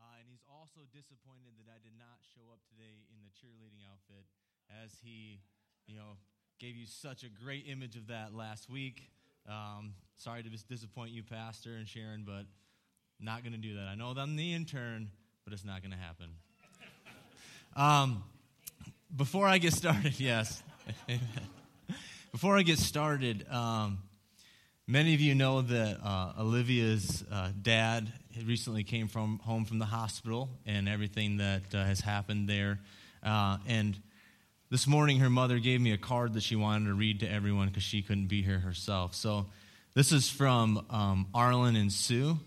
Uh, 0.00 0.18
and 0.20 0.26
he's 0.28 0.44
also 0.50 0.80
disappointed 0.92 1.54
that 1.58 1.70
I 1.70 1.78
did 1.82 1.94
not 1.98 2.18
show 2.34 2.52
up 2.52 2.60
today 2.68 3.06
in 3.10 3.18
the 3.22 3.30
cheerleading 3.34 3.82
outfit 3.90 4.26
as 4.84 4.96
he, 5.02 5.40
you 5.86 5.94
know, 5.94 6.18
gave 6.58 6.76
you 6.76 6.86
such 6.86 7.22
a 7.24 7.28
great 7.28 7.66
image 7.68 7.96
of 7.96 8.08
that 8.08 8.34
last 8.34 8.70
week. 8.70 9.10
Um, 9.48 9.94
sorry 10.16 10.42
to 10.42 10.48
disappoint 10.68 11.10
you, 11.10 11.22
Pastor 11.22 11.74
and 11.74 11.86
Sharon, 11.86 12.24
but 12.26 12.46
not 13.20 13.42
going 13.42 13.52
to 13.52 13.58
do 13.58 13.74
that. 13.76 13.86
I 13.88 13.94
know 13.94 14.12
I'm 14.16 14.36
the 14.36 14.54
intern, 14.54 15.10
but 15.44 15.52
it's 15.52 15.64
not 15.64 15.82
going 15.82 15.92
to 15.92 15.98
happen. 15.98 16.30
Um, 17.76 18.22
before 19.14 19.46
I 19.46 19.58
get 19.58 19.72
started, 19.72 20.18
yes. 20.20 20.62
before 22.32 22.56
I 22.56 22.62
get 22.62 22.78
started, 22.78 23.46
um, 23.50 23.98
many 24.86 25.14
of 25.14 25.20
you 25.20 25.34
know 25.34 25.62
that 25.62 25.98
uh, 26.04 26.32
Olivia's 26.38 27.24
uh, 27.32 27.50
dad 27.62 28.12
recently 28.44 28.84
came 28.84 29.08
from 29.08 29.38
home 29.38 29.64
from 29.64 29.78
the 29.78 29.86
hospital 29.86 30.50
and 30.66 30.88
everything 30.88 31.38
that 31.38 31.62
uh, 31.74 31.84
has 31.84 32.00
happened 32.00 32.48
there. 32.48 32.80
Uh, 33.22 33.58
and 33.66 33.96
this 34.70 34.86
morning, 34.86 35.20
her 35.20 35.30
mother 35.30 35.58
gave 35.58 35.80
me 35.80 35.92
a 35.92 35.98
card 35.98 36.34
that 36.34 36.42
she 36.42 36.56
wanted 36.56 36.86
to 36.86 36.94
read 36.94 37.20
to 37.20 37.30
everyone 37.30 37.68
because 37.68 37.82
she 37.82 38.02
couldn't 38.02 38.26
be 38.26 38.42
here 38.42 38.58
herself. 38.58 39.14
So 39.14 39.46
this 39.94 40.12
is 40.12 40.28
from 40.28 40.84
um, 40.90 41.28
Arlen 41.32 41.76
and 41.76 41.92
Sue, 41.92 42.38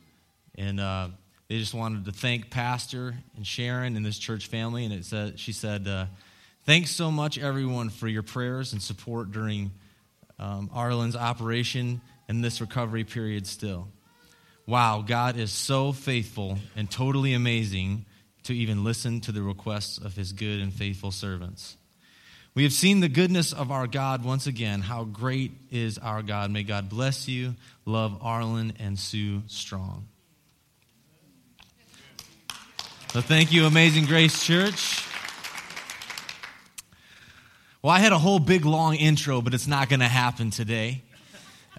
and 0.56 0.80
uh, 0.80 1.08
they 1.48 1.58
just 1.58 1.73
wanted 1.73 2.06
to 2.06 2.12
thank 2.12 2.52
Pastor 2.52 3.16
and 3.36 3.48
Sharon 3.48 3.95
and 3.95 4.06
this 4.06 4.20
church 4.20 4.48
family. 4.48 4.84
And 4.86 4.94
it 4.94 5.06
said, 5.06 5.40
she 5.40 5.54
said, 5.54 5.88
uh, 5.88 6.06
"Thanks 6.66 6.92
so 6.92 7.09
much, 7.09 7.40
everyone, 7.40 7.90
for 7.90 8.08
your 8.08 8.23
prayers 8.23 8.73
and 8.73 8.81
support 8.81 9.31
during 9.31 9.72
um, 10.38 10.70
Arlen's 10.73 11.16
operation 11.16 12.02
and 12.27 12.44
this 12.44 12.62
recovery 12.62 13.04
period. 13.04 13.48
Still, 13.48 13.90
wow, 14.66 15.04
God 15.05 15.38
is 15.38 15.52
so 15.52 15.91
faithful 15.91 16.59
and 16.76 16.90
totally 16.90 17.34
amazing 17.34 18.05
to 18.44 18.53
even 18.53 18.83
listen 18.83 19.22
to 19.22 19.31
the 19.31 19.42
requests 19.42 19.97
of 19.97 20.16
His 20.16 20.33
good 20.33 20.59
and 20.59 20.73
faithful 20.73 21.11
servants." 21.11 21.78
We 22.53 22.64
have 22.64 22.73
seen 22.73 23.02
the 23.02 23.09
goodness 23.09 23.53
of 23.53 23.70
our 23.70 23.86
God 23.86 24.23
once 24.23 24.48
again. 24.48 24.81
How 24.81 25.03
great 25.03 25.52
is 25.70 26.00
our 26.00 26.23
God. 26.23 26.50
May 26.50 26.64
God 26.64 26.89
bless 26.89 27.28
you. 27.28 27.55
Love 27.86 28.17
Arlen 28.20 28.73
and 28.80 28.98
Sue 28.98 29.44
Strong. 29.45 30.08
So 33.14 33.22
thank 33.22 33.52
you, 33.52 33.67
Amazing 33.67 34.05
Grace 34.05 34.44
Church. 34.44 35.05
Well, 37.83 37.94
I 37.94 38.00
had 38.00 38.11
a 38.11 38.17
whole 38.17 38.39
big 38.39 38.66
long 38.66 38.95
intro, 38.95 39.39
but 39.39 39.53
it's 39.53 39.67
not 39.67 39.88
going 39.88 40.00
to 40.00 40.08
happen 40.08 40.50
today. 40.50 41.03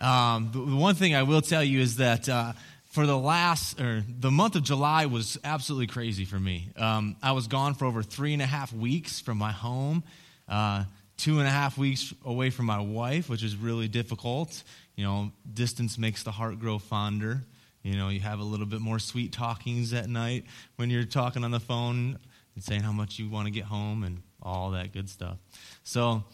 Um, 0.01 0.51
the 0.53 0.77
one 0.77 0.95
thing 0.95 1.15
I 1.15 1.25
will 1.25 1.43
tell 1.43 1.65
you 1.65 1.81
is 1.81 1.97
that 1.97 2.29
uh, 2.29 2.53
for 2.87 3.07
the 3.07 3.19
last, 3.19 3.81
or 3.81 4.05
the 4.09 4.31
month 4.31 4.57
of 4.57 4.63
July 4.63 5.07
was 5.07 5.39
absolutely 5.45 5.89
crazy 5.89 6.25
for 6.25 6.39
me. 6.39 6.71
Um, 6.77 7.17
I 7.23 7.33
was 7.33 7.47
gone 7.47 7.75
for 7.75 7.85
over 7.85 8.03
three 8.03 8.33
and 8.33 8.43
a 8.43 8.47
half 8.47 8.73
weeks 8.73 9.21
from 9.21 9.39
my 9.39 9.53
home 9.53 10.05
uh, 10.49 10.85
two 11.17 11.39
and 11.39 11.49
a 11.49 11.51
half 11.51 11.77
weeks 11.77 12.15
away 12.25 12.51
from 12.51 12.67
my 12.67 12.81
wife, 12.81 13.29
which 13.29 13.43
is 13.43 13.57
really 13.57 13.89
difficult. 13.89 14.63
You 14.97 15.05
know, 15.05 15.33
distance 15.53 15.99
makes 15.99 16.23
the 16.23 16.31
heart 16.31 16.59
grow 16.59 16.79
fonder. 16.79 17.43
You 17.83 17.97
know, 17.97 18.09
you 18.09 18.21
have 18.21 18.41
a 18.41 18.45
little 18.45 18.67
bit 18.67 18.81
more 18.81 18.99
sweet 18.99 19.33
talkings 19.33 19.93
at 19.93 20.09
night 20.09 20.45
when 20.77 20.91
you're 20.91 21.05
talking 21.05 21.45
on 21.45 21.51
the 21.51 21.61
phone 21.61 22.19
and 22.55 22.65
saying 22.65 22.83
how 22.83 22.93
much 22.93 23.19
you 23.19 23.29
want 23.29 23.47
to 23.47 23.51
get 23.53 23.65
home 23.65 24.05
and 24.05 24.23
all 24.43 24.71
that 24.71 24.93
good 24.93 25.09
stuff. 25.09 25.39
So, 25.85 26.25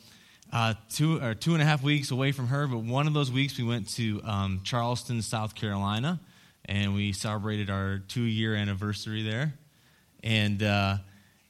uh, 0.54 0.74
two 0.88 1.20
or 1.20 1.34
two 1.34 1.54
and 1.54 1.60
a 1.60 1.64
half 1.66 1.82
weeks 1.82 2.12
away 2.12 2.30
from 2.30 2.46
her, 2.46 2.68
but 2.68 2.78
one 2.78 3.08
of 3.08 3.12
those 3.12 3.30
weeks 3.30 3.58
we 3.58 3.64
went 3.64 3.88
to 3.88 4.22
um, 4.22 4.60
Charleston, 4.62 5.20
South 5.20 5.56
Carolina, 5.56 6.20
and 6.64 6.94
we 6.94 7.12
celebrated 7.12 7.70
our 7.70 7.98
two-year 8.06 8.54
anniversary 8.54 9.24
there. 9.24 9.54
And 10.22 10.62
uh, 10.62 10.98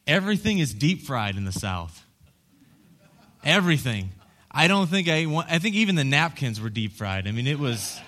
everything 0.07 0.59
is 0.59 0.73
deep 0.73 1.03
fried 1.03 1.37
in 1.37 1.45
the 1.45 1.53
South. 1.53 2.03
Everything. 3.45 4.09
I 4.51 4.69
don't 4.69 4.87
think 4.87 5.09
I 5.09 5.27
I 5.51 5.59
think 5.59 5.75
even 5.75 5.97
the 5.97 6.05
napkins 6.05 6.59
were 6.59 6.71
deep 6.71 6.93
fried. 6.93 7.29
I 7.29 7.33
mean, 7.33 7.47
it 7.47 7.59
was, 7.59 8.01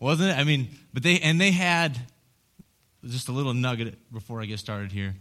wasn't 0.00 0.30
it? 0.30 0.36
I 0.36 0.42
mean, 0.42 0.68
but 0.92 1.04
they, 1.04 1.20
and 1.20 1.40
they 1.40 1.52
had, 1.52 1.96
just 3.06 3.28
a 3.28 3.32
little 3.32 3.54
nugget 3.54 3.98
before 4.12 4.42
I 4.42 4.46
get 4.46 4.58
started 4.58 4.90
here. 4.90 5.14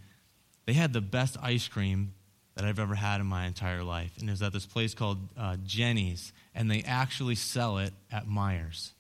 They 0.66 0.74
had 0.74 0.92
the 0.92 1.02
best 1.02 1.38
ice 1.40 1.68
cream 1.68 2.14
that 2.56 2.66
I've 2.66 2.80
ever 2.80 2.96
had 2.96 3.22
in 3.22 3.28
my 3.28 3.46
entire 3.46 3.84
life. 3.84 4.12
And 4.20 4.28
it 4.28 4.32
was 4.32 4.42
at 4.42 4.54
this 4.54 4.66
place 4.66 4.94
called 4.94 5.18
uh, 5.38 5.58
Jeni's, 5.66 6.34
and 6.54 6.70
they 6.70 6.84
actually 6.84 7.36
sell 7.36 7.78
it 7.78 7.94
at 8.12 8.28
Meijer. 8.28 8.92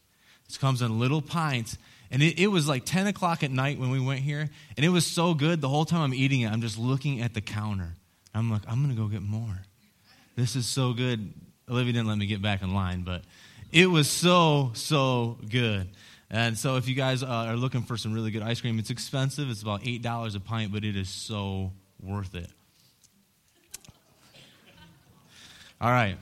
This 0.48 0.58
comes 0.58 0.82
in 0.82 1.00
little 1.00 1.22
pints, 1.22 1.78
and 2.10 2.22
it, 2.22 2.40
it, 2.40 2.48
was 2.48 2.68
like 2.68 2.84
10 2.86 3.08
o'clock 3.08 3.42
at 3.44 3.52
night 3.52 3.80
when 3.80 3.90
we 3.90 4.00
went 4.00 4.20
here, 4.20 4.50
and 4.76 4.86
it 4.86 4.90
was 4.90 5.06
so 5.06 5.34
good. 5.34 5.62
The 5.62 5.70
whole 5.70 5.86
time 5.86 6.02
I'm 6.02 6.14
eating 6.14 6.42
it, 6.42 6.52
I'm 6.52 6.62
just 6.62 6.78
looking 6.78 7.22
at 7.22 7.34
the 7.34 7.42
counter. 7.42 7.94
I'm 8.34 8.52
like, 8.52 8.62
I'm 8.68 8.84
going 8.84 8.96
to 8.96 9.02
go 9.02 9.08
get 9.08 9.22
more. 9.22 9.62
This 10.36 10.56
is 10.56 10.66
so 10.66 10.94
good. 10.94 11.34
Olivia 11.70 11.94
didn't 11.94 12.08
let 12.08 12.18
me 12.18 12.26
get 12.26 12.42
back 12.42 12.62
in 12.62 12.74
line, 12.74 13.04
but 13.04 13.24
it 13.72 13.90
was 13.90 14.10
so, 14.10 14.72
so 14.74 15.38
good. 15.50 15.90
And 16.30 16.58
so, 16.58 16.78
if 16.78 16.88
you 16.88 16.96
guys 16.96 17.24
uh, 17.24 17.28
are 17.28 17.58
looking 17.58 17.82
for 17.82 17.98
some 17.98 18.14
really 18.14 18.32
good 18.32 18.42
ice 18.42 18.62
cream, 18.62 18.80
it's 18.80 18.90
expensive. 18.90 19.50
It's 19.50 19.62
about 19.62 19.82
$8 19.84 20.36
a 20.36 20.40
pint, 20.40 20.72
but 20.72 20.86
it 20.86 20.96
is 20.96 21.10
so 21.10 21.72
worth 22.02 22.36
it. 22.36 22.50
All 25.82 25.92
right. 25.92 26.18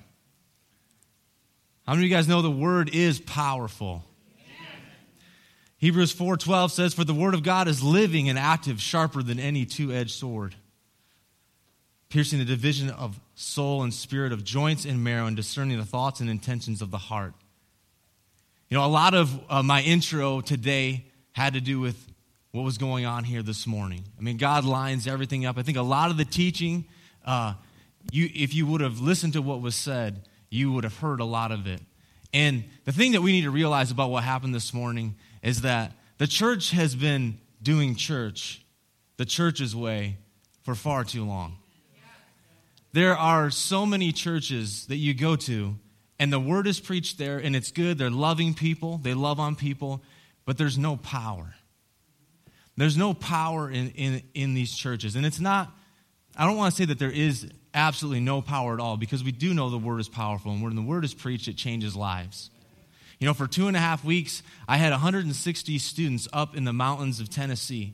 How 1.85 1.93
many 1.93 2.05
of 2.05 2.09
you 2.09 2.15
guys 2.15 2.27
know 2.27 2.41
the 2.41 2.49
word 2.49 2.89
is 2.95 3.19
powerful? 3.19 4.03
Hebrews 5.77 6.13
4:12 6.13 6.71
says 6.71 6.93
for 6.93 7.03
the 7.03 7.13
word 7.13 7.33
of 7.33 7.43
God 7.43 7.67
is 7.67 7.83
living 7.83 8.29
and 8.29 8.39
active 8.39 8.81
sharper 8.81 9.21
than 9.21 9.39
any 9.39 9.65
two-edged 9.65 10.11
sword 10.11 10.55
piercing 12.09 12.39
the 12.39 12.45
division 12.45 12.89
of 12.89 13.19
soul 13.35 13.83
and 13.83 13.93
spirit, 13.93 14.31
of 14.31 14.43
joints 14.43 14.83
and 14.83 15.03
marrow, 15.03 15.27
and 15.27 15.35
discerning 15.35 15.77
the 15.77 15.85
thoughts 15.85 16.19
and 16.19 16.29
intentions 16.29 16.81
of 16.81 16.89
the 16.91 16.97
heart. 16.97 17.33
You 18.69 18.77
know, 18.77 18.85
a 18.85 18.87
lot 18.87 19.13
of 19.13 19.39
uh, 19.49 19.63
my 19.63 19.81
intro 19.81 20.41
today 20.41 21.05
had 21.33 21.53
to 21.53 21.61
do 21.61 21.79
with 21.79 21.95
what 22.51 22.63
was 22.63 22.79
going 22.79 23.05
on 23.05 23.23
here 23.23 23.43
this 23.43 23.67
morning. 23.67 24.03
I 24.17 24.21
mean, 24.21 24.37
God 24.37 24.65
lines 24.65 25.07
everything 25.07 25.45
up. 25.45 25.57
I 25.57 25.61
think 25.61 25.77
a 25.77 25.83
lot 25.83 26.09
of 26.09 26.17
the 26.17 26.25
teaching, 26.25 26.85
uh, 27.25 27.53
you, 28.11 28.29
if 28.33 28.53
you 28.53 28.65
would 28.65 28.81
have 28.81 28.99
listened 28.99 29.33
to 29.33 29.41
what 29.41 29.61
was 29.61 29.75
said, 29.75 30.27
you 30.49 30.71
would 30.71 30.83
have 30.83 30.97
heard 30.97 31.19
a 31.19 31.25
lot 31.25 31.51
of 31.51 31.67
it. 31.67 31.81
And 32.33 32.63
the 32.85 32.91
thing 32.91 33.13
that 33.13 33.21
we 33.21 33.31
need 33.31 33.43
to 33.43 33.51
realize 33.51 33.91
about 33.91 34.09
what 34.09 34.23
happened 34.23 34.53
this 34.53 34.73
morning 34.73 35.15
is 35.41 35.61
that 35.61 35.93
the 36.17 36.27
church 36.27 36.71
has 36.71 36.95
been 36.95 37.39
doing 37.61 37.95
church 37.95 38.63
the 39.17 39.25
church's 39.25 39.75
way 39.75 40.17
for 40.63 40.75
far 40.75 41.03
too 41.03 41.25
long. 41.25 41.57
There 42.93 43.17
are 43.17 43.49
so 43.49 43.85
many 43.85 44.13
churches 44.13 44.85
that 44.87 44.95
you 44.95 45.13
go 45.13 45.35
to, 45.35 45.75
and 46.17 46.31
the 46.31 46.39
word 46.39 46.67
is 46.67 46.79
preached 46.79 47.17
there, 47.17 47.37
and 47.37 47.53
it's 47.53 47.69
good. 47.69 47.97
They're 47.97 48.09
loving 48.09 48.53
people, 48.53 48.97
they 48.97 49.13
love 49.13 49.37
on 49.39 49.57
people, 49.57 50.01
but 50.45 50.57
there's 50.57 50.77
no 50.77 50.95
power. 50.95 51.53
There's 52.77 52.95
no 52.95 53.13
power 53.13 53.69
in, 53.69 53.89
in, 53.91 54.23
in 54.33 54.53
these 54.53 54.73
churches. 54.73 55.17
And 55.17 55.25
it's 55.25 55.41
not, 55.41 55.69
I 56.37 56.45
don't 56.45 56.55
want 56.55 56.73
to 56.73 56.81
say 56.81 56.85
that 56.85 56.97
there 56.97 57.11
is 57.11 57.51
absolutely 57.73 58.19
no 58.19 58.41
power 58.41 58.73
at 58.73 58.79
all, 58.79 58.97
because 58.97 59.23
we 59.23 59.31
do 59.31 59.53
know 59.53 59.69
the 59.69 59.77
word 59.77 59.99
is 59.99 60.09
powerful, 60.09 60.51
and 60.51 60.61
when 60.61 60.75
the 60.75 60.81
word 60.81 61.03
is 61.05 61.13
preached, 61.13 61.47
it 61.47 61.55
changes 61.55 61.95
lives. 61.95 62.49
You 63.19 63.25
know, 63.25 63.33
for 63.33 63.47
two 63.47 63.67
and 63.67 63.75
a 63.75 63.79
half 63.79 64.03
weeks, 64.03 64.41
I 64.67 64.77
had 64.77 64.91
160 64.91 65.77
students 65.77 66.27
up 66.31 66.55
in 66.55 66.63
the 66.63 66.73
mountains 66.73 67.19
of 67.19 67.29
Tennessee. 67.29 67.93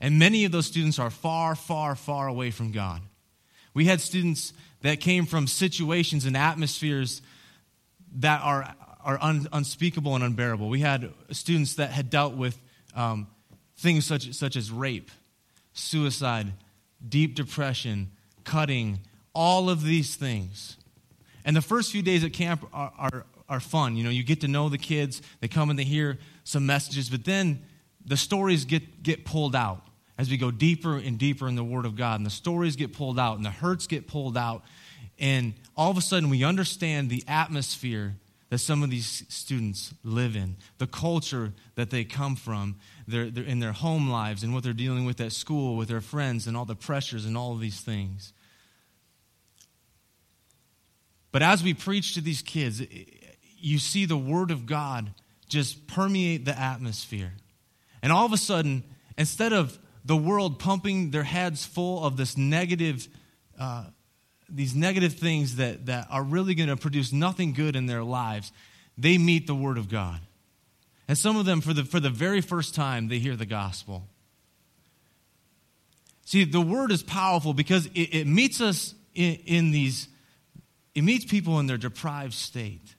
And 0.00 0.18
many 0.18 0.44
of 0.44 0.52
those 0.52 0.66
students 0.66 0.98
are 1.00 1.10
far, 1.10 1.56
far, 1.56 1.96
far 1.96 2.28
away 2.28 2.52
from 2.52 2.70
God. 2.70 3.02
We 3.74 3.86
had 3.86 4.00
students 4.00 4.52
that 4.82 5.00
came 5.00 5.26
from 5.26 5.48
situations 5.48 6.24
and 6.24 6.36
atmospheres 6.36 7.20
that 8.18 8.40
are, 8.42 8.74
are 9.04 9.18
un, 9.20 9.48
unspeakable 9.52 10.14
and 10.14 10.22
unbearable. 10.22 10.68
We 10.68 10.80
had 10.80 11.12
students 11.32 11.74
that 11.74 11.90
had 11.90 12.08
dealt 12.08 12.34
with 12.34 12.58
um, 12.94 13.26
things 13.76 14.06
such, 14.06 14.32
such 14.34 14.54
as 14.54 14.70
rape, 14.70 15.10
suicide, 15.72 16.52
deep 17.06 17.34
depression, 17.34 18.12
cutting, 18.48 19.00
all 19.34 19.68
of 19.68 19.84
these 19.84 20.16
things. 20.16 20.76
And 21.44 21.54
the 21.54 21.62
first 21.62 21.92
few 21.92 22.02
days 22.02 22.24
at 22.24 22.32
camp 22.32 22.66
are, 22.72 22.92
are, 22.98 23.26
are 23.48 23.60
fun. 23.60 23.96
You 23.96 24.04
know, 24.04 24.10
you 24.10 24.22
get 24.24 24.40
to 24.40 24.48
know 24.48 24.68
the 24.68 24.78
kids, 24.78 25.22
they 25.40 25.48
come 25.48 25.70
and 25.70 25.78
they 25.78 25.84
hear 25.84 26.18
some 26.44 26.66
messages, 26.66 27.10
but 27.10 27.24
then 27.24 27.62
the 28.04 28.16
stories 28.16 28.64
get, 28.64 29.02
get 29.02 29.24
pulled 29.24 29.54
out 29.54 29.82
as 30.16 30.30
we 30.30 30.36
go 30.36 30.50
deeper 30.50 30.96
and 30.96 31.18
deeper 31.18 31.46
in 31.46 31.54
the 31.54 31.64
Word 31.64 31.84
of 31.84 31.94
God, 31.94 32.18
and 32.18 32.26
the 32.26 32.30
stories 32.30 32.74
get 32.74 32.92
pulled 32.92 33.18
out, 33.18 33.36
and 33.36 33.44
the 33.44 33.50
hurts 33.50 33.86
get 33.86 34.08
pulled 34.08 34.36
out, 34.36 34.64
and 35.18 35.54
all 35.76 35.90
of 35.90 35.96
a 35.96 36.00
sudden 36.00 36.30
we 36.30 36.42
understand 36.42 37.10
the 37.10 37.22
atmosphere 37.28 38.16
that 38.50 38.58
some 38.58 38.82
of 38.82 38.88
these 38.88 39.24
students 39.28 39.92
live 40.02 40.34
in, 40.34 40.56
the 40.78 40.86
culture 40.86 41.52
that 41.74 41.90
they 41.90 42.02
come 42.02 42.34
from, 42.34 42.76
their, 43.06 43.30
their, 43.30 43.44
in 43.44 43.60
their 43.60 43.72
home 43.72 44.08
lives, 44.08 44.42
and 44.42 44.54
what 44.54 44.64
they're 44.64 44.72
dealing 44.72 45.04
with 45.04 45.20
at 45.20 45.32
school, 45.32 45.76
with 45.76 45.88
their 45.88 46.00
friends, 46.00 46.46
and 46.46 46.56
all 46.56 46.64
the 46.64 46.74
pressures 46.74 47.26
and 47.26 47.36
all 47.36 47.52
of 47.52 47.60
these 47.60 47.80
things. 47.80 48.32
But 51.30 51.42
as 51.42 51.62
we 51.62 51.74
preach 51.74 52.14
to 52.14 52.20
these 52.20 52.42
kids, 52.42 52.82
you 53.58 53.78
see 53.78 54.06
the 54.06 54.16
Word 54.16 54.50
of 54.50 54.66
God 54.66 55.12
just 55.48 55.86
permeate 55.86 56.44
the 56.44 56.58
atmosphere. 56.58 57.32
And 58.02 58.12
all 58.12 58.24
of 58.24 58.32
a 58.32 58.36
sudden, 58.36 58.84
instead 59.16 59.52
of 59.52 59.78
the 60.04 60.16
world 60.16 60.58
pumping 60.58 61.10
their 61.10 61.24
heads 61.24 61.66
full 61.66 62.04
of 62.04 62.16
this 62.16 62.36
negative, 62.36 63.08
uh, 63.58 63.84
these 64.48 64.74
negative 64.74 65.14
things 65.14 65.56
that, 65.56 65.86
that 65.86 66.06
are 66.10 66.22
really 66.22 66.54
going 66.54 66.68
to 66.68 66.76
produce 66.76 67.12
nothing 67.12 67.52
good 67.52 67.76
in 67.76 67.86
their 67.86 68.04
lives, 68.04 68.52
they 68.96 69.18
meet 69.18 69.46
the 69.46 69.54
Word 69.54 69.78
of 69.78 69.88
God. 69.88 70.20
And 71.08 71.16
some 71.16 71.36
of 71.36 71.46
them, 71.46 71.60
for 71.60 71.72
the, 71.72 71.84
for 71.84 72.00
the 72.00 72.10
very 72.10 72.40
first 72.40 72.74
time, 72.74 73.08
they 73.08 73.18
hear 73.18 73.36
the 73.36 73.46
gospel. 73.46 74.06
See, 76.24 76.44
the 76.44 76.60
Word 76.60 76.92
is 76.92 77.02
powerful 77.02 77.54
because 77.54 77.86
it, 77.86 78.14
it 78.14 78.26
meets 78.26 78.60
us 78.60 78.94
in, 79.14 79.36
in 79.46 79.70
these, 79.70 80.08
it 80.94 81.02
meets 81.02 81.24
people 81.24 81.58
in 81.60 81.66
their 81.66 81.76
deprived 81.76 82.34
state. 82.34 82.94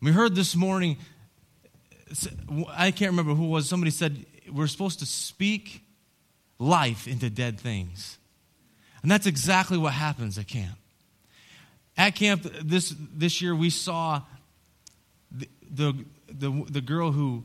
We 0.00 0.10
heard 0.10 0.34
this 0.34 0.56
morning, 0.56 0.98
I 2.68 2.90
can't 2.90 3.12
remember 3.12 3.34
who 3.34 3.46
was, 3.46 3.68
somebody 3.68 3.90
said 3.90 4.26
we're 4.50 4.66
supposed 4.66 4.98
to 4.98 5.06
speak 5.06 5.82
life 6.58 7.06
into 7.06 7.30
dead 7.30 7.58
things. 7.58 8.18
And 9.02 9.10
that's 9.10 9.26
exactly 9.26 9.78
what 9.78 9.92
happens 9.92 10.38
at 10.38 10.48
camp. 10.48 10.78
At 11.96 12.14
camp 12.14 12.42
this, 12.62 12.94
this 12.98 13.42
year, 13.42 13.54
we 13.54 13.70
saw 13.70 14.22
the, 15.30 15.48
the, 15.70 16.04
the, 16.28 16.64
the 16.70 16.80
girl 16.80 17.12
who 17.12 17.44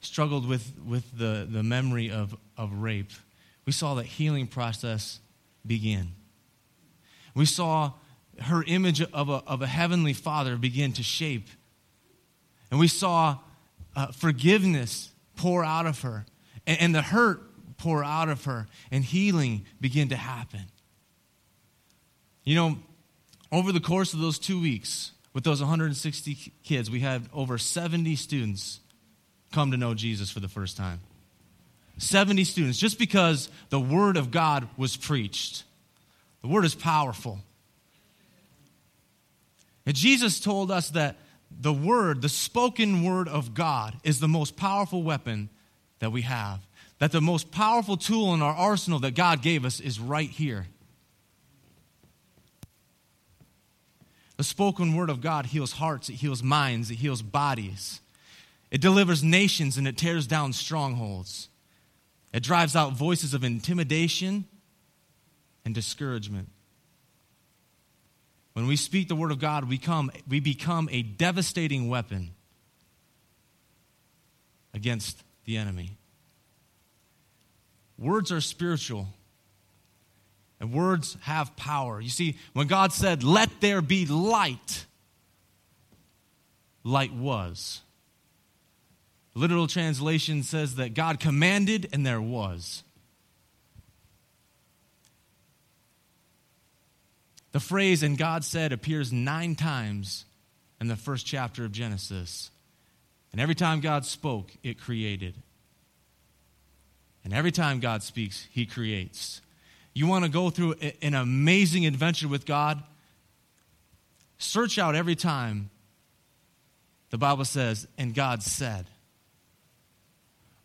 struggled 0.00 0.48
with, 0.48 0.72
with 0.86 1.16
the, 1.16 1.46
the 1.50 1.62
memory 1.62 2.10
of, 2.10 2.36
of 2.56 2.72
rape. 2.72 3.10
We 3.66 3.72
saw 3.72 3.94
that 3.94 4.06
healing 4.06 4.46
process 4.46 5.20
begin. 5.66 6.12
We 7.38 7.46
saw 7.46 7.92
her 8.40 8.64
image 8.66 9.00
of 9.00 9.28
a, 9.28 9.44
of 9.46 9.62
a 9.62 9.66
heavenly 9.68 10.12
father 10.12 10.56
begin 10.56 10.92
to 10.94 11.04
shape. 11.04 11.48
And 12.68 12.80
we 12.80 12.88
saw 12.88 13.38
uh, 13.94 14.08
forgiveness 14.08 15.12
pour 15.36 15.64
out 15.64 15.86
of 15.86 16.00
her, 16.00 16.26
and, 16.66 16.80
and 16.80 16.94
the 16.96 17.00
hurt 17.00 17.42
pour 17.76 18.02
out 18.02 18.28
of 18.28 18.44
her, 18.46 18.66
and 18.90 19.04
healing 19.04 19.66
begin 19.80 20.08
to 20.08 20.16
happen. 20.16 20.62
You 22.42 22.56
know, 22.56 22.78
over 23.52 23.70
the 23.70 23.78
course 23.78 24.14
of 24.14 24.18
those 24.18 24.40
two 24.40 24.60
weeks, 24.60 25.12
with 25.32 25.44
those 25.44 25.60
160 25.60 26.52
kids, 26.64 26.90
we 26.90 26.98
had 26.98 27.22
over 27.32 27.56
70 27.56 28.16
students 28.16 28.80
come 29.52 29.70
to 29.70 29.76
know 29.76 29.94
Jesus 29.94 30.28
for 30.28 30.40
the 30.40 30.48
first 30.48 30.76
time. 30.76 30.98
70 31.98 32.42
students, 32.42 32.78
just 32.78 32.98
because 32.98 33.48
the 33.68 33.78
Word 33.78 34.16
of 34.16 34.32
God 34.32 34.68
was 34.76 34.96
preached. 34.96 35.62
The 36.42 36.48
Word 36.48 36.64
is 36.64 36.74
powerful. 36.74 37.40
And 39.88 39.96
Jesus 39.96 40.38
told 40.38 40.70
us 40.70 40.90
that 40.90 41.16
the 41.50 41.72
word, 41.72 42.20
the 42.20 42.28
spoken 42.28 43.02
word 43.02 43.26
of 43.26 43.54
God, 43.54 43.96
is 44.04 44.20
the 44.20 44.28
most 44.28 44.56
powerful 44.56 45.02
weapon 45.02 45.48
that 46.00 46.12
we 46.12 46.22
have. 46.22 46.60
That 46.98 47.12
the 47.12 47.20
most 47.20 47.50
powerful 47.50 47.96
tool 47.96 48.34
in 48.34 48.42
our 48.42 48.52
arsenal 48.52 48.98
that 49.00 49.14
God 49.14 49.40
gave 49.40 49.64
us 49.64 49.80
is 49.80 49.98
right 49.98 50.28
here. 50.28 50.66
The 54.36 54.44
spoken 54.44 54.94
word 54.94 55.10
of 55.10 55.20
God 55.20 55.46
heals 55.46 55.72
hearts, 55.72 56.08
it 56.08 56.16
heals 56.16 56.42
minds, 56.42 56.90
it 56.90 56.96
heals 56.96 57.22
bodies. 57.22 58.00
It 58.70 58.80
delivers 58.80 59.24
nations 59.24 59.78
and 59.78 59.88
it 59.88 59.96
tears 59.96 60.26
down 60.26 60.52
strongholds. 60.52 61.48
It 62.32 62.42
drives 62.42 62.76
out 62.76 62.92
voices 62.92 63.32
of 63.32 63.42
intimidation 63.42 64.44
and 65.68 65.74
discouragement. 65.74 66.48
When 68.54 68.66
we 68.66 68.74
speak 68.74 69.08
the 69.08 69.14
word 69.14 69.32
of 69.32 69.38
God, 69.38 69.68
we, 69.68 69.76
come, 69.76 70.10
we 70.26 70.40
become 70.40 70.88
a 70.90 71.02
devastating 71.02 71.90
weapon 71.90 72.30
against 74.72 75.22
the 75.44 75.58
enemy. 75.58 75.98
Words 77.98 78.32
are 78.32 78.40
spiritual, 78.40 79.08
and 80.58 80.72
words 80.72 81.18
have 81.20 81.54
power. 81.54 82.00
You 82.00 82.08
see, 82.08 82.38
when 82.54 82.66
God 82.66 82.94
said, 82.94 83.22
Let 83.22 83.60
there 83.60 83.82
be 83.82 84.06
light, 84.06 84.86
light 86.82 87.12
was. 87.12 87.82
Literal 89.34 89.66
translation 89.66 90.44
says 90.44 90.76
that 90.76 90.94
God 90.94 91.20
commanded 91.20 91.90
and 91.92 92.06
there 92.06 92.22
was. 92.22 92.84
The 97.58 97.64
phrase, 97.64 98.04
and 98.04 98.16
God 98.16 98.44
said, 98.44 98.72
appears 98.72 99.12
nine 99.12 99.56
times 99.56 100.26
in 100.80 100.86
the 100.86 100.94
first 100.94 101.26
chapter 101.26 101.64
of 101.64 101.72
Genesis. 101.72 102.52
And 103.32 103.40
every 103.40 103.56
time 103.56 103.80
God 103.80 104.04
spoke, 104.04 104.52
it 104.62 104.80
created. 104.80 105.34
And 107.24 107.34
every 107.34 107.50
time 107.50 107.80
God 107.80 108.04
speaks, 108.04 108.46
He 108.52 108.64
creates. 108.64 109.40
You 109.92 110.06
want 110.06 110.24
to 110.24 110.30
go 110.30 110.50
through 110.50 110.76
an 111.02 111.14
amazing 111.14 111.84
adventure 111.84 112.28
with 112.28 112.46
God? 112.46 112.80
Search 114.38 114.78
out 114.78 114.94
every 114.94 115.16
time 115.16 115.70
the 117.10 117.18
Bible 117.18 117.44
says, 117.44 117.88
and 117.98 118.14
God 118.14 118.44
said, 118.44 118.86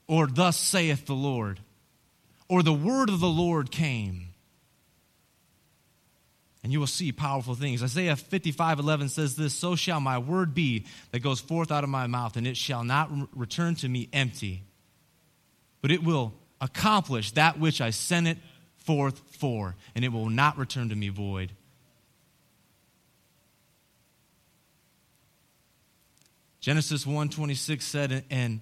or 0.06 0.28
thus 0.28 0.58
saith 0.58 1.08
the 1.08 1.16
Lord, 1.16 1.60
or 2.48 2.62
the 2.62 2.72
word 2.72 3.10
of 3.10 3.20
the 3.20 3.26
Lord 3.26 3.72
came 3.72 4.28
and 6.64 6.72
you 6.72 6.80
will 6.80 6.88
see 6.88 7.12
powerful 7.12 7.56
things. 7.56 7.84
Isaiah 7.84 8.16
55 8.16 8.80
11 8.80 9.10
says 9.10 9.36
this 9.36 9.54
So 9.54 9.76
shall 9.76 10.00
my 10.00 10.18
word 10.18 10.56
be 10.56 10.86
that 11.12 11.20
goes 11.20 11.42
forth 11.42 11.72
out 11.72 11.84
of 11.84 11.90
my 11.90 12.08
mouth, 12.08 12.38
and 12.38 12.48
it 12.48 12.58
shall 12.58 12.84
not 12.84 13.12
return 13.36 13.76
to 13.76 13.90
me 13.90 14.10
empty, 14.14 14.64
but 15.82 15.92
it 15.92 16.04
will 16.04 16.34
accomplish 16.62 17.32
that 17.32 17.60
which 17.60 17.82
I 17.82 17.90
sent 17.90 18.28
it 18.28 18.38
forth 18.78 19.22
for, 19.38 19.76
and 19.94 20.06
it 20.06 20.10
will 20.10 20.30
not 20.30 20.58
return 20.58 20.90
to 20.90 20.96
me 20.96 21.10
void. 21.10 21.52
Genesis 26.62 27.04
1:26 27.04 27.82
said 27.82 28.24
and 28.30 28.62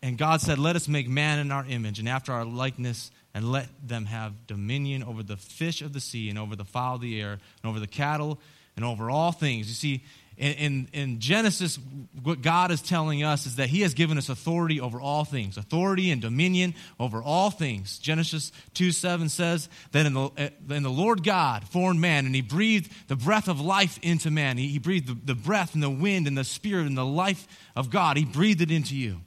and 0.00 0.16
God 0.16 0.40
said 0.40 0.58
let 0.58 0.74
us 0.74 0.88
make 0.88 1.06
man 1.06 1.38
in 1.38 1.52
our 1.52 1.66
image 1.66 1.98
and 1.98 2.08
after 2.08 2.32
our 2.32 2.46
likeness 2.46 3.10
and 3.36 3.52
let 3.52 3.68
them 3.86 4.06
have 4.06 4.46
dominion 4.46 5.02
over 5.02 5.22
the 5.22 5.36
fish 5.36 5.82
of 5.82 5.92
the 5.92 6.00
sea 6.00 6.30
and 6.30 6.38
over 6.38 6.56
the 6.56 6.64
fowl 6.64 6.94
of 6.94 7.02
the 7.02 7.20
air 7.20 7.32
and 7.32 7.68
over 7.68 7.78
the 7.78 7.86
cattle 7.86 8.40
and 8.76 8.84
over 8.84 9.10
all 9.10 9.30
things. 9.30 9.68
You 9.68 9.74
see, 9.74 10.04
in, 10.38 10.52
in, 10.54 10.88
in, 10.94 11.20
Genesis, 11.20 11.78
what 12.22 12.40
God 12.40 12.70
is 12.70 12.80
telling 12.80 13.22
us 13.22 13.44
is 13.44 13.56
that 13.56 13.68
He 13.68 13.82
has 13.82 13.92
given 13.92 14.16
us 14.16 14.30
authority 14.30 14.80
over 14.80 14.98
all 14.98 15.26
things, 15.26 15.58
authority 15.58 16.10
and 16.10 16.22
dominion 16.22 16.74
over 16.98 17.22
all 17.22 17.50
things. 17.50 17.98
Genesis 17.98 18.52
2 18.72 18.90
7 18.90 19.28
says 19.28 19.68
that 19.92 20.06
in 20.06 20.14
the, 20.14 20.52
in 20.70 20.82
the 20.82 20.88
Lord 20.88 21.22
God 21.22 21.68
formed 21.68 22.00
man, 22.00 22.24
and 22.24 22.34
He 22.34 22.40
breathed 22.40 22.90
the 23.08 23.16
breath 23.16 23.48
of 23.48 23.60
life 23.60 23.98
into 24.00 24.30
man. 24.30 24.56
He, 24.56 24.68
he 24.68 24.78
breathed 24.78 25.08
the, 25.08 25.34
the 25.34 25.38
breath 25.38 25.74
and 25.74 25.82
the 25.82 25.90
wind 25.90 26.26
and 26.26 26.38
the 26.38 26.44
spirit 26.44 26.86
and 26.86 26.96
the 26.96 27.04
life 27.04 27.46
of 27.76 27.90
God. 27.90 28.16
He 28.16 28.24
breathed 28.24 28.62
it 28.62 28.70
into 28.70 28.96
you. 28.96 29.20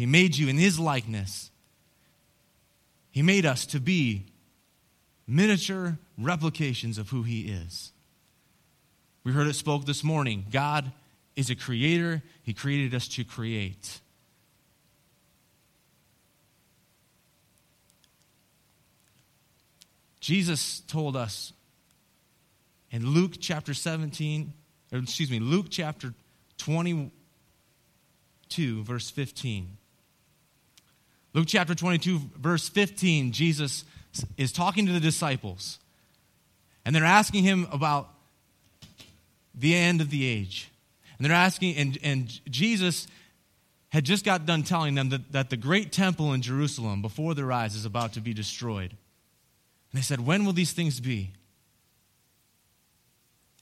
He 0.00 0.06
made 0.06 0.34
you 0.34 0.48
in 0.48 0.56
His 0.56 0.80
likeness. 0.80 1.50
He 3.10 3.20
made 3.20 3.44
us 3.44 3.66
to 3.66 3.78
be 3.78 4.24
miniature 5.26 5.98
replications 6.16 6.96
of 6.96 7.10
who 7.10 7.22
He 7.22 7.42
is. 7.42 7.92
We 9.24 9.32
heard 9.32 9.46
it 9.46 9.56
spoke 9.56 9.84
this 9.84 10.02
morning. 10.02 10.46
God 10.50 10.90
is 11.36 11.50
a 11.50 11.54
creator, 11.54 12.22
He 12.42 12.54
created 12.54 12.94
us 12.94 13.08
to 13.08 13.24
create. 13.24 14.00
Jesus 20.20 20.80
told 20.80 21.14
us 21.14 21.52
in 22.90 23.06
Luke 23.06 23.32
chapter 23.38 23.74
17, 23.74 24.54
or 24.92 25.00
excuse 25.00 25.30
me, 25.30 25.40
Luke 25.40 25.66
chapter 25.68 26.14
22, 26.56 28.82
verse 28.82 29.10
15. 29.10 29.76
Luke 31.32 31.46
chapter 31.46 31.74
22, 31.74 32.18
verse 32.36 32.68
15, 32.68 33.32
Jesus 33.32 33.84
is 34.36 34.50
talking 34.50 34.86
to 34.86 34.92
the 34.92 35.00
disciples, 35.00 35.78
and 36.84 36.94
they're 36.94 37.04
asking 37.04 37.44
him 37.44 37.68
about 37.70 38.08
the 39.54 39.74
end 39.74 40.00
of 40.00 40.10
the 40.10 40.24
age. 40.26 40.70
And 41.18 41.24
they're 41.24 41.36
asking, 41.36 41.76
and, 41.76 41.98
and 42.02 42.40
Jesus 42.50 43.06
had 43.90 44.04
just 44.04 44.24
got 44.24 44.46
done 44.46 44.62
telling 44.62 44.94
them 44.94 45.10
that, 45.10 45.32
that 45.32 45.50
the 45.50 45.56
great 45.56 45.92
temple 45.92 46.32
in 46.32 46.42
Jerusalem 46.42 47.02
before 47.02 47.34
their 47.34 47.52
eyes 47.52 47.74
is 47.74 47.84
about 47.84 48.14
to 48.14 48.20
be 48.20 48.32
destroyed. 48.32 48.90
And 49.92 50.00
they 50.00 50.02
said, 50.02 50.20
When 50.24 50.44
will 50.44 50.52
these 50.52 50.72
things 50.72 50.98
be? 50.98 51.32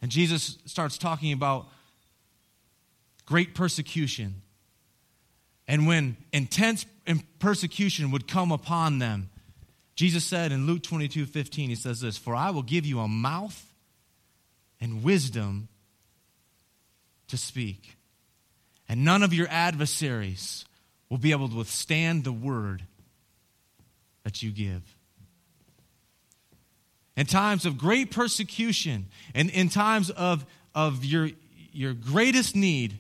And 0.01 0.11
Jesus 0.11 0.59
starts 0.67 0.97
talking 0.97 1.33
about 1.33 1.67
great 3.27 3.55
persecution 3.55 4.43
and 5.69 5.87
when 5.87 6.17
intense 6.33 6.87
persecution 7.39 8.11
would 8.11 8.27
come 8.27 8.51
upon 8.51 8.99
them, 8.99 9.29
Jesus 9.95 10.25
said 10.25 10.51
in 10.51 10.67
Luke 10.67 10.83
22 10.83 11.27
15, 11.27 11.69
He 11.69 11.75
says 11.75 12.01
this 12.01 12.17
For 12.17 12.35
I 12.35 12.51
will 12.51 12.63
give 12.63 12.87
you 12.87 13.01
a 13.01 13.09
mouth 13.09 13.73
and 14.81 15.05
wisdom 15.05 15.69
to 17.29 17.37
speak. 17.37 17.97
and 18.89 19.05
none 19.05 19.23
of 19.23 19.35
your 19.35 19.47
adversaries 19.51 20.65
will 21.11 21.19
be 21.19 21.33
able 21.33 21.49
to 21.49 21.57
withstand 21.57 22.25
the 22.25 22.33
word 22.33 22.83
that 24.25 24.43
you 24.43 24.51
give. 24.51 24.83
In 27.17 27.27
times 27.27 27.67
of 27.67 27.77
great 27.77 28.11
persecution 28.11 29.07
and 29.35 29.51
in 29.51 29.69
times 29.69 30.09
of, 30.09 30.47
of 30.75 31.05
your, 31.05 31.29
your 31.73 31.93
greatest 31.93 32.57
need, 32.57 32.99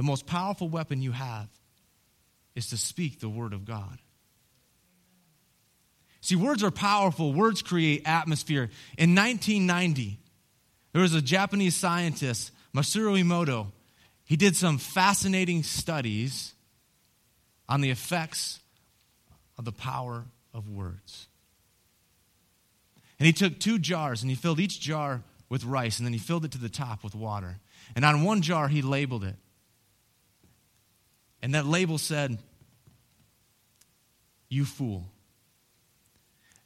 the 0.00 0.04
most 0.04 0.24
powerful 0.24 0.66
weapon 0.66 1.02
you 1.02 1.12
have 1.12 1.46
is 2.54 2.68
to 2.70 2.78
speak 2.78 3.20
the 3.20 3.28
word 3.28 3.52
of 3.52 3.66
God. 3.66 3.98
See, 6.22 6.36
words 6.36 6.64
are 6.64 6.70
powerful, 6.70 7.34
words 7.34 7.60
create 7.60 8.04
atmosphere. 8.06 8.70
In 8.96 9.14
1990, 9.14 10.18
there 10.94 11.02
was 11.02 11.12
a 11.12 11.20
Japanese 11.20 11.76
scientist, 11.76 12.50
Masaru 12.74 13.22
Emoto. 13.22 13.66
He 14.24 14.36
did 14.36 14.56
some 14.56 14.78
fascinating 14.78 15.64
studies 15.64 16.54
on 17.68 17.82
the 17.82 17.90
effects 17.90 18.58
of 19.58 19.66
the 19.66 19.72
power 19.72 20.24
of 20.54 20.70
words. 20.70 21.28
And 23.18 23.26
he 23.26 23.34
took 23.34 23.60
two 23.60 23.78
jars 23.78 24.22
and 24.22 24.30
he 24.30 24.34
filled 24.34 24.60
each 24.60 24.80
jar 24.80 25.20
with 25.50 25.62
rice 25.62 25.98
and 25.98 26.06
then 26.06 26.14
he 26.14 26.18
filled 26.18 26.46
it 26.46 26.52
to 26.52 26.58
the 26.58 26.70
top 26.70 27.04
with 27.04 27.14
water. 27.14 27.58
And 27.94 28.02
on 28.02 28.22
one 28.22 28.40
jar, 28.40 28.68
he 28.68 28.80
labeled 28.80 29.24
it. 29.24 29.36
And 31.42 31.54
that 31.54 31.66
label 31.66 31.98
said, 31.98 32.38
You 34.48 34.64
fool. 34.64 35.06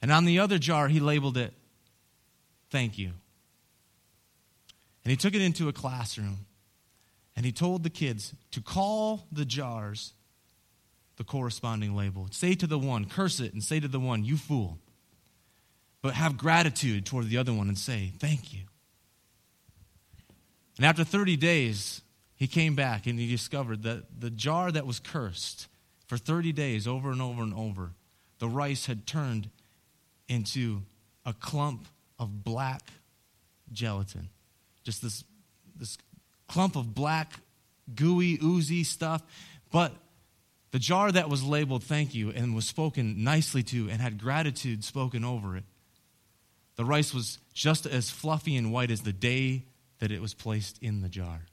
And 0.01 0.11
on 0.11 0.25
the 0.25 0.39
other 0.39 0.57
jar, 0.57 0.87
he 0.87 0.99
labeled 0.99 1.37
it, 1.37 1.53
Thank 2.69 2.97
you. 2.97 3.11
And 5.03 5.11
he 5.11 5.15
took 5.15 5.35
it 5.35 5.41
into 5.41 5.69
a 5.69 5.73
classroom 5.73 6.45
and 7.35 7.45
he 7.45 7.51
told 7.51 7.83
the 7.83 7.89
kids 7.89 8.33
to 8.51 8.61
call 8.61 9.27
the 9.31 9.45
jars 9.45 10.13
the 11.17 11.23
corresponding 11.23 11.95
label. 11.95 12.27
Say 12.31 12.55
to 12.55 12.67
the 12.67 12.79
one, 12.79 13.05
curse 13.05 13.39
it, 13.39 13.53
and 13.53 13.63
say 13.63 13.79
to 13.79 13.87
the 13.87 13.99
one, 13.99 14.23
You 14.23 14.37
fool. 14.37 14.79
But 16.01 16.13
have 16.13 16.37
gratitude 16.37 17.05
toward 17.05 17.29
the 17.29 17.37
other 17.37 17.53
one 17.53 17.67
and 17.67 17.77
say, 17.77 18.13
Thank 18.19 18.53
you. 18.53 18.61
And 20.77 20.85
after 20.85 21.03
30 21.03 21.37
days, 21.37 22.01
he 22.35 22.47
came 22.47 22.75
back 22.75 23.07
and 23.07 23.17
he 23.17 23.29
discovered 23.29 23.83
that 23.83 24.19
the 24.19 24.29
jar 24.29 24.71
that 24.71 24.85
was 24.85 24.99
cursed 24.99 25.67
for 26.07 26.17
30 26.17 26.51
days 26.51 26.87
over 26.87 27.11
and 27.11 27.21
over 27.21 27.41
and 27.41 27.53
over, 27.53 27.91
the 28.39 28.47
rice 28.47 28.85
had 28.85 29.07
turned 29.07 29.49
into 30.27 30.81
a 31.25 31.33
clump 31.33 31.87
of 32.19 32.43
black 32.43 32.81
gelatin. 33.71 34.29
Just 34.83 35.01
this, 35.01 35.23
this 35.75 35.97
clump 36.47 36.75
of 36.75 36.93
black, 36.93 37.39
gooey, 37.95 38.37
oozy 38.43 38.83
stuff. 38.83 39.23
But 39.71 39.93
the 40.71 40.79
jar 40.79 41.11
that 41.11 41.29
was 41.29 41.43
labeled 41.43 41.83
thank 41.83 42.13
you 42.13 42.31
and 42.31 42.53
was 42.53 42.67
spoken 42.67 43.23
nicely 43.23 43.63
to 43.63 43.89
and 43.89 44.01
had 44.01 44.21
gratitude 44.21 44.83
spoken 44.83 45.23
over 45.23 45.55
it, 45.55 45.63
the 46.75 46.85
rice 46.85 47.13
was 47.13 47.39
just 47.53 47.85
as 47.85 48.09
fluffy 48.09 48.57
and 48.57 48.73
white 48.73 48.91
as 48.91 49.01
the 49.01 49.13
day 49.13 49.63
that 49.99 50.11
it 50.11 50.21
was 50.21 50.33
placed 50.33 50.77
in 50.81 51.01
the 51.01 51.09
jar. 51.09 51.45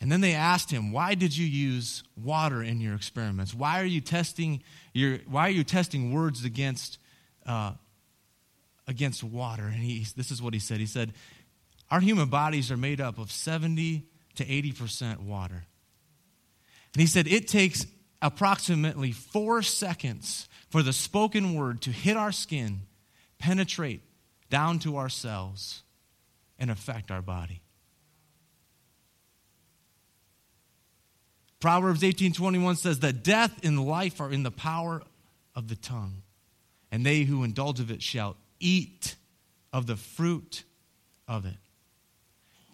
And 0.00 0.12
then 0.12 0.20
they 0.20 0.34
asked 0.34 0.70
him, 0.70 0.92
"Why 0.92 1.14
did 1.14 1.36
you 1.36 1.46
use 1.46 2.04
water 2.16 2.62
in 2.62 2.80
your 2.80 2.94
experiments? 2.94 3.52
Why 3.52 3.80
are 3.80 3.84
you 3.84 4.00
testing 4.00 4.62
your? 4.92 5.18
Why 5.26 5.48
are 5.48 5.50
you 5.50 5.64
testing 5.64 6.12
words 6.12 6.44
against 6.44 6.98
uh, 7.46 7.72
against 8.86 9.24
water?" 9.24 9.64
And 9.64 9.82
he, 9.82 10.06
this 10.16 10.30
is 10.30 10.40
what 10.40 10.54
he 10.54 10.60
said. 10.60 10.78
He 10.78 10.86
said, 10.86 11.14
"Our 11.90 12.00
human 12.00 12.28
bodies 12.28 12.70
are 12.70 12.76
made 12.76 13.00
up 13.00 13.18
of 13.18 13.32
seventy 13.32 14.06
to 14.36 14.48
eighty 14.48 14.70
percent 14.70 15.20
water." 15.20 15.66
And 16.94 17.00
he 17.00 17.06
said 17.06 17.26
it 17.26 17.48
takes 17.48 17.84
approximately 18.22 19.12
four 19.12 19.62
seconds 19.62 20.48
for 20.70 20.82
the 20.82 20.92
spoken 20.92 21.54
word 21.54 21.80
to 21.82 21.90
hit 21.90 22.16
our 22.16 22.32
skin, 22.32 22.82
penetrate 23.38 24.02
down 24.48 24.78
to 24.80 24.96
our 24.96 25.08
cells, 25.08 25.82
and 26.58 26.70
affect 26.70 27.10
our 27.10 27.22
body. 27.22 27.62
Proverbs 31.60 32.02
18:21 32.02 32.76
says 32.76 33.00
that 33.00 33.24
death 33.24 33.64
and 33.64 33.84
life 33.84 34.20
are 34.20 34.30
in 34.30 34.42
the 34.42 34.50
power 34.50 35.02
of 35.54 35.68
the 35.68 35.76
tongue, 35.76 36.22
and 36.90 37.04
they 37.04 37.22
who 37.22 37.44
indulge 37.44 37.80
of 37.80 37.90
it 37.90 38.02
shall 38.02 38.36
eat 38.60 39.16
of 39.72 39.86
the 39.86 39.96
fruit 39.96 40.64
of 41.26 41.46
it. 41.46 41.56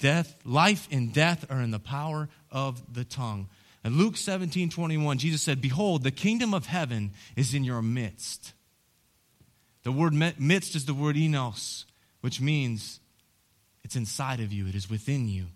Death, 0.00 0.36
life 0.44 0.86
and 0.90 1.12
death 1.12 1.50
are 1.50 1.60
in 1.60 1.70
the 1.70 1.78
power 1.78 2.28
of 2.50 2.92
the 2.92 3.04
tongue. 3.04 3.48
And 3.82 3.96
Luke 3.96 4.16
17, 4.16 4.70
21, 4.70 5.18
Jesus 5.18 5.42
said, 5.42 5.60
Behold, 5.60 6.02
the 6.02 6.10
kingdom 6.10 6.54
of 6.54 6.66
heaven 6.66 7.12
is 7.36 7.54
in 7.54 7.64
your 7.64 7.82
midst. 7.82 8.52
The 9.82 9.92
word 9.92 10.14
midst 10.14 10.74
is 10.74 10.86
the 10.86 10.94
word 10.94 11.16
entos, 11.16 11.84
which 12.22 12.40
means 12.40 13.00
it's 13.82 13.96
inside 13.96 14.40
of 14.40 14.52
you, 14.52 14.66
it 14.66 14.74
is 14.74 14.88
within 14.88 15.28
you. 15.28 15.46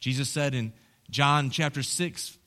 Jesus 0.00 0.28
said 0.28 0.54
in 0.54 0.72
John 1.10 1.50
chapter 1.50 1.82
6, 1.82 2.38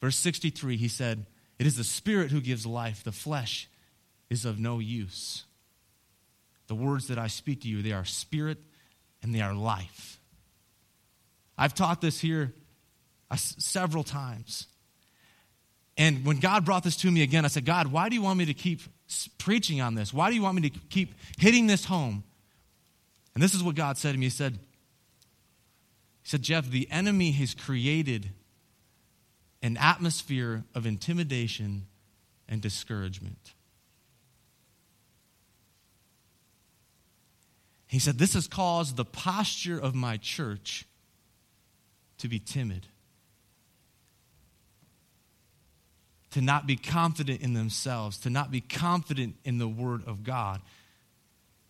verse 0.00 0.16
63, 0.16 0.76
he 0.76 0.88
said, 0.88 1.26
It 1.58 1.66
is 1.66 1.76
the 1.76 1.84
Spirit 1.84 2.30
who 2.30 2.40
gives 2.40 2.66
life, 2.66 3.04
the 3.04 3.12
flesh 3.12 3.68
is 4.30 4.44
of 4.44 4.58
no 4.58 4.78
use. 4.78 5.44
The 6.66 6.74
words 6.74 7.08
that 7.08 7.18
I 7.18 7.26
speak 7.26 7.62
to 7.62 7.68
you, 7.68 7.82
they 7.82 7.92
are 7.92 8.04
spirit 8.04 8.58
and 9.22 9.34
they 9.34 9.40
are 9.40 9.54
life. 9.54 10.18
I've 11.58 11.74
taught 11.74 12.00
this 12.00 12.18
here 12.18 12.54
uh, 13.30 13.36
several 13.36 14.02
times. 14.02 14.66
And 15.96 16.24
when 16.24 16.38
God 16.38 16.64
brought 16.64 16.82
this 16.82 16.96
to 16.98 17.10
me 17.10 17.22
again, 17.22 17.44
I 17.44 17.48
said, 17.48 17.66
God, 17.66 17.88
why 17.88 18.08
do 18.08 18.14
you 18.14 18.22
want 18.22 18.38
me 18.38 18.46
to 18.46 18.54
keep 18.54 18.80
preaching 19.38 19.80
on 19.80 19.94
this? 19.94 20.12
Why 20.12 20.30
do 20.30 20.34
you 20.34 20.42
want 20.42 20.56
me 20.56 20.70
to 20.70 20.78
keep 20.88 21.14
hitting 21.38 21.66
this 21.66 21.84
home? 21.84 22.24
And 23.34 23.42
this 23.42 23.54
is 23.54 23.62
what 23.62 23.74
God 23.74 23.98
said 23.98 24.12
to 24.12 24.18
me 24.18 24.26
He 24.26 24.30
said, 24.30 24.58
he 26.22 26.28
said, 26.28 26.42
Jeff, 26.42 26.68
the 26.68 26.88
enemy 26.90 27.32
has 27.32 27.54
created 27.54 28.30
an 29.62 29.76
atmosphere 29.76 30.64
of 30.74 30.86
intimidation 30.86 31.86
and 32.48 32.60
discouragement. 32.60 33.54
He 37.86 37.98
said, 37.98 38.18
This 38.18 38.34
has 38.34 38.46
caused 38.46 38.96
the 38.96 39.04
posture 39.04 39.78
of 39.78 39.94
my 39.94 40.16
church 40.16 40.86
to 42.18 42.28
be 42.28 42.38
timid, 42.38 42.86
to 46.30 46.40
not 46.40 46.66
be 46.66 46.76
confident 46.76 47.42
in 47.42 47.52
themselves, 47.52 48.16
to 48.18 48.30
not 48.30 48.50
be 48.50 48.60
confident 48.60 49.36
in 49.44 49.58
the 49.58 49.68
Word 49.68 50.02
of 50.06 50.22
God. 50.22 50.62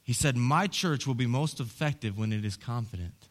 He 0.04 0.12
said, 0.12 0.36
My 0.36 0.66
church 0.66 1.06
will 1.06 1.14
be 1.14 1.26
most 1.26 1.58
effective 1.58 2.18
when 2.18 2.32
it 2.32 2.44
is 2.44 2.56
confident. 2.56 3.28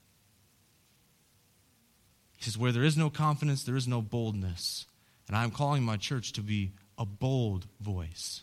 He 2.41 2.45
says, 2.45 2.57
Where 2.57 2.71
there 2.71 2.83
is 2.83 2.97
no 2.97 3.11
confidence, 3.11 3.63
there 3.63 3.75
is 3.75 3.87
no 3.87 4.01
boldness. 4.01 4.87
And 5.27 5.37
I'm 5.37 5.51
calling 5.51 5.83
my 5.83 5.95
church 5.95 6.33
to 6.33 6.41
be 6.41 6.71
a 6.97 7.05
bold 7.05 7.67
voice. 7.79 8.41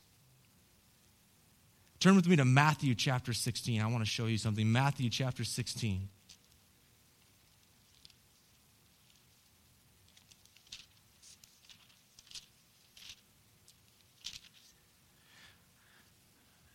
Turn 1.98 2.14
with 2.14 2.28
me 2.28 2.36
to 2.36 2.44
Matthew 2.44 2.94
chapter 2.94 3.32
16. 3.32 3.82
I 3.82 3.86
want 3.88 4.04
to 4.04 4.08
show 4.08 4.26
you 4.26 4.38
something. 4.38 4.70
Matthew 4.70 5.10
chapter 5.10 5.42
16. 5.42 6.08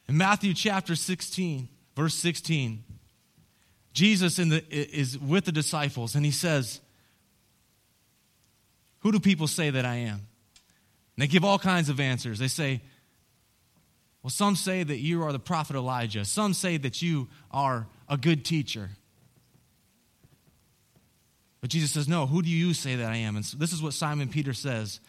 In 0.09 0.17
Matthew 0.17 0.53
chapter 0.53 0.97
16, 0.97 1.69
verse 1.95 2.15
16, 2.15 2.83
Jesus 3.93 4.35
the, 4.35 4.61
is 4.69 5.17
with 5.17 5.45
the 5.45 5.53
disciples 5.53 6.15
and 6.15 6.25
he 6.25 6.31
says, 6.31 6.81
who 9.03 9.11
do 9.11 9.19
people 9.19 9.47
say 9.47 9.69
that 9.69 9.85
I 9.85 9.95
am? 9.95 10.15
And 11.15 11.19
they 11.19 11.27
give 11.27 11.43
all 11.43 11.59
kinds 11.59 11.89
of 11.89 11.99
answers. 11.99 12.39
They 12.39 12.47
say, 12.47 12.81
well, 14.23 14.31
some 14.31 14.55
say 14.55 14.81
that 14.81 14.99
you 14.99 15.23
are 15.23 15.33
the 15.33 15.39
prophet 15.39 15.75
Elijah. 15.75 16.23
Some 16.23 16.53
say 16.53 16.77
that 16.77 17.01
you 17.01 17.27
are 17.51 17.87
a 18.07 18.17
good 18.17 18.45
teacher. 18.45 18.89
But 21.59 21.69
Jesus 21.69 21.91
says, 21.91 22.07
No, 22.07 22.25
who 22.25 22.41
do 22.41 22.49
you 22.49 22.73
say 22.73 22.95
that 22.95 23.11
I 23.11 23.17
am? 23.17 23.35
And 23.35 23.43
this 23.43 23.73
is 23.73 23.81
what 23.81 23.93
Simon 23.93 24.29
Peter 24.29 24.53
says 24.53 25.01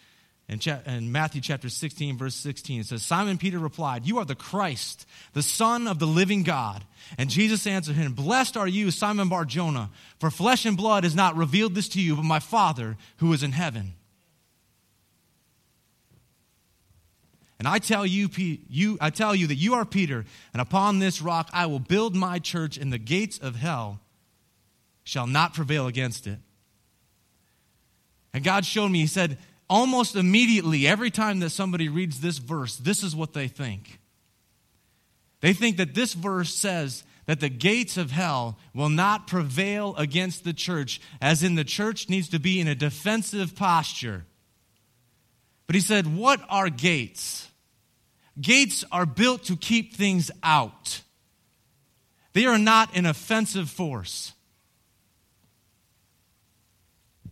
in, 0.49 0.59
cha- 0.59 0.81
in, 0.87 1.11
Matthew 1.11 1.41
chapter 1.41 1.71
16, 1.71 2.19
verse 2.19 2.35
16, 2.35 2.81
it 2.81 2.87
says, 2.87 3.03
Simon 3.03 3.39
Peter 3.39 3.59
replied, 3.59 4.07
You 4.07 4.19
are 4.19 4.27
the 4.27 4.35
Christ, 4.35 5.07
the 5.33 5.43
Son 5.43 5.89
of 5.89 5.99
the 5.99 6.07
living 6.07 6.43
God. 6.43 6.85
And 7.17 7.31
Jesus 7.31 7.67
answered 7.67 7.97
him, 7.97 8.13
Blessed 8.13 8.57
are 8.57 8.69
you, 8.69 8.91
Simon 8.91 9.31
Bar 9.31 9.47
Jonah, 9.47 9.91
for 10.19 10.31
flesh 10.31 10.67
and 10.67 10.77
blood 10.77 11.05
has 11.05 11.15
not 11.15 11.37
revealed 11.37 11.75
this 11.75 11.89
to 11.91 12.01
you, 12.01 12.17
but 12.17 12.25
my 12.25 12.41
Father 12.41 12.97
who 13.19 13.33
is 13.33 13.43
in 13.43 13.53
heaven. 13.53 13.95
And 17.59 17.67
I 17.67 17.79
tell 17.79 18.05
you, 18.05 18.29
you, 18.37 18.99
I 19.01 19.09
tell 19.09 19.35
you 19.35 19.47
that 19.47 19.55
you 19.55 19.75
are 19.75 19.87
Peter, 19.87 20.27
and 20.53 20.61
upon 20.61 20.99
this 20.99 21.23
rock 21.23 21.49
I 21.55 21.65
will 21.65 21.79
build 21.79 22.15
my 22.15 22.39
church, 22.39 22.77
and 22.77 22.93
the 22.93 22.99
gates 22.99 23.39
of 23.39 23.57
hell 23.57 24.01
shall 25.05 25.27
not 25.27 25.55
prevail 25.55 25.87
against 25.87 26.27
it. 26.27 26.39
And 28.35 28.45
God 28.45 28.67
showed 28.67 28.91
me, 28.91 29.01
He 29.01 29.07
said, 29.07 29.39
almost 29.69 30.17
immediately, 30.17 30.87
every 30.87 31.11
time 31.11 31.41
that 31.41 31.51
somebody 31.51 31.89
reads 31.89 32.21
this 32.21 32.39
verse, 32.39 32.77
this 32.77 33.03
is 33.03 33.15
what 33.17 33.33
they 33.33 33.49
think. 33.49 33.99
They 35.41 35.53
think 35.53 35.77
that 35.77 35.95
this 35.95 36.15
verse 36.15 36.55
says 36.55 37.05
that 37.27 37.41
the 37.41 37.49
gates 37.49 37.97
of 37.97 38.11
hell 38.11 38.59
will 38.75 38.89
not 38.89 39.27
prevail 39.27 39.95
against 39.97 40.45
the 40.45 40.53
church, 40.53 41.01
as 41.21 41.43
in 41.43 41.55
the 41.55 41.65
church 41.65 42.09
needs 42.09 42.29
to 42.31 42.39
be 42.39 42.61
in 42.61 42.69
a 42.69 42.75
defensive 42.75 43.55
posture. 43.55 44.25
But 45.67 45.75
he 45.75 45.81
said, 45.81 46.17
What 46.17 46.41
are 46.49 46.69
gates? 46.69 47.49
Gates 48.41 48.85
are 48.91 49.07
built 49.07 49.45
to 49.45 49.57
keep 49.57 49.95
things 49.95 50.31
out, 50.43 51.01
they 52.33 52.47
are 52.47 52.59
not 52.59 52.97
an 52.97 53.07
offensive 53.07 53.71
force. 53.71 54.33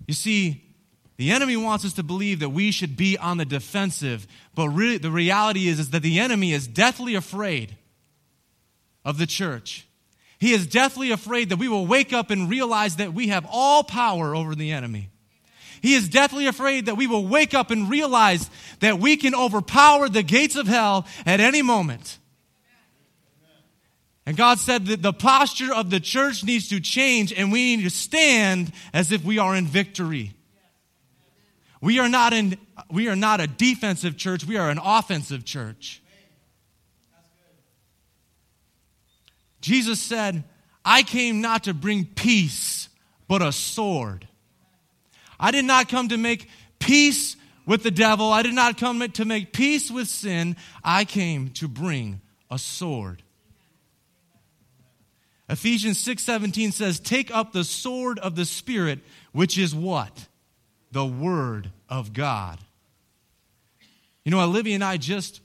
You 0.06 0.14
see, 0.14 0.61
the 1.22 1.30
enemy 1.30 1.56
wants 1.56 1.84
us 1.84 1.92
to 1.92 2.02
believe 2.02 2.40
that 2.40 2.48
we 2.48 2.72
should 2.72 2.96
be 2.96 3.16
on 3.16 3.36
the 3.36 3.44
defensive, 3.44 4.26
but 4.56 4.74
the 4.74 5.08
reality 5.08 5.68
is, 5.68 5.78
is 5.78 5.90
that 5.90 6.02
the 6.02 6.18
enemy 6.18 6.52
is 6.52 6.66
deathly 6.66 7.14
afraid 7.14 7.76
of 9.04 9.18
the 9.18 9.26
church. 9.28 9.86
He 10.40 10.52
is 10.52 10.66
deathly 10.66 11.12
afraid 11.12 11.50
that 11.50 11.60
we 11.60 11.68
will 11.68 11.86
wake 11.86 12.12
up 12.12 12.30
and 12.32 12.50
realize 12.50 12.96
that 12.96 13.14
we 13.14 13.28
have 13.28 13.46
all 13.48 13.84
power 13.84 14.34
over 14.34 14.56
the 14.56 14.72
enemy. 14.72 15.10
He 15.80 15.94
is 15.94 16.08
deathly 16.08 16.48
afraid 16.48 16.86
that 16.86 16.96
we 16.96 17.06
will 17.06 17.24
wake 17.24 17.54
up 17.54 17.70
and 17.70 17.88
realize 17.88 18.50
that 18.80 18.98
we 18.98 19.16
can 19.16 19.32
overpower 19.32 20.08
the 20.08 20.24
gates 20.24 20.56
of 20.56 20.66
hell 20.66 21.06
at 21.24 21.38
any 21.38 21.62
moment. 21.62 22.18
And 24.26 24.36
God 24.36 24.58
said 24.58 24.86
that 24.86 25.02
the 25.02 25.12
posture 25.12 25.72
of 25.72 25.88
the 25.88 26.00
church 26.00 26.42
needs 26.42 26.68
to 26.70 26.80
change 26.80 27.32
and 27.32 27.52
we 27.52 27.76
need 27.76 27.84
to 27.84 27.90
stand 27.90 28.72
as 28.92 29.12
if 29.12 29.22
we 29.22 29.38
are 29.38 29.54
in 29.54 29.68
victory. 29.68 30.34
We 31.82 31.98
are 31.98 32.08
not 32.08 32.32
in 32.32 32.56
we 32.90 33.08
are 33.08 33.16
not 33.16 33.40
a 33.40 33.46
defensive 33.46 34.16
church, 34.16 34.46
we 34.46 34.56
are 34.56 34.70
an 34.70 34.78
offensive 34.82 35.44
church. 35.44 36.00
Jesus 39.60 40.00
said, 40.00 40.44
I 40.84 41.02
came 41.02 41.40
not 41.40 41.64
to 41.64 41.74
bring 41.74 42.04
peace, 42.04 42.88
but 43.28 43.42
a 43.42 43.52
sword. 43.52 44.26
I 45.38 45.50
did 45.50 45.64
not 45.64 45.88
come 45.88 46.08
to 46.08 46.16
make 46.16 46.48
peace 46.78 47.36
with 47.66 47.82
the 47.82 47.90
devil. 47.90 48.32
I 48.32 48.42
did 48.42 48.54
not 48.54 48.78
come 48.78 49.08
to 49.08 49.24
make 49.24 49.52
peace 49.52 49.90
with 49.90 50.08
sin. 50.08 50.56
I 50.82 51.04
came 51.04 51.50
to 51.50 51.68
bring 51.68 52.20
a 52.50 52.58
sword. 52.58 53.22
Ephesians 55.48 55.98
6:17 55.98 56.72
says, 56.72 57.00
"Take 57.00 57.34
up 57.34 57.52
the 57.52 57.64
sword 57.64 58.20
of 58.20 58.36
the 58.36 58.44
spirit, 58.44 59.00
which 59.32 59.58
is 59.58 59.74
what? 59.74 60.28
The 60.92 61.04
word 61.04 61.70
of 61.88 62.12
God." 62.12 62.58
You 64.24 64.30
know, 64.30 64.40
Olivia 64.40 64.74
and 64.74 64.84
I 64.84 64.98
just 64.98 65.40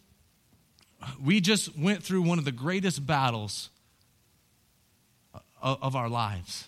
we 1.22 1.42
just 1.42 1.78
went 1.78 2.04
through 2.04 2.22
one 2.22 2.40
of 2.40 2.46
the 2.46 2.52
greatest 2.52 3.06
battles 3.06 3.70
of 5.62 5.96
our 5.96 6.10
lives. 6.10 6.68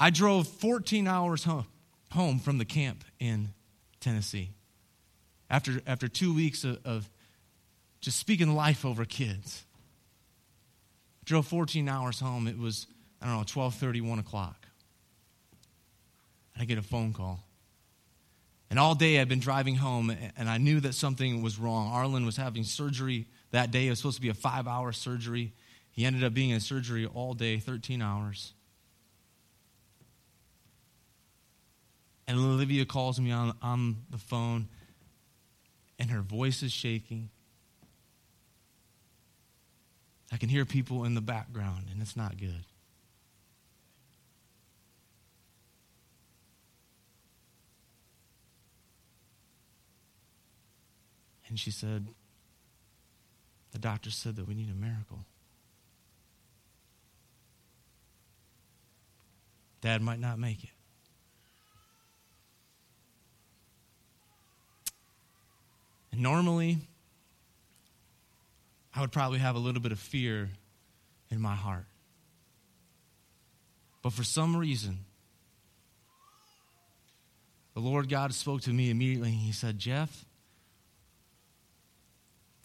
I 0.00 0.10
drove 0.10 0.46
14 0.46 1.08
hours 1.08 1.44
home, 1.44 1.66
home 2.12 2.38
from 2.38 2.58
the 2.58 2.64
camp 2.64 3.04
in 3.18 3.48
Tennessee 4.00 4.50
after, 5.50 5.80
after 5.86 6.08
two 6.08 6.34
weeks 6.34 6.64
of, 6.64 6.78
of 6.84 7.10
just 8.00 8.18
speaking 8.18 8.54
life 8.54 8.84
over 8.84 9.04
kids. 9.04 9.64
Drove 11.24 11.46
14 11.46 11.88
hours 11.88 12.20
home. 12.20 12.46
It 12.46 12.58
was, 12.58 12.86
I 13.20 13.26
don't 13.26 13.38
know, 13.38 13.44
12:30, 13.44 14.02
1 14.02 14.18
o'clock. 14.18 14.57
I 16.58 16.64
get 16.64 16.78
a 16.78 16.82
phone 16.82 17.12
call. 17.12 17.40
And 18.70 18.78
all 18.78 18.94
day 18.94 19.20
I've 19.20 19.28
been 19.28 19.40
driving 19.40 19.76
home, 19.76 20.14
and 20.36 20.48
I 20.48 20.58
knew 20.58 20.80
that 20.80 20.94
something 20.94 21.42
was 21.42 21.58
wrong. 21.58 21.90
Arlen 21.90 22.26
was 22.26 22.36
having 22.36 22.64
surgery 22.64 23.26
that 23.50 23.70
day. 23.70 23.86
It 23.86 23.90
was 23.90 23.98
supposed 23.98 24.16
to 24.16 24.22
be 24.22 24.28
a 24.28 24.34
five 24.34 24.66
hour 24.66 24.92
surgery. 24.92 25.52
He 25.90 26.04
ended 26.04 26.22
up 26.22 26.34
being 26.34 26.50
in 26.50 26.60
surgery 26.60 27.06
all 27.06 27.34
day, 27.34 27.58
13 27.58 28.02
hours. 28.02 28.52
And 32.26 32.38
Olivia 32.38 32.84
calls 32.84 33.18
me 33.18 33.32
on, 33.32 33.56
on 33.62 33.96
the 34.10 34.18
phone, 34.18 34.68
and 35.98 36.10
her 36.10 36.20
voice 36.20 36.62
is 36.62 36.72
shaking. 36.72 37.30
I 40.30 40.36
can 40.36 40.50
hear 40.50 40.66
people 40.66 41.04
in 41.04 41.14
the 41.14 41.22
background, 41.22 41.86
and 41.90 42.02
it's 42.02 42.16
not 42.16 42.36
good. 42.36 42.64
And 51.48 51.58
she 51.58 51.70
said, 51.70 52.06
The 53.72 53.78
doctor 53.78 54.10
said 54.10 54.36
that 54.36 54.46
we 54.46 54.54
need 54.54 54.70
a 54.70 54.74
miracle. 54.74 55.20
Dad 59.80 60.02
might 60.02 60.18
not 60.18 60.38
make 60.38 60.64
it. 60.64 60.70
And 66.12 66.22
normally, 66.22 66.78
I 68.94 69.00
would 69.00 69.12
probably 69.12 69.38
have 69.38 69.54
a 69.54 69.60
little 69.60 69.80
bit 69.80 69.92
of 69.92 69.98
fear 69.98 70.50
in 71.30 71.40
my 71.40 71.54
heart. 71.54 71.86
But 74.02 74.12
for 74.12 74.24
some 74.24 74.56
reason, 74.56 75.04
the 77.74 77.80
Lord 77.80 78.08
God 78.08 78.34
spoke 78.34 78.62
to 78.62 78.70
me 78.72 78.90
immediately 78.90 79.30
and 79.30 79.38
He 79.38 79.52
said, 79.52 79.78
Jeff, 79.78 80.24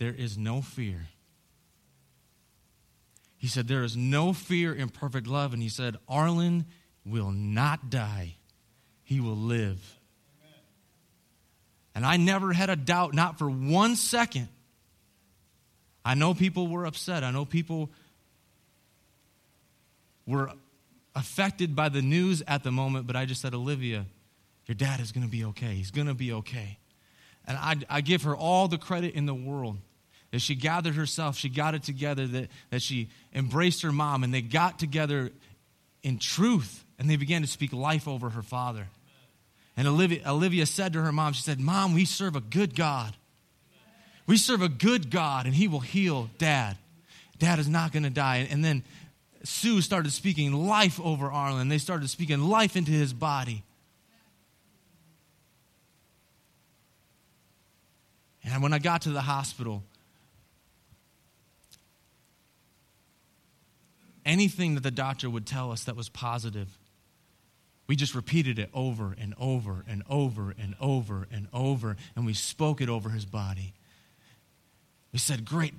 there 0.04 0.14
is 0.14 0.38
no 0.38 0.62
fear. 0.62 1.08
He 3.38 3.48
said, 3.48 3.70
There 3.70 3.84
is 3.84 3.96
no 3.96 4.34
fear 4.34 4.74
in 4.74 4.90
perfect 4.90 5.28
love. 5.28 5.54
And 5.54 5.64
He 5.64 5.70
said, 5.70 5.96
Arlen 6.10 6.66
will 7.06 7.32
not 7.32 7.90
die, 7.90 8.36
he 9.04 9.22
will 9.22 9.38
live. 9.38 10.00
And 11.96 12.06
I 12.06 12.18
never 12.18 12.52
had 12.52 12.70
a 12.70 12.76
doubt, 12.76 13.14
not 13.14 13.38
for 13.38 13.50
one 13.50 13.96
second. 13.96 14.50
I 16.04 16.16
know 16.16 16.34
people 16.34 16.68
were 16.68 16.86
upset. 16.86 17.24
I 17.24 17.32
know 17.32 17.46
people 17.46 17.90
were 20.26 20.52
affected 21.16 21.76
by 21.76 21.88
the 21.90 22.02
news 22.02 22.42
at 22.46 22.64
the 22.64 22.72
moment, 22.72 23.08
but 23.08 23.16
I 23.16 23.26
just 23.26 23.42
said, 23.42 23.54
Olivia, 23.54 24.06
your 24.66 24.76
dad 24.76 25.00
is 25.00 25.14
going 25.14 25.24
to 25.26 25.32
be 25.32 25.46
okay. 25.46 25.76
He's 25.76 25.92
going 25.92 26.08
to 26.08 26.14
be 26.14 26.34
okay. 26.34 26.80
And 27.46 27.58
I, 27.58 27.76
I 27.90 28.02
give 28.02 28.24
her 28.24 28.36
all 28.36 28.68
the 28.68 28.78
credit 28.78 29.14
in 29.14 29.28
the 29.28 29.36
world 29.36 29.78
that 30.34 30.40
she 30.40 30.56
gathered 30.56 30.96
herself, 30.96 31.38
she 31.38 31.48
got 31.48 31.76
it 31.76 31.84
together, 31.84 32.26
that, 32.26 32.48
that 32.72 32.82
she 32.82 33.08
embraced 33.36 33.84
her 33.84 33.92
mom, 33.92 34.24
and 34.24 34.34
they 34.34 34.42
got 34.42 34.80
together 34.80 35.32
in 36.02 36.18
truth, 36.18 36.84
and 36.98 37.08
they 37.08 37.18
began 37.18 37.44
to 37.44 37.48
speak 37.48 37.72
life 37.72 38.08
over 38.08 38.32
her 38.32 38.42
father. 38.42 38.88
And 39.78 39.88
Olivia, 39.88 40.24
Olivia 40.26 40.66
said 40.66 40.94
to 40.94 41.04
her 41.04 41.12
mom, 41.12 41.34
she 41.34 41.44
said, 41.44 41.60
Mom, 41.60 41.94
we 41.94 42.06
serve 42.06 42.36
a 42.36 42.42
good 42.42 42.76
God. 42.76 43.14
We 44.26 44.38
serve 44.38 44.64
a 44.64 44.70
good 44.70 45.12
God, 45.12 45.46
and 45.46 45.54
He 45.54 45.68
will 45.68 45.82
heal 45.82 46.32
dad. 46.40 46.78
Dad 47.38 47.60
is 47.60 47.70
not 47.70 47.92
going 47.92 48.02
to 48.02 48.10
die. 48.10 48.48
And 48.50 48.66
then 48.66 48.82
Sue 49.44 49.82
started 49.82 50.12
speaking 50.14 50.52
life 50.52 51.00
over 51.00 51.32
Arlen. 51.32 51.68
They 51.68 51.78
started 51.78 52.10
speaking 52.10 52.42
life 52.42 52.76
into 52.76 52.92
his 52.92 53.14
body. 53.14 53.62
And 58.44 58.64
when 58.64 58.74
I 58.74 58.80
got 58.80 59.04
to 59.04 59.12
the 59.12 59.22
hospital, 59.22 59.84
anything 64.26 64.76
that 64.76 64.84
the 64.84 64.92
doctor 64.92 65.30
would 65.30 65.46
tell 65.46 65.72
us 65.72 65.86
that 65.86 65.96
was 65.96 66.10
positive, 66.10 66.78
we 67.88 67.96
just 67.96 68.16
repeated 68.16 68.60
it 68.60 68.70
over 68.74 69.16
and 69.20 69.34
over 69.40 69.84
and 69.88 70.04
over 70.10 70.54
and 70.58 70.76
over 70.80 71.28
and 71.32 71.48
over, 71.54 71.98
and 72.16 72.26
we 72.26 72.34
spoke 72.34 72.82
it 72.82 72.90
over 72.90 73.10
his 73.10 73.26
body. 73.26 73.74
We 75.12 75.20
said, 75.20 75.46
Great, 75.46 75.74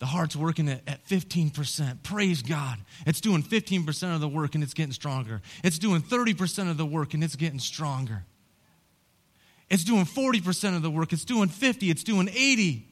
the 0.00 0.06
heart's 0.06 0.36
working 0.36 0.68
at, 0.68 0.82
at 0.86 1.06
15%. 1.06 2.02
Praise 2.02 2.42
God. 2.42 2.78
It's 3.06 3.20
doing 3.20 3.42
15% 3.42 4.14
of 4.14 4.20
the 4.20 4.28
work 4.28 4.54
and 4.54 4.62
it's 4.62 4.74
getting 4.74 4.92
stronger. 4.92 5.40
It's 5.62 5.78
doing 5.78 6.02
30% 6.02 6.70
of 6.70 6.76
the 6.76 6.84
work 6.84 7.14
and 7.14 7.24
it's 7.24 7.36
getting 7.36 7.60
stronger. 7.60 8.24
It's 9.70 9.84
doing 9.84 10.04
40% 10.04 10.76
of 10.76 10.82
the 10.82 10.90
work. 10.90 11.12
It's 11.12 11.24
doing 11.24 11.48
50. 11.48 11.90
It's 11.90 12.04
doing 12.04 12.28
80. 12.28 12.86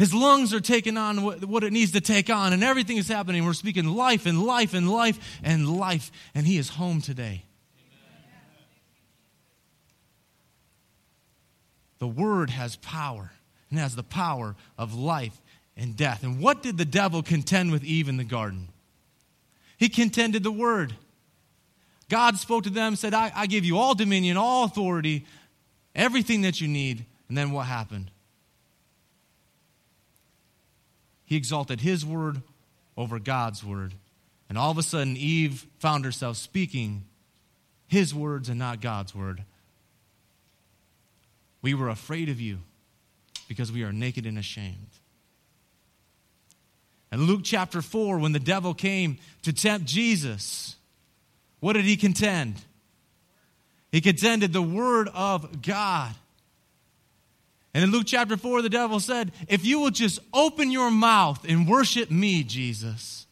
His 0.00 0.14
lungs 0.14 0.54
are 0.54 0.60
taking 0.60 0.96
on 0.96 1.18
what 1.18 1.62
it 1.62 1.74
needs 1.74 1.92
to 1.92 2.00
take 2.00 2.30
on, 2.30 2.54
and 2.54 2.64
everything 2.64 2.96
is 2.96 3.06
happening. 3.06 3.44
We're 3.44 3.52
speaking 3.52 3.84
life 3.84 4.24
and 4.24 4.42
life 4.42 4.72
and 4.72 4.90
life 4.90 5.18
and 5.42 5.68
life, 5.68 6.10
and 6.34 6.46
he 6.46 6.56
is 6.56 6.70
home 6.70 7.02
today. 7.02 7.44
the 11.98 12.08
word 12.08 12.48
has 12.48 12.76
power 12.76 13.30
and 13.68 13.78
has 13.78 13.94
the 13.94 14.02
power 14.02 14.56
of 14.78 14.94
life 14.94 15.38
and 15.76 15.94
death. 15.98 16.22
And 16.22 16.40
what 16.40 16.62
did 16.62 16.78
the 16.78 16.86
devil 16.86 17.22
contend 17.22 17.70
with 17.70 17.84
Eve 17.84 18.08
in 18.08 18.16
the 18.16 18.24
garden? 18.24 18.68
He 19.76 19.90
contended 19.90 20.42
the 20.42 20.50
word. 20.50 20.94
God 22.08 22.38
spoke 22.38 22.64
to 22.64 22.70
them, 22.70 22.96
said, 22.96 23.12
I, 23.12 23.32
I 23.36 23.46
give 23.46 23.66
you 23.66 23.76
all 23.76 23.94
dominion, 23.94 24.38
all 24.38 24.64
authority, 24.64 25.26
everything 25.94 26.40
that 26.40 26.58
you 26.58 26.68
need. 26.68 27.04
And 27.28 27.36
then 27.36 27.50
what 27.50 27.66
happened? 27.66 28.10
He 31.30 31.36
exalted 31.36 31.80
his 31.80 32.04
word 32.04 32.42
over 32.96 33.20
God's 33.20 33.62
word. 33.62 33.94
And 34.48 34.58
all 34.58 34.72
of 34.72 34.78
a 34.78 34.82
sudden, 34.82 35.16
Eve 35.16 35.64
found 35.78 36.04
herself 36.04 36.36
speaking 36.36 37.04
his 37.86 38.12
words 38.12 38.48
and 38.48 38.58
not 38.58 38.80
God's 38.80 39.14
word. 39.14 39.44
We 41.62 41.72
were 41.72 41.88
afraid 41.88 42.30
of 42.30 42.40
you 42.40 42.58
because 43.46 43.70
we 43.70 43.84
are 43.84 43.92
naked 43.92 44.26
and 44.26 44.38
ashamed. 44.38 44.88
And 47.12 47.22
Luke 47.22 47.42
chapter 47.44 47.80
4, 47.80 48.18
when 48.18 48.32
the 48.32 48.40
devil 48.40 48.74
came 48.74 49.18
to 49.42 49.52
tempt 49.52 49.86
Jesus, 49.86 50.74
what 51.60 51.74
did 51.74 51.84
he 51.84 51.96
contend? 51.96 52.56
He 53.92 54.00
contended 54.00 54.52
the 54.52 54.62
word 54.62 55.08
of 55.14 55.62
God. 55.62 56.12
And 57.72 57.84
in 57.84 57.90
Luke 57.90 58.06
chapter 58.06 58.36
4, 58.36 58.62
the 58.62 58.68
devil 58.68 58.98
said, 58.98 59.32
If 59.48 59.64
you 59.64 59.80
will 59.80 59.90
just 59.90 60.18
open 60.34 60.70
your 60.70 60.90
mouth 60.90 61.44
and 61.48 61.68
worship 61.68 62.10
me, 62.10 62.42
Jesus. 62.42 63.26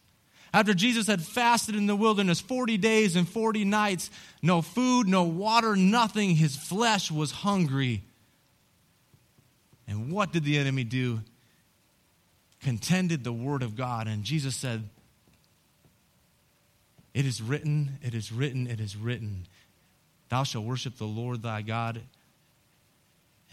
After 0.53 0.73
Jesus 0.73 1.07
had 1.07 1.21
fasted 1.21 1.75
in 1.75 1.87
the 1.87 1.95
wilderness 1.95 2.39
40 2.39 2.77
days 2.77 3.15
and 3.15 3.27
40 3.27 3.65
nights, 3.65 4.09
no 4.41 4.61
food, 4.61 5.07
no 5.07 5.23
water, 5.23 5.75
nothing, 5.75 6.35
his 6.35 6.55
flesh 6.55 7.11
was 7.11 7.31
hungry. 7.31 8.01
And 9.87 10.11
what 10.11 10.31
did 10.31 10.45
the 10.45 10.57
enemy 10.57 10.85
do? 10.85 11.19
Contended 12.61 13.23
the 13.23 13.33
word 13.33 13.61
of 13.61 13.75
God. 13.75 14.07
And 14.07 14.23
Jesus 14.23 14.55
said, 14.55 14.83
It 17.13 17.25
is 17.25 17.41
written, 17.41 17.99
it 18.01 18.15
is 18.15 18.31
written, 18.31 18.67
it 18.67 18.79
is 18.79 18.95
written. 18.95 19.45
Thou 20.29 20.43
shalt 20.43 20.65
worship 20.65 20.97
the 20.97 21.05
Lord 21.05 21.41
thy 21.41 21.61
God 21.61 22.01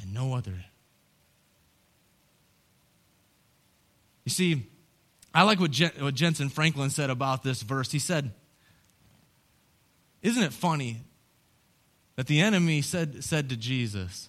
and 0.00 0.14
no 0.14 0.34
other. 0.34 0.64
You 4.26 4.30
see, 4.30 4.66
I 5.32 5.44
like 5.44 5.60
what, 5.60 5.70
Jen, 5.70 5.92
what 6.00 6.14
Jentezen 6.14 6.50
Franklin 6.50 6.90
said 6.90 7.10
about 7.10 7.44
this 7.44 7.62
verse. 7.62 7.92
He 7.92 8.00
said, 8.00 8.32
Isn't 10.20 10.42
it 10.42 10.52
funny 10.52 11.04
that 12.16 12.26
the 12.26 12.40
enemy 12.40 12.82
said, 12.82 13.22
said 13.22 13.48
to 13.50 13.56
Jesus, 13.56 14.28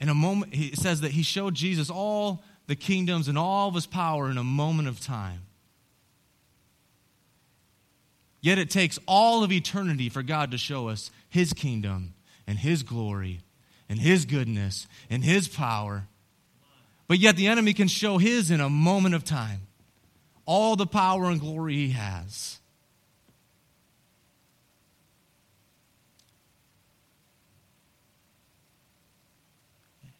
in 0.00 0.08
a 0.08 0.14
moment, 0.14 0.52
he 0.52 0.74
says 0.74 1.00
that 1.02 1.12
he 1.12 1.22
showed 1.22 1.54
Jesus 1.54 1.88
all 1.88 2.42
the 2.66 2.74
kingdoms 2.74 3.28
and 3.28 3.38
all 3.38 3.68
of 3.68 3.74
his 3.76 3.86
power 3.86 4.28
in 4.28 4.36
a 4.36 4.42
moment 4.44 4.88
of 4.88 5.00
time. 5.00 5.42
Yet 8.40 8.58
it 8.58 8.68
takes 8.68 8.98
all 9.06 9.44
of 9.44 9.52
eternity 9.52 10.08
for 10.08 10.24
God 10.24 10.50
to 10.50 10.58
show 10.58 10.88
us 10.88 11.12
his 11.28 11.52
kingdom 11.52 12.14
and 12.48 12.58
his 12.58 12.82
glory 12.82 13.42
and 13.88 14.00
his 14.00 14.24
goodness 14.24 14.88
and 15.08 15.22
his 15.22 15.46
power. 15.46 16.08
But 17.08 17.18
yet 17.18 17.36
the 17.36 17.46
enemy 17.46 17.74
can 17.74 17.88
show 17.88 18.18
his 18.18 18.50
in 18.50 18.60
a 18.60 18.70
moment 18.70 19.14
of 19.14 19.24
time. 19.24 19.62
All 20.46 20.76
the 20.76 20.86
power 20.86 21.26
and 21.26 21.40
glory 21.40 21.74
he 21.74 21.90
has. 21.90 22.58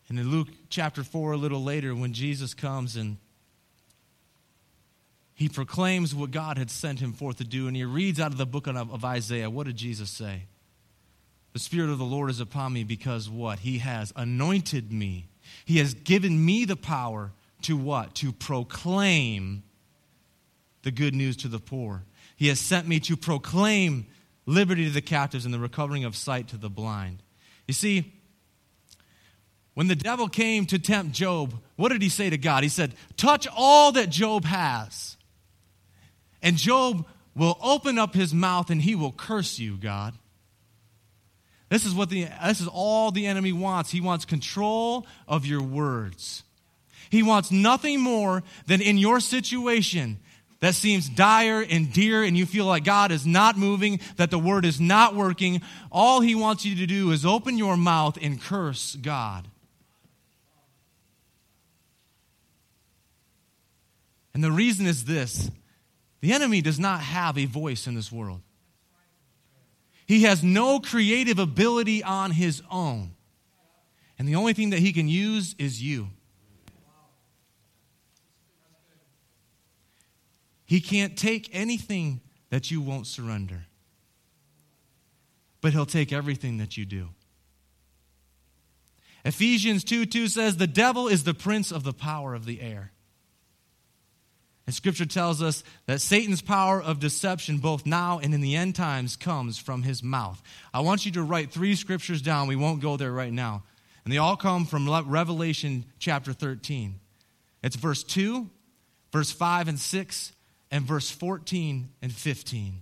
And 0.09 0.19
in 0.19 0.31
Luke 0.31 0.49
chapter 0.69 1.03
4, 1.03 1.33
a 1.33 1.37
little 1.39 1.65
later, 1.65 1.95
when 1.95 2.13
Jesus 2.13 2.53
comes 2.53 2.97
and 2.97 3.17
he 5.35 5.49
proclaims 5.49 6.15
what 6.15 6.31
God 6.31 6.59
had 6.59 6.71
sent 6.71 7.01
him 7.01 7.15
forth 7.15 7.39
to 7.39 7.45
do, 7.45 7.67
and 7.67 7.75
he 7.75 7.85
reads 7.85 8.21
out 8.21 8.31
of 8.31 8.37
the 8.37 8.45
book 8.45 8.67
of, 8.67 9.05
Isaiah, 9.05 9.49
what 9.49 9.67
did 9.67 9.77
Jesus 9.77 10.11
say? 10.11 10.43
The 11.55 11.59
Spirit 11.59 11.89
of 11.91 11.97
the 11.97 12.05
Lord 12.05 12.29
is 12.29 12.41
upon 12.41 12.75
me 12.75 12.85
because 12.85 13.31
what? 13.31 13.61
He 13.61 13.79
has 13.79 14.13
anointed 14.15 14.93
me. 14.93 15.29
He 15.65 15.79
has 15.79 15.95
given 15.95 16.45
me 16.45 16.65
the 16.65 16.77
power 16.77 17.33
to 17.63 17.77
what? 17.77 18.15
To 18.17 18.33
proclaim 18.33 19.63
the 20.83 20.91
good 20.91 21.15
news 21.15 21.37
to 21.39 21.49
the 21.49 21.61
poor. 21.61 22.05
He 22.37 22.49
has 22.49 22.61
sent 22.61 22.89
me 22.89 23.01
to 23.01 23.17
proclaim 23.17 24.07
liberty 24.47 24.85
to 24.87 24.91
the 24.91 25.01
captives 25.01 25.45
and 25.45 25.55
the 25.55 25.59
recovering 25.59 26.05
of 26.05 26.17
sight 26.17 26.49
to 26.49 26.57
the 26.57 26.71
blind. 26.71 27.23
You 27.69 27.75
see, 27.75 28.13
when 29.75 29.89
the 29.89 29.97
devil 29.97 30.29
came 30.29 30.67
to 30.67 30.79
tempt 30.79 31.13
Job, 31.13 31.55
what 31.77 31.91
did 31.91 32.03
he 32.03 32.09
say 32.09 32.29
to 32.31 32.37
God? 32.37 32.63
He 32.63 32.69
said, 32.69 32.95
Touch 33.17 33.47
all 33.55 33.93
that 33.93 34.11
Job 34.11 34.45
has. 34.45 35.17
And 36.43 36.57
Job 36.57 37.07
will 37.35 37.57
open 37.63 37.99
up 37.99 38.15
his 38.15 38.35
mouth 38.35 38.71
and 38.71 38.83
he 38.83 38.95
will 38.95 39.13
curse 39.13 39.59
you, 39.59 39.77
God. 39.77 40.15
This 41.73 41.87
is 41.87 41.95
what 41.95 42.11
the 42.11 42.29
this 42.45 42.61
is 42.61 42.69
all 42.71 43.13
the 43.13 43.27
enemy 43.27 43.51
wants. 43.51 43.91
He 43.91 44.03
wants 44.03 44.27
control 44.27 45.07
of 45.27 45.47
your 45.47 45.63
words. 45.63 46.43
He 47.09 47.23
wants 47.23 47.51
nothing 47.51 47.99
more 47.99 48.43
than 48.67 48.83
in 48.83 48.99
your 48.99 49.21
situation 49.21 50.19
that 50.61 50.75
seems 50.75 51.09
dire 51.09 51.63
and 51.63 51.91
dear 51.91 52.25
and 52.25 52.37
you 52.37 52.45
feel 52.45 52.67
like 52.67 52.85
God 52.85 53.11
is 53.11 53.25
not 53.25 53.57
moving, 53.57 54.01
that 54.17 54.31
the 54.31 54.39
word 54.39 54.67
is 54.67 54.83
not 54.83 55.15
working. 55.15 55.63
All 55.91 56.21
he 56.21 56.35
wants 56.35 56.67
you 56.67 56.77
to 56.77 56.87
do 56.87 57.11
is 57.11 57.25
open 57.25 57.57
your 57.57 57.79
mouth 57.79 58.19
and 58.21 58.39
curse 58.39 58.95
God. 58.97 59.49
And 64.35 64.45
the 64.45 64.53
reason 64.53 64.85
is 64.85 65.07
this 65.07 65.51
the 66.21 66.35
enemy 66.35 66.61
does 66.61 66.79
not 66.79 67.01
have 67.01 67.39
a 67.39 67.47
voice 67.47 67.87
in 67.87 67.95
this 67.95 68.13
world, 68.13 68.43
he 70.07 70.23
has 70.23 70.43
no 70.43 70.81
creative 70.81 71.39
ability 71.39 72.03
on 72.03 72.31
his 72.33 72.63
own. 72.71 73.13
And 74.19 74.29
the 74.29 74.35
only 74.35 74.53
thing 74.53 74.71
that 74.71 74.79
he 74.79 74.93
can 74.93 75.09
use 75.09 75.55
is 75.59 75.83
you. 75.83 76.09
He 80.65 80.81
can't 80.81 81.19
take 81.19 81.51
anything 81.53 82.21
that 82.51 82.71
you 82.71 82.81
won't 82.81 83.07
surrender, 83.07 83.67
but 85.61 85.73
he'll 85.73 85.87
take 85.87 86.13
everything 86.13 86.59
that 86.59 86.77
you 86.77 86.87
do. 86.87 87.09
Ephesians 89.25 89.85
2 89.85 90.07
2 90.07 90.29
says, 90.29 90.57
The 90.57 90.67
devil 90.67 91.09
is 91.09 91.25
the 91.25 91.35
prince 91.35 91.71
of 91.71 91.85
the 91.85 91.93
power 91.93 92.35
of 92.35 92.45
the 92.45 92.61
air. 92.61 92.93
And 94.73 94.77
scripture 94.79 95.05
tells 95.05 95.43
us 95.43 95.65
that 95.85 96.01
Satan's 96.01 96.41
power 96.41 96.83
of 96.83 96.99
deception, 96.99 97.59
both 97.59 97.85
now 97.85 98.19
and 98.21 98.33
in 98.33 98.41
the 98.41 98.57
end 98.57 98.75
times, 98.75 99.17
comes 99.17 99.59
from 99.59 99.83
his 99.83 100.03
mouth. 100.03 100.43
I 100.73 100.81
want 100.81 101.05
you 101.05 101.13
to 101.13 101.23
write 101.23 101.53
three 101.53 101.75
scriptures 101.75 102.23
down. 102.23 102.49
We 102.49 102.57
won't 102.57 102.81
go 102.81 102.97
there 102.97 103.13
right 103.13 103.35
now. 103.35 103.65
And 104.03 104.15
they 104.15 104.17
all 104.17 104.35
come 104.35 104.65
from 104.65 104.89
Revelation 104.89 105.85
chapter 105.99 106.33
13. 106.33 106.99
It's 107.63 107.77
verse 107.77 108.03
2, 108.03 108.49
verse 109.13 109.31
5 109.31 109.69
and 109.69 109.79
6, 109.79 110.33
and 110.71 110.87
verse 110.87 111.11
14 111.11 111.91
and 112.01 112.11
15. 112.11 112.81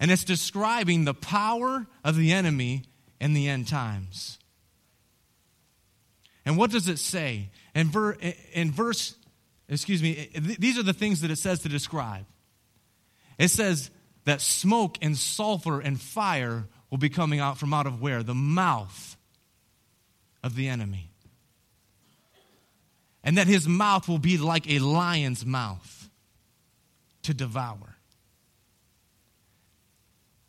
And 0.00 0.10
it's 0.10 0.24
describing 0.24 1.04
the 1.04 1.14
power 1.14 1.86
of 2.02 2.16
the 2.16 2.32
enemy 2.32 2.82
in 3.20 3.34
the 3.34 3.46
end 3.46 3.68
times. 3.68 4.40
And 6.44 6.56
what 6.56 6.72
does 6.72 6.88
it 6.88 6.98
say? 6.98 7.50
In, 7.72 7.86
ver- 7.86 8.16
in 8.52 8.72
verse 8.72 9.14
excuse 9.68 10.02
me, 10.02 10.30
eh, 10.34 10.40
these 10.58 10.78
are 10.78 10.82
the 10.82 10.92
things 10.92 11.20
that 11.20 11.30
it 11.30 11.38
says 11.38 11.60
to 11.60 11.68
describe. 11.68 12.26
It 13.38 13.48
says 13.48 13.90
that 14.24 14.40
smoke 14.40 14.98
and 15.02 15.16
sulfur 15.16 15.80
and 15.80 16.00
fire 16.00 16.66
will 16.90 16.98
be 16.98 17.08
coming 17.08 17.40
out 17.40 17.58
from 17.58 17.74
out 17.74 17.86
of 17.86 18.00
where? 18.00 18.22
The 18.22 18.34
mouth 18.34 19.16
of 20.42 20.54
the 20.54 20.68
enemy. 20.68 21.10
And 23.24 23.36
that 23.38 23.48
his 23.48 23.66
mouth 23.66 24.08
will 24.08 24.18
be 24.18 24.38
like 24.38 24.70
a 24.70 24.78
lion's 24.78 25.44
mouth 25.44 26.08
to 27.22 27.34
devour. 27.34 27.96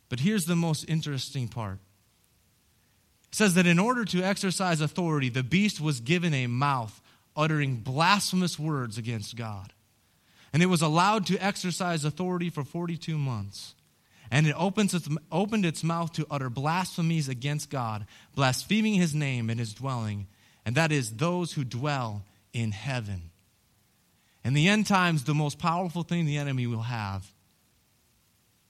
But 0.08 0.20
here's 0.20 0.46
the 0.46 0.56
most 0.56 0.84
interesting 0.88 1.48
part. 1.48 1.78
It 3.30 3.34
says 3.34 3.54
that 3.54 3.66
in 3.66 3.78
order 3.78 4.04
to 4.06 4.22
exercise 4.22 4.80
authority, 4.80 5.28
the 5.28 5.42
beast 5.42 5.80
was 5.80 6.00
given 6.00 6.32
a 6.32 6.46
mouth 6.46 7.00
uttering 7.38 7.76
blasphemous 7.76 8.58
words 8.58 8.98
against 8.98 9.36
God. 9.36 9.72
And 10.52 10.62
it 10.62 10.66
was 10.66 10.82
allowed 10.82 11.26
to 11.26 11.38
exercise 11.38 12.04
authority 12.04 12.50
for 12.50 12.64
42 12.64 13.16
months. 13.16 13.74
And 14.30 14.46
it 14.46 14.54
opens 14.58 14.92
its, 14.92 15.08
opened 15.32 15.64
its 15.64 15.82
mouth 15.82 16.12
to 16.14 16.26
utter 16.30 16.50
blasphemies 16.50 17.28
against 17.28 17.70
God, 17.70 18.06
blaspheming 18.34 18.94
his 18.94 19.14
name 19.14 19.48
and 19.48 19.58
his 19.58 19.72
dwelling, 19.72 20.26
and 20.66 20.74
that 20.74 20.92
is 20.92 21.12
those 21.12 21.52
who 21.52 21.64
dwell 21.64 22.24
in 22.52 22.72
heaven. 22.72 23.30
In 24.44 24.52
the 24.52 24.68
end 24.68 24.86
times, 24.86 25.24
the 25.24 25.34
most 25.34 25.58
powerful 25.58 26.02
thing 26.02 26.26
the 26.26 26.36
enemy 26.36 26.66
will 26.66 26.82
have 26.82 27.26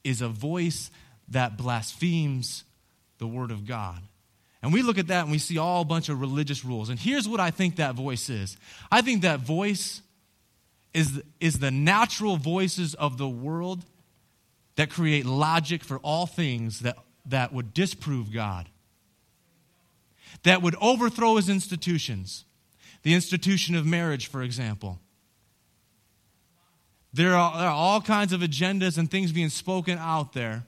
is 0.04 0.20
a 0.20 0.28
voice 0.28 0.90
that 1.28 1.56
blasphemes 1.56 2.64
the 3.18 3.26
word 3.26 3.50
of 3.50 3.66
God. 3.66 4.00
And 4.62 4.72
we 4.72 4.82
look 4.82 4.98
at 4.98 5.06
that 5.08 5.22
and 5.22 5.30
we 5.30 5.38
see 5.38 5.58
all 5.58 5.82
a 5.82 5.84
bunch 5.84 6.08
of 6.08 6.20
religious 6.20 6.64
rules. 6.64 6.88
And 6.88 6.98
here's 6.98 7.28
what 7.28 7.40
I 7.40 7.50
think 7.50 7.76
that 7.76 7.94
voice 7.94 8.28
is 8.28 8.56
I 8.90 9.02
think 9.02 9.22
that 9.22 9.40
voice 9.40 10.02
is, 10.92 11.22
is 11.40 11.58
the 11.60 11.70
natural 11.70 12.36
voices 12.36 12.94
of 12.94 13.18
the 13.18 13.28
world 13.28 13.84
that 14.76 14.90
create 14.90 15.26
logic 15.26 15.84
for 15.84 15.98
all 15.98 16.26
things 16.26 16.80
that, 16.80 16.96
that 17.26 17.52
would 17.52 17.72
disprove 17.74 18.32
God, 18.32 18.68
that 20.42 20.62
would 20.62 20.74
overthrow 20.80 21.36
his 21.36 21.48
institutions. 21.48 22.44
The 23.02 23.14
institution 23.14 23.76
of 23.76 23.86
marriage, 23.86 24.26
for 24.26 24.42
example. 24.42 25.00
There 27.12 27.34
are, 27.34 27.58
there 27.58 27.68
are 27.68 27.72
all 27.72 28.00
kinds 28.00 28.32
of 28.32 28.40
agendas 28.40 28.98
and 28.98 29.10
things 29.10 29.30
being 29.32 29.48
spoken 29.48 29.98
out 29.98 30.32
there 30.32 30.64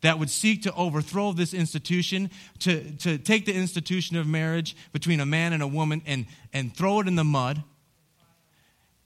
that 0.00 0.18
would 0.18 0.30
seek 0.30 0.62
to 0.62 0.74
overthrow 0.74 1.32
this 1.32 1.52
institution, 1.52 2.30
to, 2.60 2.90
to 2.98 3.18
take 3.18 3.46
the 3.46 3.54
institution 3.54 4.16
of 4.16 4.26
marriage 4.26 4.76
between 4.92 5.20
a 5.20 5.26
man 5.26 5.52
and 5.52 5.62
a 5.62 5.66
woman 5.66 6.02
and, 6.06 6.26
and 6.52 6.76
throw 6.76 7.00
it 7.00 7.08
in 7.08 7.16
the 7.16 7.24
mud 7.24 7.62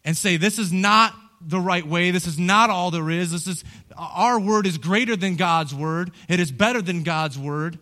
and 0.05 0.17
say, 0.17 0.37
this 0.37 0.59
is 0.59 0.73
not 0.73 1.15
the 1.41 1.61
right 1.61 1.87
way. 1.87 2.11
This 2.11 2.27
is 2.27 2.39
not 2.39 2.71
all 2.71 2.91
there 2.91 3.11
is. 3.11 3.33
This 3.33 3.47
is, 3.47 3.65
our 3.97 4.39
word 4.39 4.67
is 4.67 4.79
greater 4.79 5.17
than 5.17 5.37
God's 5.37 5.75
word. 5.75 6.13
It 6.29 6.41
is 6.41 6.53
better 6.53 6.83
than 6.83 7.03
God's 7.03 7.39
word. 7.39 7.79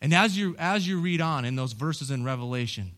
And 0.00 0.14
as 0.14 0.36
you, 0.36 0.56
as 0.58 0.86
you 0.86 1.00
read 1.00 1.20
on 1.20 1.44
in 1.44 1.56
those 1.56 1.72
verses 1.72 2.10
in 2.10 2.24
Revelation, 2.24 2.92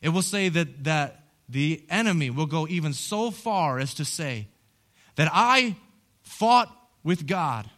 it 0.00 0.10
will 0.10 0.22
say 0.22 0.48
that, 0.48 0.84
that 0.84 1.24
the 1.48 1.84
enemy 1.88 2.30
will 2.30 2.46
go 2.46 2.66
even 2.68 2.92
so 2.92 3.30
far 3.30 3.78
as 3.78 3.94
to 3.94 4.04
say 4.04 4.48
that 5.16 5.30
I 5.32 5.76
fought 6.22 6.74
with 7.02 7.26
God, 7.26 7.68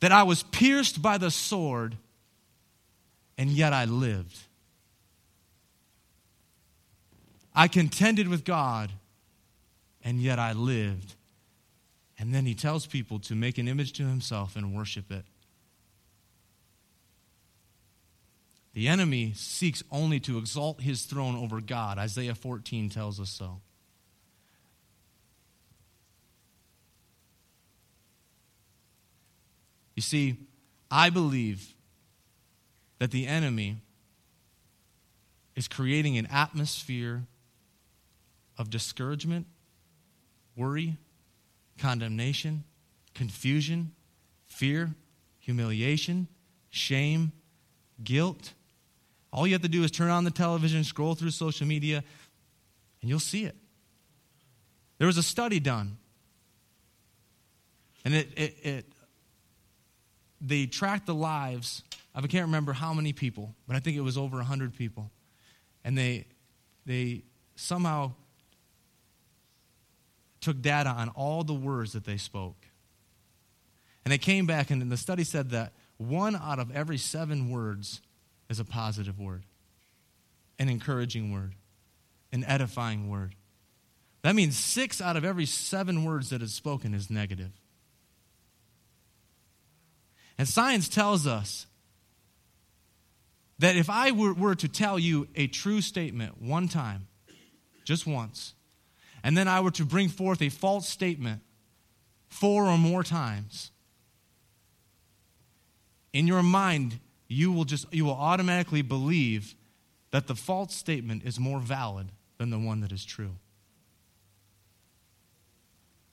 that 0.00 0.12
I 0.12 0.22
was 0.22 0.42
pierced 0.42 1.00
by 1.00 1.18
the 1.18 1.30
sword, 1.30 1.96
and 3.38 3.50
yet 3.50 3.72
I 3.72 3.84
lived. 3.84 4.38
I 7.54 7.68
contended 7.68 8.28
with 8.28 8.44
God, 8.44 8.92
and 10.04 10.20
yet 10.20 10.38
I 10.38 10.52
lived. 10.52 11.14
And 12.18 12.34
then 12.34 12.46
he 12.46 12.54
tells 12.54 12.86
people 12.86 13.18
to 13.20 13.34
make 13.34 13.58
an 13.58 13.68
image 13.68 13.92
to 13.94 14.04
himself 14.04 14.56
and 14.56 14.74
worship 14.74 15.10
it. 15.10 15.24
The 18.74 18.88
enemy 18.88 19.32
seeks 19.34 19.82
only 19.90 20.20
to 20.20 20.36
exalt 20.36 20.82
his 20.82 21.04
throne 21.04 21.34
over 21.34 21.62
God. 21.62 21.96
Isaiah 21.96 22.34
14 22.34 22.90
tells 22.90 23.18
us 23.18 23.30
so. 23.30 23.60
You 29.96 30.02
see, 30.02 30.36
I 30.90 31.10
believe 31.10 31.74
that 32.98 33.10
the 33.10 33.26
enemy 33.26 33.78
is 35.56 35.66
creating 35.66 36.18
an 36.18 36.26
atmosphere 36.26 37.24
of 38.58 38.70
discouragement, 38.70 39.46
worry, 40.54 40.96
condemnation, 41.78 42.64
confusion, 43.14 43.92
fear, 44.46 44.94
humiliation, 45.40 46.28
shame, 46.70 47.32
guilt. 48.04 48.52
All 49.32 49.46
you 49.46 49.54
have 49.54 49.62
to 49.62 49.68
do 49.68 49.82
is 49.82 49.90
turn 49.90 50.10
on 50.10 50.24
the 50.24 50.30
television, 50.30 50.84
scroll 50.84 51.14
through 51.14 51.30
social 51.30 51.66
media, 51.66 52.04
and 53.00 53.08
you'll 53.08 53.18
see 53.18 53.44
it. 53.44 53.56
There 54.98 55.06
was 55.06 55.18
a 55.18 55.22
study 55.22 55.60
done, 55.60 55.98
and 58.04 58.14
it, 58.14 58.28
it, 58.36 58.56
it 58.62 58.86
they 60.40 60.66
tracked 60.66 61.06
the 61.06 61.14
lives 61.14 61.82
of 62.14 62.24
I 62.24 62.28
can't 62.28 62.46
remember 62.46 62.72
how 62.72 62.94
many 62.94 63.12
people, 63.12 63.54
but 63.66 63.76
I 63.76 63.80
think 63.80 63.96
it 63.96 64.00
was 64.00 64.16
over 64.16 64.36
100 64.38 64.74
people. 64.74 65.10
And 65.84 65.96
they, 65.96 66.26
they 66.86 67.22
somehow 67.56 68.12
took 70.40 70.60
data 70.62 70.90
on 70.90 71.10
all 71.10 71.44
the 71.44 71.54
words 71.54 71.92
that 71.92 72.04
they 72.04 72.16
spoke. 72.16 72.56
And 74.04 74.12
they 74.12 74.18
came 74.18 74.46
back, 74.46 74.70
and 74.70 74.90
the 74.90 74.96
study 74.96 75.24
said 75.24 75.50
that 75.50 75.72
one 75.98 76.36
out 76.36 76.58
of 76.58 76.70
every 76.70 76.98
seven 76.98 77.50
words 77.50 78.00
is 78.48 78.60
a 78.60 78.64
positive 78.64 79.18
word, 79.18 79.42
an 80.58 80.68
encouraging 80.68 81.32
word, 81.32 81.54
an 82.32 82.44
edifying 82.44 83.10
word. 83.10 83.34
That 84.22 84.34
means 84.34 84.56
six 84.56 85.00
out 85.00 85.16
of 85.16 85.24
every 85.24 85.46
seven 85.46 86.04
words 86.04 86.30
that 86.30 86.42
is 86.42 86.54
spoken 86.54 86.94
is 86.94 87.10
negative. 87.10 87.50
And 90.38 90.46
science 90.46 90.88
tells 90.88 91.26
us 91.26 91.66
that 93.58 93.76
if 93.76 93.88
I 93.88 94.12
were, 94.12 94.34
were, 94.34 94.54
to 94.54 94.68
tell 94.68 94.98
you 94.98 95.28
a 95.34 95.46
true 95.46 95.80
statement 95.80 96.40
one 96.42 96.68
time, 96.68 97.06
just 97.84 98.06
once, 98.06 98.54
and 99.22 99.36
then 99.36 99.48
I 99.48 99.60
were 99.60 99.70
to 99.72 99.84
bring 99.84 100.08
forth 100.08 100.42
a 100.42 100.50
false 100.50 100.88
statement 100.88 101.40
four 102.28 102.66
or 102.66 102.76
more 102.76 103.02
times, 103.02 103.70
in 106.12 106.26
your 106.26 106.42
mind, 106.42 106.98
you 107.28 107.50
will 107.52 107.64
just 107.64 107.92
you 107.92 108.04
will 108.04 108.14
automatically 108.14 108.82
believe 108.82 109.54
that 110.10 110.26
the 110.26 110.34
false 110.34 110.74
statement 110.74 111.24
is 111.24 111.40
more 111.40 111.58
valid 111.58 112.08
than 112.38 112.50
the 112.50 112.58
one 112.58 112.80
that 112.80 112.92
is 112.92 113.04
true. 113.04 113.36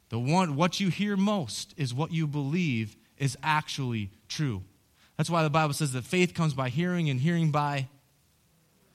The 0.10 0.20
one 0.20 0.56
what 0.56 0.80
you 0.80 0.90
hear 0.90 1.16
most 1.18 1.74
is 1.78 1.94
what 1.94 2.12
you 2.12 2.28
believe 2.28 2.96
is 3.24 3.38
actually 3.42 4.12
true. 4.28 4.64
That's 5.18 5.30
why 5.30 5.44
the 5.44 5.50
Bible 5.50 5.74
says 5.74 5.94
that 5.94 6.04
faith 6.04 6.34
comes 6.34 6.54
by 6.54 6.70
hearing 6.70 7.10
and 7.10 7.20
hearing 7.20 7.52
by 7.52 7.88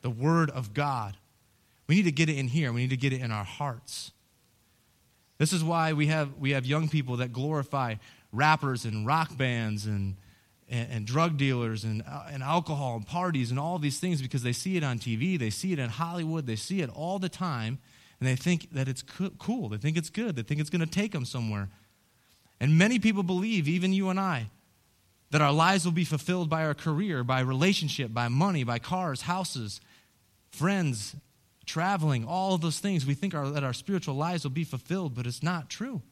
the 0.02 0.10
Word 0.10 0.50
of 0.50 0.74
God. 0.74 1.16
We 1.86 1.94
need 1.96 2.04
to 2.04 2.12
get 2.12 2.28
it 2.28 2.36
in 2.36 2.48
here, 2.48 2.72
we 2.72 2.82
need 2.82 2.90
to 2.90 2.96
get 2.96 3.12
it 3.12 3.22
in 3.22 3.30
our 3.30 3.44
hearts. 3.44 4.12
This 5.38 5.52
is 5.52 5.64
why 5.64 5.92
we 5.92 6.08
have, 6.08 6.36
we 6.38 6.50
have 6.50 6.66
young 6.66 6.88
people 6.88 7.16
that 7.18 7.32
glorify 7.32 7.94
rappers 8.32 8.84
and 8.84 9.06
rock 9.06 9.34
bands 9.36 9.86
and, 9.86 10.16
and, 10.68 10.90
and 10.90 11.06
drug 11.06 11.38
dealers 11.38 11.84
and, 11.84 12.02
uh, 12.06 12.24
and 12.30 12.42
alcohol 12.42 12.96
and 12.96 13.06
parties 13.06 13.50
and 13.50 13.58
all 13.58 13.78
these 13.78 14.00
things 14.00 14.20
because 14.20 14.42
they 14.42 14.52
see 14.52 14.76
it 14.76 14.84
on 14.84 14.98
TV, 14.98 15.38
they 15.38 15.50
see 15.50 15.72
it 15.72 15.78
in 15.78 15.88
Hollywood, 15.88 16.46
they 16.46 16.56
see 16.56 16.82
it 16.82 16.90
all 16.90 17.18
the 17.18 17.28
time, 17.28 17.78
and 18.20 18.28
they 18.28 18.36
think 18.36 18.70
that 18.72 18.88
it's 18.88 19.02
cool. 19.38 19.68
They 19.68 19.76
think 19.78 19.96
it's 19.96 20.10
good. 20.10 20.34
They 20.34 20.42
think 20.42 20.60
it's 20.60 20.70
going 20.70 20.84
to 20.84 20.90
take 20.90 21.12
them 21.12 21.24
somewhere. 21.24 21.68
And 22.60 22.78
many 22.78 22.98
people 22.98 23.22
believe, 23.22 23.68
even 23.68 23.92
you 23.92 24.08
and 24.08 24.18
I, 24.18 24.46
that 25.30 25.40
our 25.40 25.52
lives 25.52 25.84
will 25.84 25.92
be 25.92 26.04
fulfilled 26.04 26.48
by 26.48 26.64
our 26.64 26.74
career, 26.74 27.22
by 27.22 27.40
relationship, 27.40 28.12
by 28.12 28.28
money, 28.28 28.64
by 28.64 28.78
cars, 28.78 29.22
houses, 29.22 29.80
friends, 30.50 31.14
traveling, 31.66 32.24
all 32.24 32.54
of 32.54 32.60
those 32.60 32.80
things. 32.80 33.06
We 33.06 33.14
think 33.14 33.34
our, 33.34 33.50
that 33.50 33.62
our 33.62 33.74
spiritual 33.74 34.14
lives 34.14 34.44
will 34.44 34.50
be 34.50 34.64
fulfilled, 34.64 35.14
but 35.14 35.26
it's 35.26 35.42
not 35.42 35.68
true. 35.68 36.02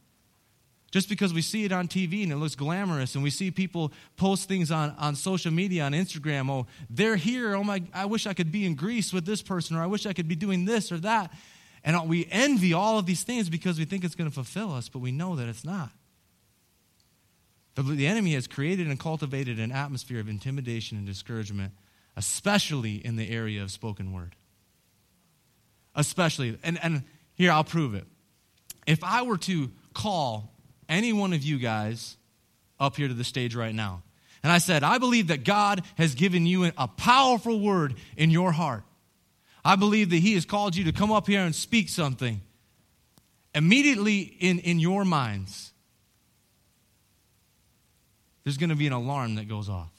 Just 0.92 1.08
because 1.08 1.34
we 1.34 1.42
see 1.42 1.64
it 1.64 1.72
on 1.72 1.88
TV 1.88 2.22
and 2.22 2.30
it 2.30 2.36
looks 2.36 2.54
glamorous, 2.54 3.14
and 3.14 3.24
we 3.24 3.30
see 3.30 3.50
people 3.50 3.92
post 4.16 4.48
things 4.48 4.70
on, 4.70 4.94
on 4.98 5.16
social 5.16 5.52
media, 5.52 5.82
on 5.82 5.92
Instagram, 5.92 6.48
oh, 6.48 6.66
they're 6.88 7.16
here. 7.16 7.56
Oh, 7.56 7.64
my, 7.64 7.82
I 7.92 8.04
wish 8.04 8.26
I 8.26 8.34
could 8.34 8.52
be 8.52 8.64
in 8.64 8.76
Greece 8.76 9.12
with 9.12 9.26
this 9.26 9.42
person, 9.42 9.76
or 9.76 9.82
I 9.82 9.86
wish 9.86 10.06
I 10.06 10.12
could 10.12 10.28
be 10.28 10.36
doing 10.36 10.64
this 10.64 10.92
or 10.92 10.98
that. 10.98 11.32
And 11.82 12.08
we 12.08 12.28
envy 12.30 12.72
all 12.72 12.98
of 12.98 13.06
these 13.06 13.24
things 13.24 13.48
because 13.48 13.78
we 13.78 13.84
think 13.84 14.04
it's 14.04 14.14
going 14.14 14.30
to 14.30 14.34
fulfill 14.34 14.72
us, 14.72 14.88
but 14.88 15.00
we 15.00 15.12
know 15.12 15.36
that 15.36 15.48
it's 15.48 15.64
not. 15.64 15.90
The, 17.76 17.82
the 17.82 18.06
enemy 18.06 18.32
has 18.34 18.46
created 18.46 18.88
and 18.88 18.98
cultivated 18.98 19.60
an 19.60 19.70
atmosphere 19.70 20.18
of 20.18 20.28
intimidation 20.28 20.98
and 20.98 21.06
discouragement, 21.06 21.72
especially 22.16 22.96
in 22.96 23.16
the 23.16 23.30
area 23.30 23.62
of 23.62 23.70
spoken 23.70 24.12
word. 24.12 24.34
Especially. 25.94 26.58
And, 26.64 26.78
and 26.82 27.04
here, 27.34 27.52
I'll 27.52 27.64
prove 27.64 27.94
it. 27.94 28.04
If 28.86 29.04
I 29.04 29.22
were 29.22 29.38
to 29.38 29.70
call 29.94 30.52
any 30.88 31.12
one 31.12 31.32
of 31.32 31.42
you 31.42 31.58
guys 31.58 32.16
up 32.80 32.96
here 32.96 33.08
to 33.08 33.14
the 33.14 33.24
stage 33.24 33.54
right 33.54 33.74
now, 33.74 34.02
and 34.42 34.52
I 34.52 34.58
said, 34.58 34.82
I 34.82 34.98
believe 34.98 35.28
that 35.28 35.44
God 35.44 35.82
has 35.96 36.14
given 36.14 36.46
you 36.46 36.70
a 36.78 36.88
powerful 36.88 37.60
word 37.60 37.94
in 38.16 38.30
your 38.30 38.52
heart. 38.52 38.84
I 39.64 39.76
believe 39.76 40.10
that 40.10 40.18
He 40.18 40.34
has 40.34 40.46
called 40.46 40.76
you 40.76 40.84
to 40.84 40.92
come 40.92 41.10
up 41.10 41.26
here 41.26 41.40
and 41.40 41.54
speak 41.54 41.88
something. 41.88 42.40
Immediately 43.54 44.20
in, 44.20 44.60
in 44.60 44.78
your 44.78 45.04
minds, 45.04 45.72
there's 48.46 48.58
going 48.58 48.70
to 48.70 48.76
be 48.76 48.86
an 48.86 48.92
alarm 48.92 49.34
that 49.34 49.48
goes 49.48 49.68
off. 49.68 49.90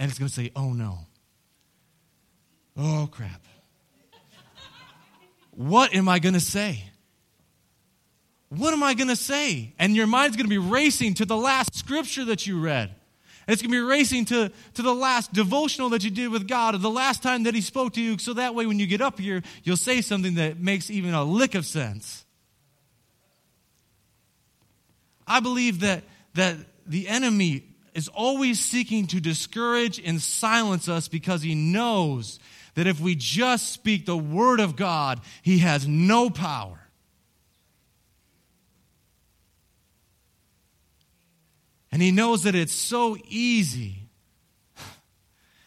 And 0.00 0.10
it's 0.10 0.18
going 0.18 0.28
to 0.28 0.34
say, 0.34 0.50
oh 0.56 0.72
no. 0.72 0.98
Oh 2.76 3.08
crap. 3.08 3.40
what 5.52 5.94
am 5.94 6.08
I 6.08 6.18
going 6.18 6.34
to 6.34 6.40
say? 6.40 6.82
What 8.48 8.74
am 8.74 8.82
I 8.82 8.94
going 8.94 9.06
to 9.06 9.14
say? 9.14 9.72
And 9.78 9.94
your 9.94 10.08
mind's 10.08 10.36
going 10.36 10.46
to 10.46 10.50
be 10.50 10.58
racing 10.58 11.14
to 11.14 11.24
the 11.24 11.36
last 11.36 11.76
scripture 11.76 12.24
that 12.24 12.48
you 12.48 12.60
read. 12.60 12.88
And 13.46 13.52
it's 13.52 13.62
going 13.62 13.70
to 13.70 13.84
be 13.84 13.88
racing 13.88 14.24
to, 14.24 14.50
to 14.74 14.82
the 14.82 14.92
last 14.92 15.32
devotional 15.32 15.90
that 15.90 16.02
you 16.02 16.10
did 16.10 16.32
with 16.32 16.48
God 16.48 16.74
or 16.74 16.78
the 16.78 16.90
last 16.90 17.22
time 17.22 17.44
that 17.44 17.54
He 17.54 17.60
spoke 17.60 17.92
to 17.92 18.00
you. 18.00 18.18
So 18.18 18.34
that 18.34 18.56
way, 18.56 18.66
when 18.66 18.80
you 18.80 18.88
get 18.88 19.00
up 19.00 19.20
here, 19.20 19.42
you'll 19.62 19.76
say 19.76 20.00
something 20.00 20.34
that 20.34 20.58
makes 20.58 20.90
even 20.90 21.14
a 21.14 21.22
lick 21.22 21.54
of 21.54 21.64
sense. 21.64 22.24
I 25.24 25.38
believe 25.38 25.80
that, 25.80 26.02
that 26.34 26.56
the 26.86 27.08
enemy 27.08 27.64
is 27.94 28.08
always 28.08 28.60
seeking 28.60 29.06
to 29.08 29.20
discourage 29.20 30.00
and 30.04 30.20
silence 30.20 30.88
us 30.88 31.08
because 31.08 31.42
he 31.42 31.54
knows 31.54 32.38
that 32.74 32.86
if 32.86 33.00
we 33.00 33.14
just 33.14 33.72
speak 33.72 34.06
the 34.06 34.16
word 34.16 34.60
of 34.60 34.76
God, 34.76 35.20
he 35.42 35.58
has 35.58 35.86
no 35.86 36.30
power. 36.30 36.78
And 41.92 42.00
he 42.00 42.12
knows 42.12 42.44
that 42.44 42.54
it's 42.54 42.72
so 42.72 43.16
easy. 43.28 44.08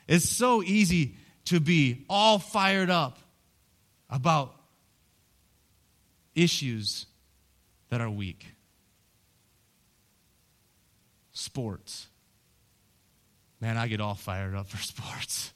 It's 0.08 0.30
so 0.30 0.64
easy 0.64 1.16
to 1.46 1.60
be 1.60 2.06
all 2.10 2.40
fired 2.40 2.90
up 2.90 3.20
about 4.10 4.56
issues 6.36 7.06
that 7.90 8.00
are 8.02 8.10
weak. 8.10 8.53
Sports. 11.34 12.08
Man, 13.60 13.78
I 13.78 13.88
get 13.88 14.02
all 14.02 14.16
fired 14.16 14.56
up 14.56 14.70
for 14.70 14.78
sports. 14.82 15.52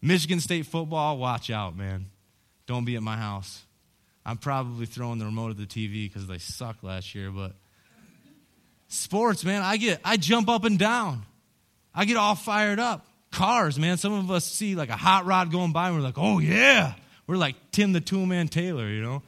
Michigan 0.00 0.40
State 0.40 0.66
football, 0.66 1.16
watch 1.16 1.48
out, 1.50 1.76
man. 1.76 2.06
Don't 2.66 2.84
be 2.84 2.96
at 2.96 3.02
my 3.02 3.16
house. 3.16 3.64
I'm 4.24 4.36
probably 4.36 4.86
throwing 4.86 5.18
the 5.18 5.24
remote 5.24 5.50
at 5.50 5.56
the 5.56 5.66
TV 5.66 6.08
because 6.08 6.26
they 6.26 6.38
sucked 6.38 6.84
last 6.84 7.14
year, 7.14 7.30
but 7.30 7.54
sports, 8.88 9.44
man, 9.44 9.62
I 9.62 9.76
get 9.76 10.00
I 10.04 10.16
jump 10.16 10.48
up 10.48 10.64
and 10.64 10.78
down. 10.78 11.22
I 11.94 12.04
get 12.04 12.16
all 12.16 12.34
fired 12.34 12.78
up. 12.78 13.06
Cars, 13.30 13.78
man. 13.78 13.96
Some 13.96 14.12
of 14.12 14.30
us 14.30 14.44
see 14.44 14.74
like 14.74 14.90
a 14.90 14.96
hot 14.96 15.24
rod 15.24 15.50
going 15.50 15.72
by 15.72 15.88
and 15.88 15.96
we're 15.96 16.02
like, 16.02 16.18
oh 16.18 16.38
yeah. 16.38 16.94
We're 17.26 17.36
like 17.36 17.56
Tim 17.70 17.92
the 17.92 18.00
Toolman 18.00 18.50
Taylor, 18.50 18.88
you 18.88 19.02
know? 19.02 19.22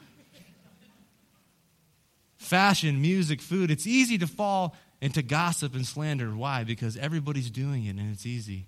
Fashion, 2.37 3.01
music, 3.01 3.41
food. 3.41 3.71
It's 3.71 3.87
easy 3.87 4.19
to 4.19 4.27
fall 4.27 4.77
into 5.01 5.23
gossip 5.23 5.75
and 5.75 5.87
slander. 5.87 6.31
Why? 6.31 6.65
Because 6.65 6.97
everybody's 6.97 7.51
doing 7.51 7.85
it 7.87 7.97
and 7.97 8.13
it's 8.13 8.27
easy. 8.27 8.67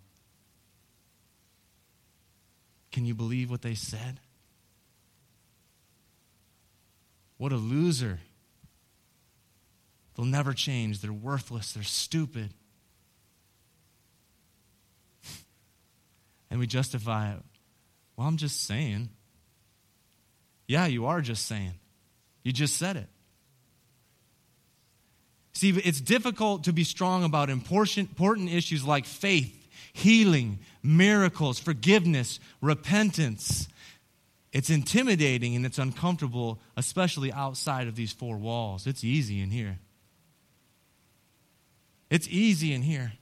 Can 2.93 3.05
you 3.05 3.15
believe 3.15 3.51
what 3.51 3.63
they 3.63 3.75
said? 3.75 4.21
What 7.39 7.53
a 7.53 7.57
loser. 7.57 8.21
They'll 10.15 10.25
never 10.25 10.53
change. 10.55 11.01
They're 11.01 11.13
worthless. 11.13 11.73
They're 11.73 11.83
stupid. 11.83 12.55
and 16.51 16.59
we 16.59 16.67
justify 16.67 17.33
it. 17.33 17.43
Well, 18.17 18.27
I'm 18.27 18.39
just 18.39 18.65
saying. 18.65 19.11
Yeah, 20.67 20.87
you 20.87 21.07
are 21.07 21.21
just 21.21 21.47
saying. 21.47 21.75
You 22.43 22.53
just 22.53 22.77
said 22.77 22.97
it. 22.97 23.09
See, 25.57 25.71
it's 25.71 26.03
difficult 26.03 26.65
to 26.65 26.73
be 26.75 26.85
strong 26.85 27.25
about 27.25 27.49
important, 27.49 28.53
issues 28.53 28.85
like 28.85 29.07
faith, 29.07 29.71
healing, 29.95 30.59
miracles, 30.83 31.59
forgiveness, 31.59 32.41
repentance. 32.61 33.67
It's 34.53 34.69
intimidating 34.69 35.57
and 35.57 35.65
it's 35.65 35.79
uncomfortable, 35.79 36.61
especially 36.77 37.33
outside 37.33 37.89
of 37.89 37.97
these 37.97 38.13
four 38.13 38.37
walls. 38.37 38.87
It's 38.87 39.03
easy 39.03 39.41
in 39.41 39.51
here. 39.51 39.79
It's 42.11 42.29
easy 42.29 42.75
in 42.75 42.83
here. 42.83 43.15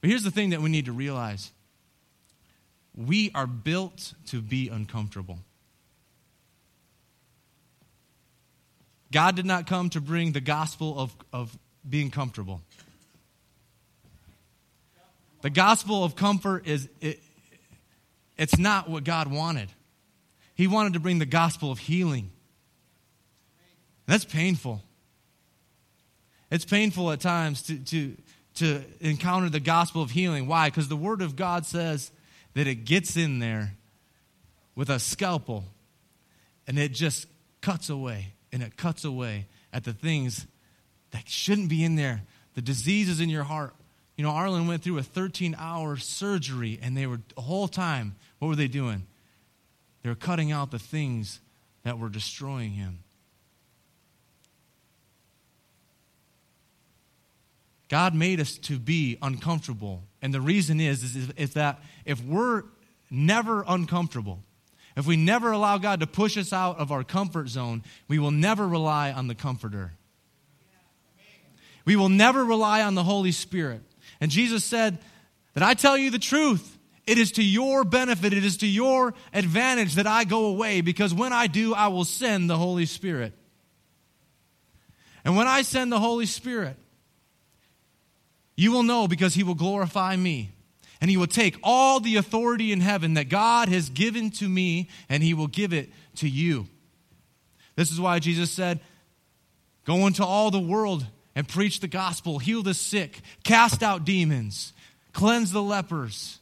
But 0.00 0.08
here's 0.08 0.24
the 0.24 0.30
thing 0.30 0.48
that 0.48 0.62
we 0.62 0.70
need 0.70 0.86
to 0.86 0.92
realize 0.92 1.52
we 2.96 3.30
are 3.34 3.46
built 3.46 4.14
to 4.28 4.40
be 4.40 4.70
uncomfortable. 4.70 5.40
God 9.10 9.36
did 9.36 9.46
not 9.46 9.66
come 9.66 9.90
to 9.90 10.00
bring 10.00 10.32
the 10.32 10.40
gospel 10.40 10.98
of, 10.98 11.16
of 11.32 11.58
being 11.88 12.10
comfortable. 12.10 12.60
The 15.40 15.50
gospel 15.50 16.04
of 16.04 16.16
comfort 16.16 16.66
is 16.66 16.88
it, 17.00 17.22
it's 18.36 18.58
not 18.58 18.88
what 18.88 19.04
God 19.04 19.30
wanted. 19.30 19.68
He 20.54 20.66
wanted 20.66 20.94
to 20.94 21.00
bring 21.00 21.18
the 21.18 21.26
gospel 21.26 21.70
of 21.70 21.78
healing. 21.78 22.30
That's 24.06 24.24
painful. 24.24 24.82
It's 26.50 26.64
painful 26.64 27.12
at 27.12 27.20
times 27.20 27.62
to, 27.62 27.78
to, 27.78 28.16
to 28.54 28.82
encounter 29.00 29.48
the 29.48 29.60
gospel 29.60 30.02
of 30.02 30.10
healing. 30.10 30.46
Why? 30.46 30.68
Because 30.68 30.88
the 30.88 30.96
Word 30.96 31.22
of 31.22 31.36
God 31.36 31.66
says 31.66 32.10
that 32.54 32.66
it 32.66 32.84
gets 32.84 33.16
in 33.16 33.38
there 33.38 33.74
with 34.74 34.90
a 34.90 34.98
scalpel 34.98 35.64
and 36.66 36.78
it 36.78 36.92
just 36.92 37.26
cuts 37.60 37.88
away 37.88 38.32
and 38.52 38.62
it 38.62 38.76
cuts 38.76 39.04
away 39.04 39.46
at 39.72 39.84
the 39.84 39.92
things 39.92 40.46
that 41.10 41.28
shouldn't 41.28 41.68
be 41.68 41.84
in 41.84 41.96
there. 41.96 42.22
The 42.54 42.62
diseases 42.62 43.20
in 43.20 43.28
your 43.28 43.44
heart. 43.44 43.74
You 44.16 44.24
know, 44.24 44.30
Arlen 44.30 44.66
went 44.66 44.82
through 44.82 44.98
a 44.98 45.02
13 45.02 45.54
hour 45.58 45.96
surgery 45.96 46.78
and 46.82 46.96
they 46.96 47.06
were 47.06 47.20
the 47.34 47.42
whole 47.42 47.68
time, 47.68 48.16
what 48.38 48.48
were 48.48 48.56
they 48.56 48.68
doing? 48.68 49.06
They 50.02 50.08
were 50.08 50.16
cutting 50.16 50.50
out 50.50 50.70
the 50.70 50.78
things 50.78 51.40
that 51.84 51.98
were 51.98 52.08
destroying 52.08 52.72
him. 52.72 53.00
God 57.88 58.14
made 58.14 58.40
us 58.40 58.58
to 58.58 58.78
be 58.78 59.16
uncomfortable. 59.22 60.02
And 60.20 60.34
the 60.34 60.40
reason 60.40 60.80
is, 60.80 61.02
is, 61.02 61.30
is 61.30 61.54
that 61.54 61.80
if 62.04 62.22
we're 62.22 62.64
never 63.10 63.64
uncomfortable, 63.66 64.40
if 64.98 65.06
we 65.06 65.16
never 65.16 65.52
allow 65.52 65.78
God 65.78 66.00
to 66.00 66.06
push 66.06 66.36
us 66.36 66.52
out 66.52 66.78
of 66.78 66.90
our 66.90 67.04
comfort 67.04 67.48
zone, 67.48 67.84
we 68.08 68.18
will 68.18 68.32
never 68.32 68.66
rely 68.66 69.12
on 69.12 69.28
the 69.28 69.34
Comforter. 69.34 69.92
We 71.84 71.94
will 71.94 72.08
never 72.08 72.44
rely 72.44 72.82
on 72.82 72.94
the 72.94 73.04
Holy 73.04 73.32
Spirit. 73.32 73.82
And 74.20 74.30
Jesus 74.30 74.64
said 74.64 74.98
that 75.54 75.62
I 75.62 75.74
tell 75.74 75.96
you 75.96 76.10
the 76.10 76.18
truth. 76.18 76.76
It 77.06 77.16
is 77.16 77.32
to 77.32 77.44
your 77.44 77.84
benefit, 77.84 78.34
it 78.34 78.44
is 78.44 78.58
to 78.58 78.66
your 78.66 79.14
advantage 79.32 79.94
that 79.94 80.06
I 80.06 80.24
go 80.24 80.46
away 80.46 80.82
because 80.82 81.14
when 81.14 81.32
I 81.32 81.46
do, 81.46 81.72
I 81.72 81.88
will 81.88 82.04
send 82.04 82.50
the 82.50 82.56
Holy 82.56 82.84
Spirit. 82.84 83.32
And 85.24 85.36
when 85.36 85.46
I 85.46 85.62
send 85.62 85.90
the 85.90 85.98
Holy 85.98 86.26
Spirit, 86.26 86.76
you 88.56 88.72
will 88.72 88.82
know 88.82 89.08
because 89.08 89.34
he 89.34 89.44
will 89.44 89.54
glorify 89.54 90.16
me. 90.16 90.50
And 91.00 91.10
he 91.10 91.16
will 91.16 91.26
take 91.26 91.58
all 91.62 92.00
the 92.00 92.16
authority 92.16 92.72
in 92.72 92.80
heaven 92.80 93.14
that 93.14 93.28
God 93.28 93.68
has 93.68 93.88
given 93.88 94.30
to 94.32 94.48
me 94.48 94.88
and 95.08 95.22
he 95.22 95.34
will 95.34 95.46
give 95.46 95.72
it 95.72 95.90
to 96.16 96.28
you. 96.28 96.66
This 97.76 97.92
is 97.92 98.00
why 98.00 98.18
Jesus 98.18 98.50
said, 98.50 98.80
Go 99.84 100.06
into 100.06 100.24
all 100.24 100.50
the 100.50 100.58
world 100.58 101.06
and 101.34 101.48
preach 101.48 101.80
the 101.80 101.88
gospel, 101.88 102.38
heal 102.38 102.62
the 102.62 102.74
sick, 102.74 103.20
cast 103.44 103.82
out 103.82 104.04
demons, 104.04 104.72
cleanse 105.12 105.52
the 105.52 105.62
lepers. 105.62 106.40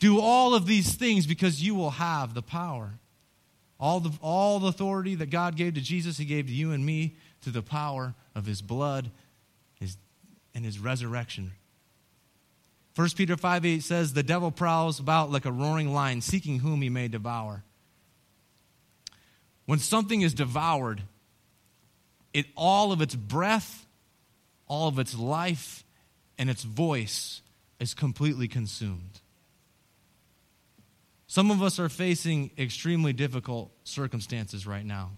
Do 0.00 0.20
all 0.20 0.54
of 0.54 0.66
these 0.66 0.94
things 0.94 1.26
because 1.26 1.62
you 1.62 1.74
will 1.74 1.90
have 1.90 2.34
the 2.34 2.42
power. 2.42 2.98
All 3.78 4.00
the, 4.00 4.12
all 4.22 4.58
the 4.58 4.68
authority 4.68 5.14
that 5.16 5.30
God 5.30 5.56
gave 5.56 5.74
to 5.74 5.80
Jesus, 5.80 6.16
He 6.16 6.24
gave 6.24 6.46
to 6.46 6.52
you 6.52 6.72
and 6.72 6.84
me 6.84 7.16
through 7.42 7.52
the 7.52 7.62
power 7.62 8.14
of 8.34 8.46
His 8.46 8.62
blood 8.62 9.10
his, 9.84 9.96
and 10.54 10.64
his 10.64 10.78
resurrection. 10.78 11.52
1 12.96 13.10
Peter 13.16 13.36
5 13.36 13.64
8 13.64 13.82
says, 13.82 14.12
The 14.12 14.22
devil 14.22 14.50
prowls 14.50 15.00
about 15.00 15.30
like 15.30 15.44
a 15.44 15.52
roaring 15.52 15.92
lion, 15.92 16.20
seeking 16.20 16.60
whom 16.60 16.80
he 16.82 16.88
may 16.88 17.08
devour. 17.08 17.64
When 19.66 19.78
something 19.78 20.20
is 20.20 20.34
devoured, 20.34 21.02
it 22.32 22.46
all 22.56 22.92
of 22.92 23.00
its 23.00 23.14
breath, 23.14 23.86
all 24.68 24.88
of 24.88 24.98
its 24.98 25.16
life, 25.16 25.84
and 26.38 26.50
its 26.50 26.62
voice 26.62 27.40
is 27.80 27.94
completely 27.94 28.46
consumed. 28.46 29.20
Some 31.26 31.50
of 31.50 31.62
us 31.62 31.80
are 31.80 31.88
facing 31.88 32.52
extremely 32.56 33.12
difficult 33.12 33.72
circumstances 33.82 34.66
right 34.66 34.84
now. 34.84 35.12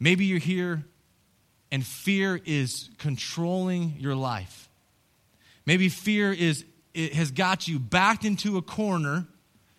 Maybe 0.00 0.24
you're 0.24 0.38
here 0.38 0.84
and 1.70 1.84
fear 1.84 2.40
is 2.44 2.90
controlling 2.98 3.94
your 3.98 4.16
life. 4.16 4.68
Maybe 5.66 5.88
fear 5.88 6.32
is 6.32 6.64
it 6.92 7.14
has 7.14 7.30
got 7.30 7.66
you 7.66 7.78
backed 7.78 8.24
into 8.24 8.56
a 8.56 8.62
corner 8.62 9.26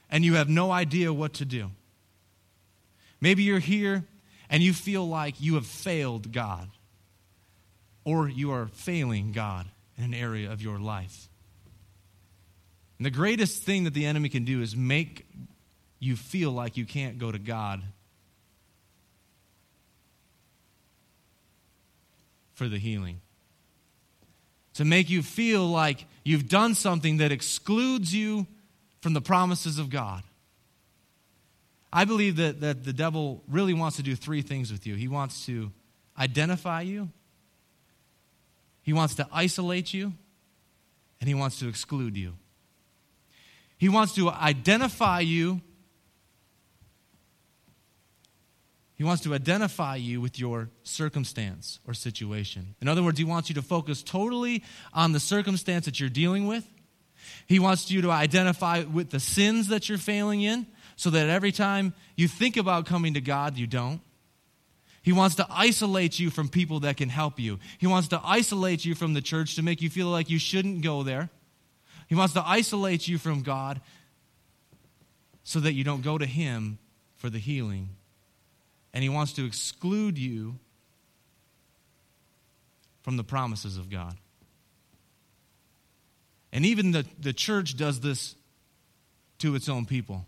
and 0.10 0.26
you 0.26 0.36
have 0.36 0.50
no 0.50 0.72
idea 0.72 1.14
what 1.14 1.34
to 1.36 1.46
do. 1.46 1.72
Maybe 3.22 3.44
you're 3.44 3.60
here 3.60 4.06
and 4.50 4.62
you 4.62 4.74
feel 4.74 5.08
like 5.08 5.40
you 5.40 5.56
have 5.56 5.66
failed 5.66 6.32
God 6.32 6.70
or 8.04 8.28
you 8.28 8.52
are 8.52 8.68
failing 8.68 9.32
God 9.32 9.66
in 9.98 10.04
an 10.04 10.14
area 10.14 10.52
of 10.52 10.62
your 10.62 10.80
life. 10.80 11.30
And 12.98 13.06
the 13.06 13.12
greatest 13.12 13.64
thing 13.64 13.84
that 13.86 13.94
the 13.94 14.06
enemy 14.06 14.30
can 14.30 14.46
do 14.46 14.62
is 14.62 14.76
make 14.76 15.26
you 16.00 16.16
feel 16.16 16.52
like 16.52 16.78
you 16.78 16.86
can't 16.86 17.18
go 17.18 17.32
to 17.32 17.40
God 17.40 17.82
for 22.54 22.70
the 22.70 22.78
healing. 22.78 23.22
To 24.76 24.86
make 24.86 25.10
you 25.10 25.22
feel 25.22 25.68
like 25.68 26.06
you've 26.24 26.48
done 26.48 26.76
something 26.76 27.18
that 27.18 27.32
excludes 27.32 28.14
you 28.14 28.46
from 29.02 29.14
the 29.14 29.22
promises 29.22 29.80
of 29.80 29.90
God. 29.90 30.24
I 31.94 32.04
believe 32.04 32.36
that, 32.38 32.60
that 32.60 32.84
the 32.84 32.92
devil 32.92 33.42
really 33.48 33.74
wants 33.74 33.98
to 33.98 34.04
do 34.04 34.16
three 34.16 34.42
things 34.42 34.72
with 34.72 34.86
you. 34.86 34.96
He 34.96 35.08
wants 35.08 35.46
to 35.46 35.72
identify 36.20 36.82
you, 36.82 37.10
he 38.82 38.94
wants 38.94 39.16
to 39.16 39.28
isolate 39.32 39.94
you, 39.94 40.14
and 41.20 41.28
he 41.28 41.34
wants 41.34 41.60
to 41.60 41.70
exclude 41.70 42.18
you. 42.18 42.34
He 43.78 43.90
wants 43.90 44.14
to 44.16 44.30
identify 44.30 45.22
you. 45.22 45.62
He 48.96 49.04
wants 49.04 49.24
to 49.24 49.34
identify 49.34 49.98
you 49.98 50.22
with 50.22 50.40
your 50.40 50.70
circumstance 50.84 51.80
or 51.86 51.94
situation. 51.94 52.76
In 52.82 52.88
other 52.88 53.04
words, 53.04 53.20
he 53.20 53.26
wants 53.26 53.50
you 53.50 53.56
to 53.56 53.62
focus 53.62 54.02
totally 54.02 54.64
on 54.94 55.12
the 55.12 55.20
circumstance 55.20 55.86
that 55.86 56.00
you're 56.00 56.10
dealing 56.10 56.48
with. 56.48 56.66
He 57.46 57.60
wants 57.60 57.92
you 57.92 58.02
to 58.04 58.12
identify 58.12 58.84
with 58.84 59.10
the 59.10 59.20
sins 59.20 59.68
that 59.68 59.90
you're 59.90 59.98
failing 59.98 60.42
in 60.42 60.66
so 60.96 61.10
that 61.10 61.28
every 61.28 61.52
time 61.52 61.94
you 62.16 62.28
think 62.28 62.56
about 62.56 62.86
coming 62.86 63.16
to 63.16 63.22
God, 63.22 63.58
you 63.58 63.68
don't. 63.68 64.00
He 65.02 65.12
wants 65.12 65.36
to 65.36 65.46
isolate 65.50 66.18
you 66.18 66.30
from 66.30 66.48
people 66.48 66.80
that 66.80 66.98
can 66.98 67.10
help 67.10 67.40
you. 67.40 67.60
He 67.78 67.88
wants 67.88 68.08
to 68.08 68.22
isolate 68.24 68.86
you 68.86 68.96
from 68.96 69.14
the 69.14 69.22
church 69.22 69.56
to 69.56 69.62
make 69.62 69.82
you 69.82 69.90
feel 69.90 70.08
like 70.08 70.30
you 70.30 70.40
shouldn't 70.40 70.82
go 70.82 71.04
there. 71.04 71.30
He 72.08 72.16
wants 72.16 72.34
to 72.36 72.44
isolate 72.48 73.08
you 73.08 73.18
from 73.18 73.44
God 73.44 73.82
so 75.44 75.60
that 75.60 75.74
you 75.74 75.84
don't 75.84 76.02
go 76.02 76.18
to 76.18 76.26
Him 76.26 76.80
for 77.18 77.30
the 77.30 77.38
healing. 77.38 77.90
And 78.96 79.04
He 79.04 79.10
wants 79.10 79.34
to 79.34 79.46
exclude 79.46 80.18
you 80.18 80.58
from 83.04 83.18
the 83.18 83.24
promises 83.24 83.78
of 83.78 83.92
God. 83.92 84.16
And 86.52 86.66
even 86.66 86.92
the, 86.92 87.06
the 87.20 87.34
church 87.34 87.76
does 87.76 88.00
this 88.00 88.36
to 89.40 89.54
its 89.54 89.68
own 89.68 89.86
people. 89.86 90.26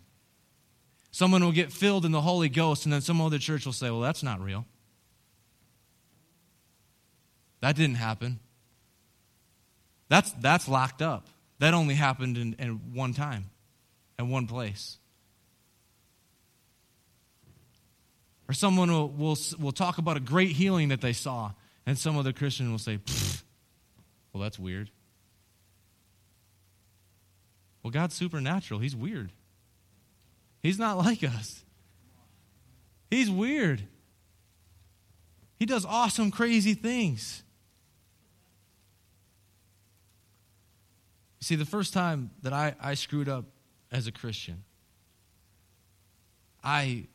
Someone 1.10 1.42
will 1.42 1.52
get 1.52 1.72
filled 1.72 2.04
in 2.04 2.12
the 2.12 2.20
Holy 2.20 2.50
Ghost, 2.50 2.84
and 2.84 2.92
then 2.92 3.00
some 3.00 3.20
other 3.20 3.38
church 3.38 3.64
will 3.64 3.72
say, 3.72 3.90
Well, 3.90 4.00
that's 4.00 4.22
not 4.22 4.40
real. 4.40 4.66
That 7.60 7.74
didn't 7.74 7.96
happen. 7.96 8.38
That's, 10.08 10.30
that's 10.32 10.68
locked 10.68 11.00
up. 11.02 11.26
That 11.58 11.72
only 11.74 11.94
happened 11.94 12.36
in, 12.36 12.54
in 12.58 12.94
one 12.94 13.14
time, 13.14 13.46
in 14.18 14.28
one 14.28 14.46
place. 14.46 14.97
Or 18.48 18.54
someone 18.54 18.90
will, 18.90 19.08
will, 19.08 19.36
will 19.58 19.72
talk 19.72 19.98
about 19.98 20.16
a 20.16 20.20
great 20.20 20.52
healing 20.52 20.88
that 20.88 21.00
they 21.00 21.12
saw, 21.12 21.52
and 21.84 21.98
some 21.98 22.16
other 22.16 22.32
Christian 22.32 22.70
will 22.70 22.78
say, 22.78 22.98
Well, 24.32 24.42
that's 24.42 24.58
weird. 24.58 24.90
Well, 27.82 27.90
God's 27.90 28.14
supernatural. 28.14 28.80
He's 28.80 28.96
weird. 28.96 29.32
He's 30.62 30.78
not 30.78 30.98
like 30.98 31.22
us. 31.22 31.64
He's 33.10 33.30
weird. 33.30 33.82
He 35.58 35.66
does 35.66 35.84
awesome, 35.84 36.30
crazy 36.30 36.74
things. 36.74 37.42
See, 41.40 41.54
the 41.54 41.64
first 41.64 41.92
time 41.92 42.30
that 42.42 42.52
I, 42.52 42.74
I 42.80 42.94
screwed 42.94 43.28
up 43.28 43.46
as 43.90 44.06
a 44.06 44.12
Christian, 44.12 44.64
I 46.62 47.06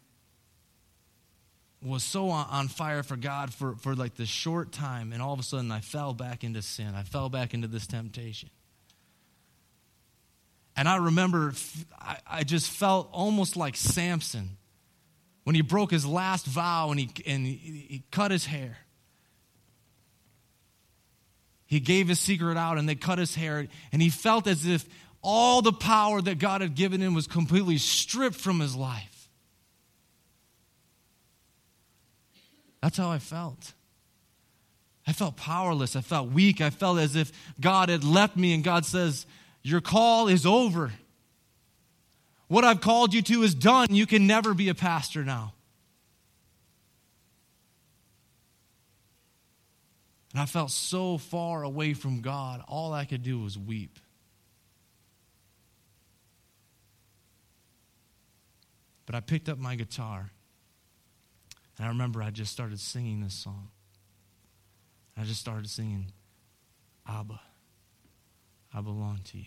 was 1.84 2.03
so 2.03 2.29
on, 2.29 2.67
fire 2.67 3.03
for 3.03 3.15
God 3.15 3.53
for, 3.53 3.75
for 3.75 3.95
like 3.95 4.15
this 4.15 4.29
short 4.29 4.71
time, 4.71 5.11
and 5.11 5.21
all 5.21 5.34
of 5.34 5.39
a 5.39 5.43
sudden 5.43 5.71
I 5.71 5.81
fell 5.81 6.13
back 6.13 6.43
into 6.43 6.61
sin. 6.61 6.93
I 6.95 7.03
fell 7.03 7.29
back 7.29 7.53
into 7.53 7.67
this 7.67 7.88
temptation. 7.88 8.49
And 10.75 10.88
I 10.88 10.97
remember 10.97 11.53
I, 11.99 12.17
I 12.25 12.43
just 12.43 12.71
felt 12.71 13.09
almost 13.11 13.55
like 13.55 13.75
Samson 13.75 14.57
when 15.43 15.55
he 15.55 15.61
broke 15.61 15.91
his 15.91 16.05
last 16.05 16.45
vow 16.45 16.89
and 16.89 16.99
he, 16.99 17.09
and 17.27 17.45
he, 17.45 17.53
he 17.53 18.03
cut 18.11 18.31
his 18.31 18.45
hair. 18.45 18.77
He 21.65 21.79
gave 21.79 22.07
his 22.07 22.19
secret 22.19 22.57
out 22.57 22.77
and 22.77 22.88
they 22.88 22.95
cut 22.95 23.17
his 23.17 23.36
hair, 23.36 23.67
and 23.91 24.01
he 24.01 24.09
felt 24.09 24.47
as 24.47 24.65
if 24.65 24.86
all 25.21 25.61
the 25.61 25.73
power 25.73 26.21
that 26.21 26.38
God 26.38 26.61
had 26.61 26.75
given 26.75 27.01
him 27.01 27.13
was 27.13 27.27
completely 27.27 27.77
stripped 27.77 28.36
from 28.36 28.59
his 28.59 28.75
life. 28.75 29.12
That's 32.84 32.97
how 32.97 33.09
I 33.09 33.19
felt. 33.19 33.71
I 35.07 35.13
felt 35.13 35.38
powerless. 35.38 35.95
I 35.95 36.01
felt 36.01 36.31
weak. 36.31 36.59
I 36.59 36.69
felt 36.69 36.99
as 36.99 37.15
if 37.15 37.31
God 37.61 37.88
had 37.88 38.03
left 38.03 38.36
me, 38.36 38.53
and 38.53 38.61
God 38.61 38.86
says, 38.86 39.25
Your 39.61 39.79
call 39.79 40.27
is 40.27 40.45
over. 40.45 40.91
What 42.49 42.65
I've 42.65 42.81
called 42.81 43.13
you 43.13 43.21
to 43.21 43.43
is 43.43 43.55
done. 43.55 43.88
You 43.91 44.05
can 44.05 44.27
never 44.27 44.53
be 44.53 44.67
a 44.67 44.75
pastor 44.75 45.23
now. 45.23 45.53
And 50.34 50.41
I 50.41 50.45
felt 50.45 50.69
so 50.69 51.17
far 51.17 51.63
away 51.63 51.93
from 51.93 52.19
God, 52.19 52.61
all 52.67 52.91
I 52.91 53.05
could 53.05 53.23
do 53.23 53.39
was 53.39 53.57
weep. 53.57 53.97
But 59.05 59.15
I 59.15 59.21
picked 59.21 59.47
up 59.47 59.57
my 59.57 59.75
guitar, 59.75 60.31
and 61.78 61.86
I 61.86 61.89
remember 61.89 62.21
I 62.21 62.30
just 62.30 62.51
started 62.51 62.80
singing 62.80 63.21
this 63.21 63.34
song. 63.34 63.69
I 65.17 65.24
just 65.24 65.39
started 65.39 65.69
singing, 65.69 66.11
Abba, 67.07 67.39
I 68.74 68.82
belong 68.82 69.19
to 69.26 69.38
you. 69.38 69.45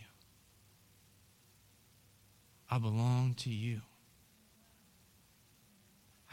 I 2.71 2.79
belong 2.79 3.35
to 3.39 3.51
you. 3.51 3.81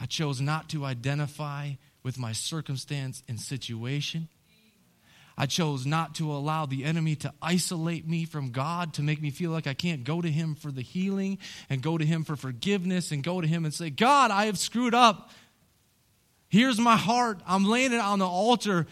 I 0.00 0.06
chose 0.06 0.40
not 0.40 0.68
to 0.70 0.84
identify 0.84 1.72
with 2.02 2.18
my 2.18 2.32
circumstance 2.32 3.22
and 3.28 3.40
situation. 3.40 4.28
I 5.36 5.46
chose 5.46 5.84
not 5.84 6.14
to 6.16 6.32
allow 6.32 6.66
the 6.66 6.84
enemy 6.84 7.16
to 7.16 7.32
isolate 7.42 8.06
me 8.06 8.24
from 8.24 8.50
God, 8.50 8.94
to 8.94 9.02
make 9.02 9.20
me 9.20 9.30
feel 9.30 9.50
like 9.50 9.66
I 9.66 9.74
can't 9.74 10.04
go 10.04 10.20
to 10.20 10.30
Him 10.30 10.54
for 10.54 10.70
the 10.70 10.82
healing 10.82 11.38
and 11.68 11.82
go 11.82 11.98
to 11.98 12.04
Him 12.04 12.22
for 12.22 12.36
forgiveness 12.36 13.10
and 13.10 13.24
go 13.24 13.40
to 13.40 13.46
Him 13.46 13.64
and 13.64 13.74
say, 13.74 13.90
God, 13.90 14.30
I 14.30 14.46
have 14.46 14.58
screwed 14.58 14.94
up. 14.94 15.30
Here's 16.54 16.78
my 16.78 16.96
heart. 16.96 17.40
I'm 17.48 17.64
laying 17.64 17.92
it 17.92 17.98
on 17.98 18.20
the 18.20 18.28
altar. 18.28 18.86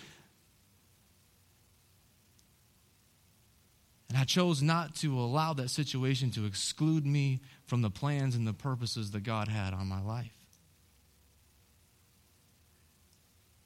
And 4.09 4.19
I 4.19 4.25
chose 4.25 4.61
not 4.61 4.97
to 4.97 5.17
allow 5.17 5.53
that 5.53 5.71
situation 5.71 6.33
to 6.33 6.45
exclude 6.45 7.07
me 7.07 7.39
from 7.67 7.81
the 7.81 7.89
plans 7.89 8.35
and 8.35 8.49
the 8.49 8.53
purposes 8.53 9.13
that 9.13 9.23
God 9.23 9.47
had 9.47 9.75
on 9.75 9.87
my 9.87 10.03
life. 10.03 10.35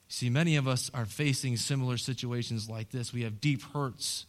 See, 0.09 0.29
many 0.29 0.57
of 0.57 0.69
us 0.69 0.91
are 0.93 1.07
facing 1.07 1.57
similar 1.57 1.97
situations 1.97 2.69
like 2.69 2.91
this. 2.91 3.15
We 3.15 3.23
have 3.23 3.41
deep 3.41 3.63
hurts. 3.63 4.27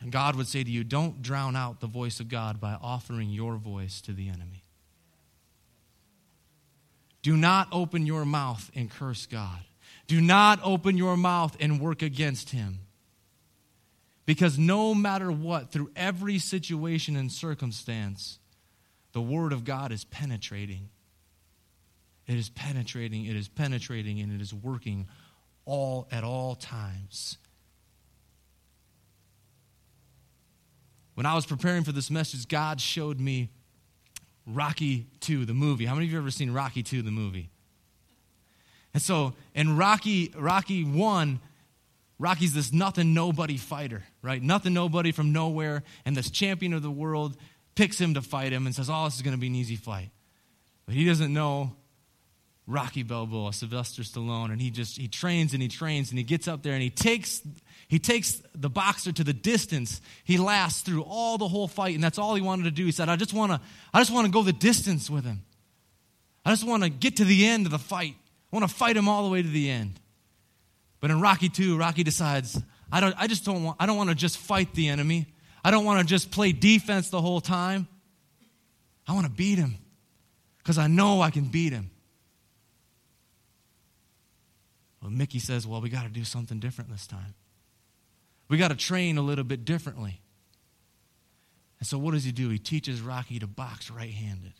And 0.00 0.10
God 0.10 0.34
would 0.34 0.48
say 0.48 0.64
to 0.64 0.70
you, 0.72 0.82
don't 0.82 1.22
drown 1.22 1.54
out 1.54 1.78
the 1.78 1.86
voice 1.86 2.18
of 2.18 2.28
God 2.28 2.60
by 2.60 2.76
offering 2.82 3.30
your 3.30 3.54
voice 3.58 4.00
to 4.00 4.12
the 4.12 4.28
enemy. 4.28 4.65
Do 7.26 7.36
not 7.36 7.66
open 7.72 8.06
your 8.06 8.24
mouth 8.24 8.70
and 8.76 8.88
curse 8.88 9.26
God. 9.26 9.58
Do 10.06 10.20
not 10.20 10.60
open 10.62 10.96
your 10.96 11.16
mouth 11.16 11.56
and 11.58 11.80
work 11.80 12.00
against 12.00 12.50
him. 12.50 12.78
Because 14.26 14.60
no 14.60 14.94
matter 14.94 15.32
what, 15.32 15.72
through 15.72 15.90
every 15.96 16.38
situation 16.38 17.16
and 17.16 17.32
circumstance, 17.32 18.38
the 19.10 19.20
Word 19.20 19.52
of 19.52 19.64
God 19.64 19.90
is 19.90 20.04
penetrating. 20.04 20.88
It 22.28 22.36
is 22.36 22.48
penetrating, 22.48 23.24
it 23.24 23.34
is 23.34 23.48
penetrating, 23.48 24.20
and 24.20 24.32
it 24.32 24.40
is 24.40 24.54
working 24.54 25.08
all 25.64 26.06
at 26.12 26.22
all 26.22 26.54
times. 26.54 27.38
When 31.14 31.26
I 31.26 31.34
was 31.34 31.44
preparing 31.44 31.82
for 31.82 31.90
this 31.90 32.08
message, 32.08 32.46
God 32.46 32.80
showed 32.80 33.18
me 33.18 33.50
Rocky 34.46 35.06
2, 35.20 35.44
the 35.44 35.54
movie. 35.54 35.86
How 35.86 35.94
many 35.94 36.06
of 36.06 36.12
you 36.12 36.16
have 36.16 36.24
ever 36.24 36.30
seen 36.30 36.52
Rocky 36.52 36.82
2, 36.82 37.02
the 37.02 37.10
movie? 37.10 37.50
And 38.94 39.02
so 39.02 39.34
in 39.54 39.76
Rocky, 39.76 40.32
Rocky 40.36 40.84
1, 40.84 41.40
Rocky's 42.18 42.54
this 42.54 42.72
nothing 42.72 43.12
nobody 43.12 43.56
fighter, 43.56 44.04
right? 44.22 44.42
Nothing 44.42 44.72
nobody 44.72 45.12
from 45.12 45.32
nowhere, 45.32 45.82
and 46.04 46.16
this 46.16 46.30
champion 46.30 46.72
of 46.72 46.82
the 46.82 46.90
world 46.90 47.36
picks 47.74 48.00
him 48.00 48.14
to 48.14 48.22
fight 48.22 48.52
him 48.52 48.64
and 48.64 48.74
says, 48.74 48.88
Oh, 48.90 49.04
this 49.04 49.16
is 49.16 49.22
going 49.22 49.34
to 49.34 49.40
be 49.40 49.48
an 49.48 49.54
easy 49.54 49.76
fight. 49.76 50.10
But 50.86 50.94
he 50.94 51.04
doesn't 51.04 51.32
know 51.32 51.76
Rocky 52.66 53.02
Balboa, 53.02 53.52
Sylvester 53.52 54.02
Stallone, 54.02 54.50
and 54.50 54.60
he 54.60 54.70
just 54.70 54.96
he 54.96 55.08
trains 55.08 55.52
and 55.52 55.62
he 55.62 55.68
trains 55.68 56.10
and 56.10 56.18
he 56.18 56.24
gets 56.24 56.48
up 56.48 56.62
there 56.62 56.72
and 56.72 56.82
he 56.82 56.90
takes 56.90 57.42
he 57.88 57.98
takes 57.98 58.42
the 58.54 58.68
boxer 58.68 59.12
to 59.12 59.22
the 59.22 59.32
distance. 59.32 60.00
He 60.24 60.38
lasts 60.38 60.80
through 60.80 61.02
all 61.02 61.38
the 61.38 61.46
whole 61.46 61.68
fight, 61.68 61.94
and 61.94 62.02
that's 62.02 62.18
all 62.18 62.34
he 62.34 62.42
wanted 62.42 62.64
to 62.64 62.70
do. 62.70 62.84
He 62.84 62.92
said, 62.92 63.08
I 63.08 63.16
just 63.16 63.32
wanna 63.32 63.60
I 63.94 64.00
just 64.00 64.12
want 64.12 64.26
to 64.26 64.32
go 64.32 64.42
the 64.42 64.52
distance 64.52 65.08
with 65.08 65.24
him. 65.24 65.42
I 66.44 66.50
just 66.50 66.64
want 66.64 66.82
to 66.82 66.88
get 66.88 67.16
to 67.16 67.24
the 67.24 67.46
end 67.46 67.66
of 67.66 67.72
the 67.72 67.78
fight. 67.78 68.14
I 68.52 68.56
want 68.56 68.68
to 68.68 68.74
fight 68.74 68.96
him 68.96 69.08
all 69.08 69.24
the 69.24 69.30
way 69.30 69.42
to 69.42 69.48
the 69.48 69.68
end. 69.68 69.98
But 71.00 71.10
in 71.10 71.20
Rocky 71.20 71.48
2, 71.48 71.76
Rocky 71.76 72.04
decides, 72.04 72.60
I 72.90 73.00
don't 73.00 73.14
I 73.18 73.26
just 73.26 73.44
don't 73.44 73.62
want 73.64 73.76
I 73.80 73.86
don't 73.86 73.96
want 73.96 74.10
to 74.10 74.14
just 74.14 74.38
fight 74.38 74.72
the 74.74 74.88
enemy. 74.88 75.26
I 75.64 75.70
don't 75.70 75.84
want 75.84 76.00
to 76.00 76.06
just 76.06 76.30
play 76.30 76.52
defense 76.52 77.10
the 77.10 77.20
whole 77.20 77.40
time. 77.40 77.88
I 79.06 79.12
want 79.14 79.26
to 79.26 79.32
beat 79.32 79.58
him 79.58 79.76
because 80.58 80.78
I 80.78 80.86
know 80.88 81.20
I 81.20 81.30
can 81.30 81.44
beat 81.44 81.72
him. 81.72 81.90
But 85.02 85.12
Mickey 85.12 85.38
says, 85.38 85.66
well, 85.66 85.80
we 85.80 85.88
got 85.88 86.02
to 86.02 86.08
do 86.08 86.24
something 86.24 86.58
different 86.58 86.90
this 86.90 87.06
time. 87.06 87.34
We 88.48 88.58
got 88.58 88.68
to 88.68 88.76
train 88.76 89.18
a 89.18 89.22
little 89.22 89.44
bit 89.44 89.64
differently. 89.64 90.20
And 91.78 91.86
so 91.86 91.98
what 91.98 92.12
does 92.12 92.24
he 92.24 92.32
do? 92.32 92.48
He 92.48 92.58
teaches 92.58 93.00
Rocky 93.00 93.38
to 93.38 93.46
box 93.46 93.90
right 93.90 94.12
handed. 94.12 94.54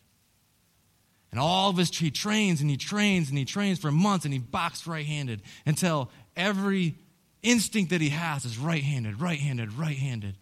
And 1.30 1.40
all 1.40 1.70
of 1.70 1.76
his, 1.76 1.96
he 1.96 2.10
trains 2.10 2.60
and 2.60 2.70
he 2.70 2.76
trains 2.76 3.28
and 3.28 3.38
he 3.38 3.44
trains 3.44 3.78
for 3.78 3.90
months 3.90 4.24
and 4.24 4.32
he 4.32 4.40
boxes 4.40 4.86
right 4.86 5.04
handed 5.04 5.42
until 5.66 6.10
every 6.34 6.96
instinct 7.42 7.90
that 7.90 8.00
he 8.00 8.10
has 8.10 8.44
is 8.44 8.58
right 8.58 8.82
handed, 8.82 9.20
right 9.20 9.38
handed, 9.38 9.72
right 9.72 9.96
handed. 9.96 10.36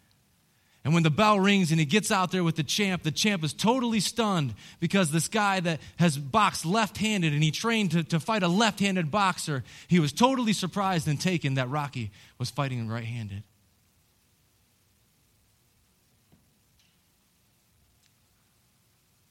And 0.85 0.93
when 0.93 1.03
the 1.03 1.11
bell 1.11 1.41
rings 1.41 1.71
and 1.71 1.81
he 1.81 1.87
gets 1.87 2.11
out 2.11 2.31
there 2.31 2.45
with 2.45 2.57
the 2.57 2.63
champ, 2.63 3.03
the 3.03 3.11
champ 3.11 3.43
is 3.43 3.55
totally 3.55 4.01
stunned 4.01 4.55
because 4.81 5.11
this 5.11 5.29
guy 5.29 5.61
that 5.61 5.81
has 5.97 6.19
boxed 6.19 6.67
left 6.67 6.99
handed 6.99 7.33
and 7.33 7.43
he 7.43 7.51
trained 7.51 7.93
to, 7.93 8.05
to 8.05 8.21
fight 8.21 8.43
a 8.43 8.49
left 8.49 8.81
handed 8.81 9.11
boxer, 9.11 9.65
he 9.89 9.99
was 9.99 10.13
totally 10.13 10.53
surprised 10.53 11.09
and 11.09 11.19
taken 11.19 11.55
that 11.55 11.71
Rocky 11.71 12.11
was 12.39 12.51
fighting 12.51 12.87
right 12.87 13.05
handed. 13.05 13.43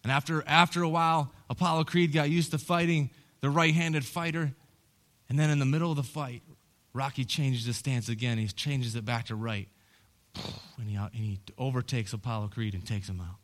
And 0.02 0.12
after, 0.12 0.44
after 0.48 0.82
a 0.82 0.90
while, 0.90 1.32
Apollo 1.52 1.86
Creed 1.86 2.14
got 2.14 2.32
used 2.32 2.52
to 2.52 2.58
fighting 2.58 3.12
the 3.42 3.50
right 3.50 3.74
handed 3.74 4.04
fighter. 4.04 4.52
And 5.30 5.38
then 5.38 5.52
in 5.52 5.60
the 5.60 5.66
middle 5.66 5.92
of 5.92 5.98
the 5.98 6.04
fight, 6.04 6.42
Rocky 6.94 7.26
changes 7.26 7.66
his 7.66 7.78
stance 7.78 8.10
again. 8.10 8.40
He 8.40 8.48
changes 8.48 8.96
it 8.96 9.06
back 9.06 9.28
to 9.28 9.36
right. 9.36 9.70
And 10.80 10.90
he, 10.90 10.96
and 10.96 11.12
he 11.14 11.40
overtakes 11.58 12.12
Apollo 12.12 12.50
Creed 12.50 12.74
and 12.74 12.86
takes 12.86 13.08
him 13.08 13.22
out. 13.22 13.38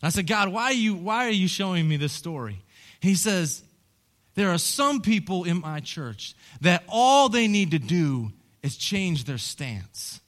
And 0.00 0.06
I 0.06 0.10
said, 0.10 0.26
God, 0.26 0.50
why 0.50 0.64
are, 0.64 0.72
you, 0.72 0.94
why 0.94 1.26
are 1.26 1.30
you 1.30 1.48
showing 1.48 1.88
me 1.88 1.96
this 1.96 2.12
story? 2.12 2.62
He 3.00 3.14
says, 3.14 3.64
There 4.34 4.50
are 4.50 4.58
some 4.58 5.00
people 5.00 5.44
in 5.44 5.60
my 5.60 5.80
church 5.80 6.34
that 6.60 6.84
all 6.88 7.28
they 7.28 7.48
need 7.48 7.72
to 7.72 7.78
do 7.78 8.32
is 8.62 8.76
change 8.76 9.24
their 9.24 9.38
stance. 9.38 10.20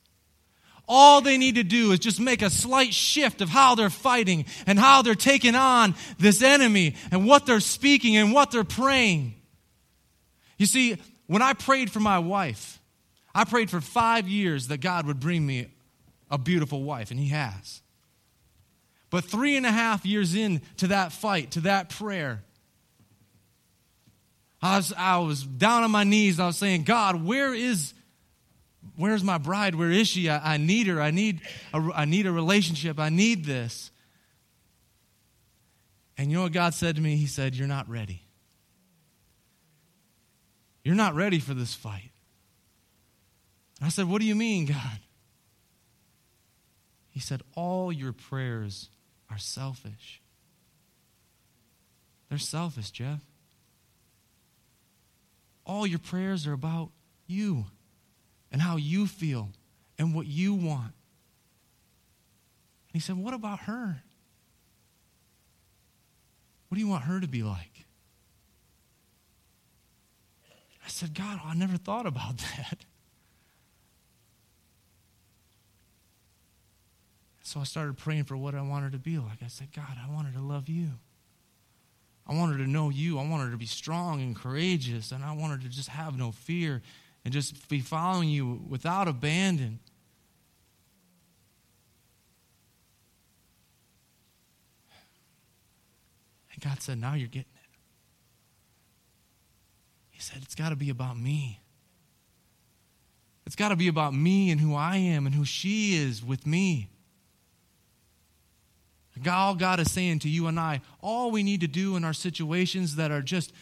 All 0.86 1.20
they 1.20 1.38
need 1.38 1.54
to 1.54 1.62
do 1.62 1.92
is 1.92 1.98
just 1.98 2.20
make 2.20 2.42
a 2.42 2.50
slight 2.50 2.92
shift 2.92 3.40
of 3.40 3.48
how 3.48 3.74
they're 3.74 3.90
fighting 3.90 4.44
and 4.66 4.78
how 4.78 5.02
they're 5.02 5.14
taking 5.14 5.54
on 5.54 5.94
this 6.18 6.42
enemy 6.42 6.96
and 7.10 7.26
what 7.26 7.46
they're 7.46 7.60
speaking 7.60 8.16
and 8.16 8.32
what 8.32 8.50
they're 8.50 8.64
praying. 8.64 9.34
You 10.58 10.66
see, 10.66 10.98
when 11.26 11.42
I 11.42 11.54
prayed 11.54 11.90
for 11.90 12.00
my 12.00 12.18
wife, 12.18 12.78
I 13.34 13.44
prayed 13.44 13.70
for 13.70 13.80
five 13.80 14.28
years 14.28 14.68
that 14.68 14.78
God 14.78 15.06
would 15.06 15.20
bring 15.20 15.44
me 15.44 15.66
a 16.30 16.38
beautiful 16.38 16.82
wife, 16.82 17.10
and 17.10 17.18
He 17.18 17.28
has. 17.28 17.82
But 19.10 19.24
three 19.24 19.56
and 19.56 19.66
a 19.66 19.72
half 19.72 20.04
years 20.04 20.34
into 20.34 20.88
that 20.88 21.12
fight, 21.12 21.52
to 21.52 21.60
that 21.60 21.88
prayer, 21.88 22.42
I 24.62 24.76
was, 24.76 24.92
I 24.96 25.18
was 25.18 25.42
down 25.42 25.82
on 25.82 25.90
my 25.90 26.04
knees. 26.04 26.40
I 26.40 26.46
was 26.46 26.56
saying, 26.56 26.84
God, 26.84 27.24
where 27.24 27.52
is 27.52 27.94
Where's 28.96 29.24
my 29.24 29.38
bride? 29.38 29.74
Where 29.74 29.90
is 29.90 30.08
she? 30.08 30.28
I, 30.28 30.54
I 30.54 30.56
need 30.56 30.86
her. 30.86 31.00
I 31.00 31.10
need, 31.10 31.40
a, 31.72 31.82
I 31.94 32.04
need 32.04 32.26
a 32.26 32.32
relationship. 32.32 33.00
I 33.00 33.08
need 33.08 33.44
this. 33.44 33.90
And 36.16 36.30
you 36.30 36.36
know 36.36 36.44
what 36.44 36.52
God 36.52 36.74
said 36.74 36.96
to 36.96 37.02
me? 37.02 37.16
He 37.16 37.26
said, 37.26 37.56
You're 37.56 37.68
not 37.68 37.88
ready. 37.88 38.22
You're 40.84 40.94
not 40.94 41.14
ready 41.14 41.40
for 41.40 41.54
this 41.54 41.74
fight. 41.74 42.10
I 43.84 43.88
said, 43.88 44.08
What 44.08 44.20
do 44.20 44.26
you 44.26 44.34
mean, 44.34 44.66
God? 44.66 44.98
He 47.10 47.20
said, 47.20 47.42
All 47.54 47.92
your 47.92 48.12
prayers 48.12 48.88
are 49.30 49.38
selfish. 49.38 50.22
They're 52.28 52.38
selfish, 52.38 52.90
Jeff. 52.90 53.20
All 55.66 55.86
your 55.86 55.98
prayers 55.98 56.46
are 56.46 56.52
about 56.52 56.90
you 57.26 57.66
and 58.50 58.62
how 58.62 58.76
you 58.76 59.06
feel 59.06 59.50
and 59.98 60.14
what 60.14 60.26
you 60.26 60.54
want. 60.54 60.94
And 62.88 62.94
he 62.94 63.00
said, 63.00 63.16
What 63.16 63.34
about 63.34 63.60
her? 63.60 64.02
What 66.68 66.76
do 66.76 66.80
you 66.80 66.88
want 66.88 67.04
her 67.04 67.20
to 67.20 67.28
be 67.28 67.42
like? 67.42 67.84
I 70.84 70.88
said, 70.88 71.14
God, 71.14 71.40
I 71.44 71.54
never 71.54 71.76
thought 71.76 72.06
about 72.06 72.38
that. 72.56 72.84
So 77.44 77.60
I 77.60 77.64
started 77.64 77.98
praying 77.98 78.24
for 78.24 78.38
what 78.38 78.54
I 78.54 78.62
wanted 78.62 78.92
to 78.92 78.98
be 78.98 79.18
like. 79.18 79.42
I 79.44 79.48
said, 79.48 79.68
God, 79.76 79.98
I 80.02 80.10
want 80.10 80.26
her 80.26 80.32
to 80.32 80.40
love 80.40 80.66
you. 80.66 80.92
I 82.26 82.34
want 82.34 82.52
her 82.52 82.58
to 82.58 82.68
know 82.68 82.88
you. 82.88 83.18
I 83.18 83.28
want 83.28 83.44
her 83.44 83.50
to 83.50 83.58
be 83.58 83.66
strong 83.66 84.22
and 84.22 84.34
courageous. 84.34 85.12
And 85.12 85.22
I 85.22 85.32
want 85.32 85.52
her 85.52 85.58
to 85.58 85.68
just 85.68 85.90
have 85.90 86.18
no 86.18 86.32
fear 86.32 86.80
and 87.22 87.34
just 87.34 87.68
be 87.68 87.80
following 87.80 88.30
you 88.30 88.62
without 88.66 89.08
abandon. 89.08 89.78
And 96.50 96.62
God 96.62 96.80
said, 96.80 96.98
Now 96.98 97.12
you're 97.12 97.28
getting 97.28 97.52
it. 97.56 97.78
He 100.12 100.20
said, 100.20 100.38
It's 100.42 100.54
got 100.54 100.70
to 100.70 100.76
be 100.76 100.88
about 100.88 101.18
me. 101.18 101.60
It's 103.44 103.54
got 103.54 103.68
to 103.68 103.76
be 103.76 103.88
about 103.88 104.14
me 104.14 104.50
and 104.50 104.62
who 104.62 104.74
I 104.74 104.96
am 104.96 105.26
and 105.26 105.34
who 105.34 105.44
she 105.44 105.94
is 105.94 106.24
with 106.24 106.46
me. 106.46 106.88
All 109.30 109.54
God 109.54 109.80
is 109.80 109.90
saying 109.90 110.20
to 110.20 110.28
you 110.28 110.46
and 110.46 110.58
I, 110.58 110.80
all 111.00 111.30
we 111.30 111.42
need 111.42 111.60
to 111.60 111.68
do 111.68 111.96
in 111.96 112.04
our 112.04 112.12
situations 112.12 112.96
that 112.96 113.10
are 113.10 113.22
just 113.22 113.52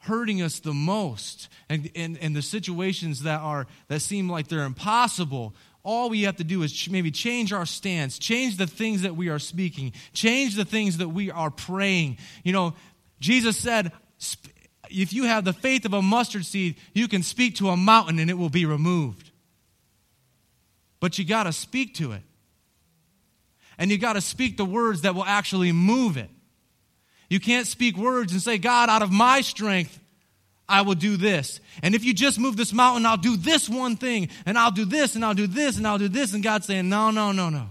hurting 0.00 0.40
us 0.40 0.60
the 0.60 0.72
most 0.72 1.48
and, 1.68 1.90
and, 1.94 2.16
and 2.18 2.34
the 2.34 2.42
situations 2.42 3.22
that 3.24 3.40
are 3.40 3.66
that 3.88 4.00
seem 4.00 4.30
like 4.30 4.48
they're 4.48 4.64
impossible 4.64 5.54
all 5.82 6.10
we 6.10 6.22
have 6.22 6.36
to 6.36 6.44
do 6.44 6.62
is 6.62 6.88
maybe 6.90 7.10
change 7.10 7.52
our 7.52 7.66
stance 7.66 8.18
change 8.18 8.56
the 8.56 8.66
things 8.66 9.02
that 9.02 9.14
we 9.14 9.28
are 9.28 9.38
speaking 9.38 9.92
change 10.14 10.56
the 10.56 10.64
things 10.64 10.98
that 10.98 11.08
we 11.08 11.30
are 11.30 11.50
praying. 11.50 12.16
You 12.44 12.52
know 12.52 12.74
jesus 13.20 13.58
said 13.58 13.92
if 14.88 15.12
you 15.12 15.24
have 15.24 15.44
the 15.44 15.52
faith 15.52 15.84
of 15.84 15.92
a 15.92 16.00
mustard 16.00 16.46
seed 16.46 16.76
you 16.94 17.06
can 17.06 17.22
speak 17.22 17.56
to 17.56 17.68
a 17.68 17.76
mountain 17.76 18.18
and 18.18 18.30
it 18.30 18.38
will 18.38 18.50
be 18.50 18.64
removed. 18.64 19.30
But 20.98 21.18
you 21.18 21.24
got 21.26 21.44
to 21.44 21.52
speak 21.52 21.94
to 21.96 22.12
it 22.12 22.22
and 23.80 23.90
you 23.90 23.98
got 23.98 24.12
to 24.12 24.20
speak 24.20 24.56
the 24.56 24.64
words 24.64 25.00
that 25.00 25.16
will 25.16 25.24
actually 25.24 25.72
move 25.72 26.16
it 26.16 26.30
you 27.30 27.38
can't 27.38 27.66
speak 27.66 27.96
words 27.96 28.32
and 28.32 28.42
say, 28.42 28.58
God, 28.58 28.90
out 28.90 29.02
of 29.02 29.12
my 29.12 29.40
strength, 29.40 29.98
I 30.68 30.82
will 30.82 30.96
do 30.96 31.16
this. 31.16 31.60
And 31.82 31.94
if 31.94 32.04
you 32.04 32.12
just 32.12 32.38
move 32.40 32.56
this 32.56 32.72
mountain, 32.72 33.06
I'll 33.06 33.16
do 33.16 33.36
this 33.36 33.68
one 33.68 33.96
thing, 33.96 34.28
and 34.44 34.58
I'll 34.58 34.72
do 34.72 34.84
this, 34.84 35.14
and 35.14 35.24
I'll 35.24 35.34
do 35.34 35.46
this, 35.46 35.78
and 35.78 35.86
I'll 35.86 35.98
do 35.98 36.08
this. 36.08 36.34
And 36.34 36.42
God's 36.42 36.66
saying, 36.66 36.88
No, 36.88 37.12
no, 37.12 37.30
no, 37.30 37.48
no. 37.48 37.68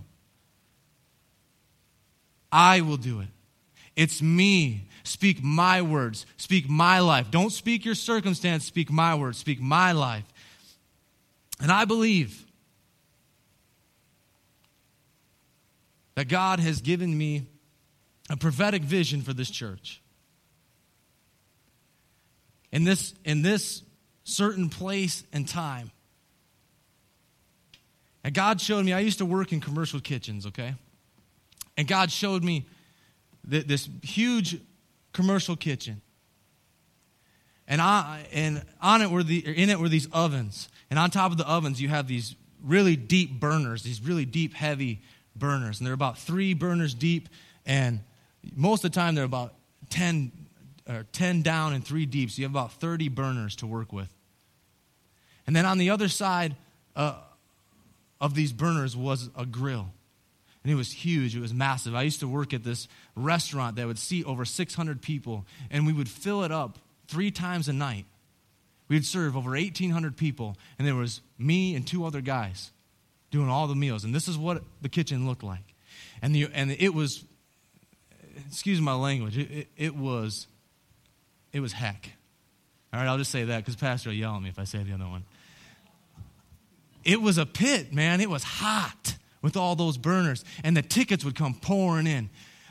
I 2.52 2.82
will 2.82 2.98
do 2.98 3.20
it. 3.20 3.28
It's 3.96 4.22
me. 4.22 4.88
Speak 5.04 5.44
my 5.44 5.82
words. 5.82 6.26
Speak 6.38 6.70
my 6.70 7.00
life. 7.00 7.30
Don't 7.30 7.52
speak 7.52 7.84
your 7.84 7.96
circumstance. 7.96 8.66
Speak 8.66 8.90
my 8.90 9.16
words. 9.16 9.38
Speak 9.38 9.60
my 9.60 9.92
life. 9.92 10.24
And 11.62 11.72
I 11.72 11.84
believe 11.84 12.46
that 16.20 16.26
God 16.28 16.60
has 16.60 16.82
given 16.82 17.18
me 17.18 17.48
a 18.30 18.36
prophetic 18.36 18.82
vision 18.82 19.22
for 19.22 19.32
this 19.32 19.50
church. 19.50 20.02
In 22.74 22.84
this, 22.84 23.14
in 23.24 23.42
this 23.42 23.84
certain 24.26 24.68
place 24.68 25.24
and 25.32 25.48
time. 25.48 25.92
And 28.22 28.34
God 28.34 28.60
showed 28.60 28.84
me, 28.84 28.92
I 28.92 29.00
used 29.00 29.20
to 29.20 29.26
work 29.26 29.54
in 29.54 29.62
commercial 29.62 30.02
kitchens, 30.02 30.46
okay? 30.48 30.76
And 31.78 31.88
God 31.88 32.12
showed 32.12 32.44
me 32.44 32.68
th- 33.50 33.66
this 33.66 33.88
huge 34.04 34.60
commercial 35.14 35.56
kitchen. 35.56 36.02
And, 37.66 37.82
I, 37.82 38.28
and 38.34 38.66
on 38.82 39.02
it 39.02 39.10
were 39.10 39.24
the, 39.24 39.38
in 39.38 39.70
it 39.70 39.80
were 39.80 39.88
these 39.88 40.10
ovens. 40.12 40.68
And 40.90 41.00
on 41.00 41.12
top 41.12 41.32
of 41.32 41.38
the 41.38 41.48
ovens, 41.48 41.82
you 41.82 41.88
have 41.88 42.10
these 42.10 42.36
really 42.62 42.98
deep 42.98 43.40
burners, 43.40 43.84
these 43.84 44.02
really 44.02 44.26
deep, 44.26 44.54
heavy 44.54 45.02
burners. 45.36 45.80
And 45.80 45.88
they're 45.88 45.94
about 45.94 46.18
three 46.18 46.54
burners 46.54 46.94
deep. 46.94 47.30
And 47.66 48.02
most 48.56 48.84
of 48.84 48.92
the 48.92 48.96
time, 48.96 49.16
they're 49.16 49.24
about 49.24 49.54
10, 49.90 50.32
or 50.88 51.06
10 51.12 51.42
down 51.42 51.74
and 51.74 51.86
3 51.86 52.06
deep, 52.06 52.32
so 52.32 52.40
you 52.40 52.46
have 52.46 52.52
about 52.52 52.74
30 52.74 53.10
burners 53.10 53.56
to 53.58 53.68
work 53.68 53.92
with. 53.92 54.14
And 55.48 55.56
then 55.56 55.66
on 55.66 55.78
the 55.78 55.90
other 55.90 56.08
side 56.08 56.56
uh, 56.96 57.16
of 58.22 58.36
these 58.36 58.54
burners 58.54 58.96
was 58.96 59.30
a 59.36 59.46
grill. 59.46 59.92
And 60.64 60.72
it 60.72 60.76
was 60.76 60.92
huge, 60.92 61.36
it 61.36 61.40
was 61.40 61.54
massive. 61.54 61.96
I 61.96 62.02
used 62.02 62.20
to 62.20 62.28
work 62.28 62.54
at 62.54 62.64
this 62.64 62.88
restaurant 63.16 63.78
that 63.78 63.88
would 63.88 63.98
seat 63.98 64.26
over 64.26 64.46
600 64.46 65.02
people, 65.02 65.46
and 65.72 65.88
we 65.88 65.94
would 65.94 66.10
fill 66.10 66.44
it 66.44 66.52
up 66.52 66.78
three 67.08 67.32
times 67.32 67.68
a 67.68 67.74
night. 67.74 68.06
We'd 68.90 69.06
serve 69.06 69.38
over 69.38 69.52
1,800 69.52 70.18
people, 70.18 70.58
and 70.78 70.88
there 70.88 70.96
was 70.96 71.22
me 71.38 71.76
and 71.76 71.88
two 71.88 72.06
other 72.06 72.22
guys 72.22 72.72
doing 73.32 73.50
all 73.50 73.68
the 73.68 73.76
meals. 73.76 74.04
And 74.04 74.14
this 74.14 74.28
is 74.28 74.38
what 74.38 74.64
the 74.82 74.90
kitchen 74.90 75.28
looked 75.28 75.44
like. 75.44 75.76
And, 76.22 76.36
the, 76.36 76.50
and 76.54 76.72
it 76.72 76.94
was 76.94 77.24
excuse 78.48 78.82
my 78.82 78.94
language, 78.94 79.38
it, 79.38 79.52
it, 79.52 79.68
it 79.78 79.96
was, 79.96 80.48
it 81.52 81.60
was 81.60 81.74
heck. 81.74 82.12
All 82.94 83.00
right, 83.00 83.08
I'll 83.08 83.18
just 83.18 83.32
say 83.32 83.44
that 83.46 83.58
because 83.58 83.76
Pastor 83.76 84.10
will 84.10 84.16
yell 84.16 84.36
at 84.36 84.42
me 84.42 84.50
if 84.50 84.60
I 84.60 84.64
say 84.64 84.84
the 84.84 84.94
other 84.94 85.08
one. 85.08 85.24
It 87.04 87.22
was 87.22 87.38
a 87.38 87.46
pit, 87.46 87.94
man. 87.94 88.22
It 88.22 88.30
was 88.30 88.44
hot 88.44 89.16
with 89.42 89.56
all 89.56 89.76
those 89.76 89.98
burners, 89.98 90.44
and 90.64 90.76
the 90.76 90.82
tickets 90.82 91.24
would 91.24 91.36
come 91.36 91.54
pouring 91.54 92.08
in. 92.08 92.30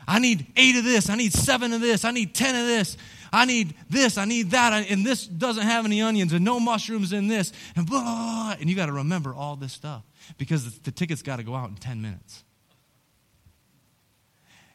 I 0.09 0.17
need 0.17 0.47
eight 0.57 0.75
of 0.75 0.83
this. 0.83 1.07
I 1.07 1.15
need 1.15 1.33
seven 1.33 1.71
of 1.71 1.81
this. 1.81 2.03
I 2.03 2.09
need 2.09 2.33
ten 2.33 2.55
of 2.55 2.65
this. 2.65 2.97
I 3.31 3.45
need 3.45 3.75
this. 3.91 4.17
I 4.17 4.25
need 4.25 4.51
that. 4.51 4.89
And 4.89 5.05
this 5.05 5.27
doesn't 5.27 5.61
have 5.61 5.85
any 5.85 6.01
onions 6.01 6.33
and 6.33 6.43
no 6.43 6.59
mushrooms 6.59 7.13
in 7.13 7.27
this. 7.27 7.53
And 7.75 7.85
blah. 7.85 8.55
And 8.59 8.67
you 8.67 8.75
got 8.75 8.87
to 8.87 8.91
remember 8.91 9.35
all 9.35 9.55
this 9.55 9.71
stuff 9.71 10.01
because 10.39 10.79
the 10.79 10.89
tickets 10.89 11.21
got 11.21 11.35
to 11.35 11.43
go 11.43 11.53
out 11.53 11.69
in 11.69 11.75
10 11.75 12.01
minutes. 12.01 12.43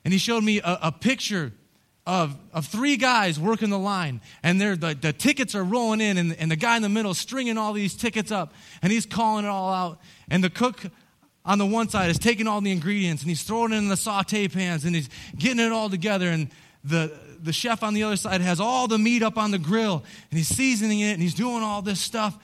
And 0.05 0.13
he 0.13 0.19
showed 0.19 0.45
me 0.45 0.61
a, 0.61 0.79
a 0.83 0.93
picture 0.93 1.53
of, 2.07 2.37
of 2.53 2.67
three 2.67 2.97
guys 2.97 3.41
working 3.41 3.71
the 3.71 3.79
line, 3.79 4.21
and 4.43 4.61
they're, 4.61 4.77
the, 4.77 4.95
the 4.95 5.13
tickets 5.13 5.55
are 5.55 5.65
rolling 5.65 6.03
in, 6.03 6.19
and, 6.19 6.37
and 6.37 6.51
the 6.51 6.57
guy 6.57 6.77
in 6.77 6.83
the 6.83 6.89
middle 6.91 7.13
is 7.13 7.19
stringing 7.19 7.57
all 7.57 7.73
these 7.73 7.95
tickets 7.95 8.31
up, 8.31 8.53
and 8.83 8.93
he's 8.93 9.07
calling 9.07 9.47
it 9.47 9.49
all 9.49 9.73
out. 9.73 10.01
And 10.29 10.45
the 10.45 10.51
cook 10.51 10.85
on 11.45 11.59
the 11.59 11.67
one 11.67 11.89
side 11.89 12.11
is 12.11 12.19
taking 12.19 12.47
all 12.47 12.61
the 12.61 12.73
ingredients, 12.73 13.23
and 13.23 13.29
he's 13.29 13.43
throwing 13.43 13.73
it 13.73 13.77
in 13.77 13.89
the 13.89 13.97
saute 13.97 14.49
pans, 14.49 14.85
and 14.85 14.95
he's 14.95 15.11
getting 15.37 15.61
it 15.61 15.73
all 15.73 15.91
together. 15.91 16.29
And 16.29 16.51
the, 16.83 17.13
the 17.43 17.53
chef 17.53 17.83
on 17.83 17.95
the 17.95 18.03
other 18.03 18.17
side 18.17 18.41
has 18.41 18.61
all 18.61 18.89
the 18.89 18.99
meat 18.99 19.23
up 19.23 19.37
on 19.37 19.51
the 19.51 19.59
grill, 19.59 20.03
and 20.31 20.39
he's 20.39 20.49
seasoning 20.49 21.01
it, 21.01 21.13
and 21.13 21.23
he's 21.23 21.35
doing 21.35 21.63
all 21.63 21.83
this 21.83 22.01
stuff. 22.01 22.39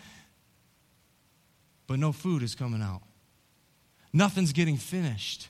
But 1.87 1.99
no 1.99 2.13
food 2.13 2.43
is 2.43 2.55
coming 2.55 2.83
out, 2.83 3.03
nothing's 4.13 4.53
getting 4.53 4.77
finished. 4.77 5.49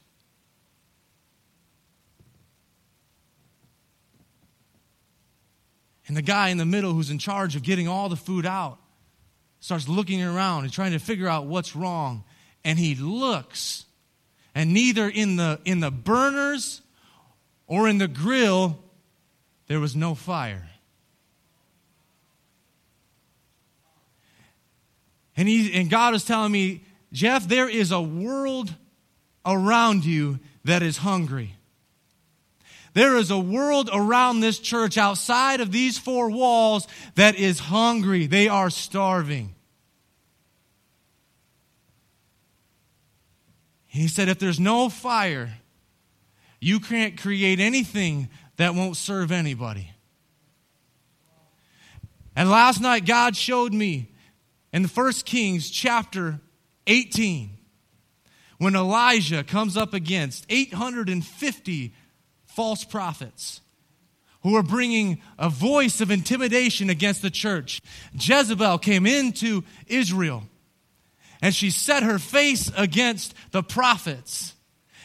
And 6.06 6.16
the 6.16 6.22
guy 6.22 6.48
in 6.48 6.58
the 6.58 6.64
middle 6.64 6.92
who's 6.92 7.10
in 7.10 7.20
charge 7.20 7.54
of 7.54 7.62
getting 7.62 7.86
all 7.86 8.08
the 8.08 8.16
food 8.16 8.44
out 8.44 8.78
starts 9.60 9.88
looking 9.88 10.20
around 10.20 10.64
and 10.64 10.72
trying 10.72 10.90
to 10.90 10.98
figure 10.98 11.28
out 11.28 11.46
what's 11.46 11.76
wrong. 11.76 12.24
And 12.64 12.78
he 12.78 12.94
looks, 12.94 13.86
and 14.54 14.74
neither 14.74 15.08
in 15.08 15.36
the, 15.36 15.60
in 15.64 15.80
the 15.80 15.90
burners 15.90 16.82
or 17.66 17.88
in 17.88 17.98
the 17.98 18.08
grill, 18.08 18.78
there 19.66 19.80
was 19.80 19.96
no 19.96 20.14
fire. 20.14 20.68
And, 25.36 25.48
he, 25.48 25.72
and 25.72 25.88
God 25.88 26.12
was 26.12 26.24
telling 26.24 26.52
me, 26.52 26.84
Jeff, 27.12 27.48
there 27.48 27.68
is 27.68 27.92
a 27.92 28.00
world 28.00 28.74
around 29.46 30.04
you 30.04 30.38
that 30.64 30.82
is 30.82 30.98
hungry. 30.98 31.54
There 32.92 33.16
is 33.16 33.30
a 33.30 33.38
world 33.38 33.88
around 33.92 34.40
this 34.40 34.58
church 34.58 34.98
outside 34.98 35.60
of 35.60 35.72
these 35.72 35.96
four 35.96 36.30
walls 36.30 36.86
that 37.14 37.36
is 37.36 37.58
hungry. 37.58 38.26
They 38.26 38.48
are 38.48 38.68
starving. 38.68 39.54
He 43.90 44.06
said, 44.06 44.28
if 44.28 44.38
there's 44.38 44.60
no 44.60 44.88
fire, 44.88 45.58
you 46.60 46.78
can't 46.78 47.20
create 47.20 47.58
anything 47.58 48.28
that 48.56 48.76
won't 48.76 48.96
serve 48.96 49.32
anybody. 49.32 49.90
And 52.36 52.48
last 52.48 52.80
night, 52.80 53.04
God 53.04 53.36
showed 53.36 53.74
me 53.74 54.12
in 54.72 54.82
the 54.82 54.88
First 54.88 55.26
Kings 55.26 55.70
chapter 55.70 56.38
18 56.86 57.50
when 58.58 58.76
Elijah 58.76 59.42
comes 59.42 59.76
up 59.76 59.92
against 59.92 60.46
850 60.48 61.92
false 62.46 62.84
prophets 62.84 63.60
who 64.44 64.52
were 64.52 64.62
bringing 64.62 65.20
a 65.36 65.50
voice 65.50 66.00
of 66.00 66.12
intimidation 66.12 66.90
against 66.90 67.22
the 67.22 67.30
church. 67.30 67.82
Jezebel 68.14 68.78
came 68.78 69.04
into 69.04 69.64
Israel 69.88 70.44
and 71.42 71.54
she 71.54 71.70
set 71.70 72.02
her 72.02 72.18
face 72.18 72.70
against 72.76 73.34
the 73.50 73.62
prophets 73.62 74.54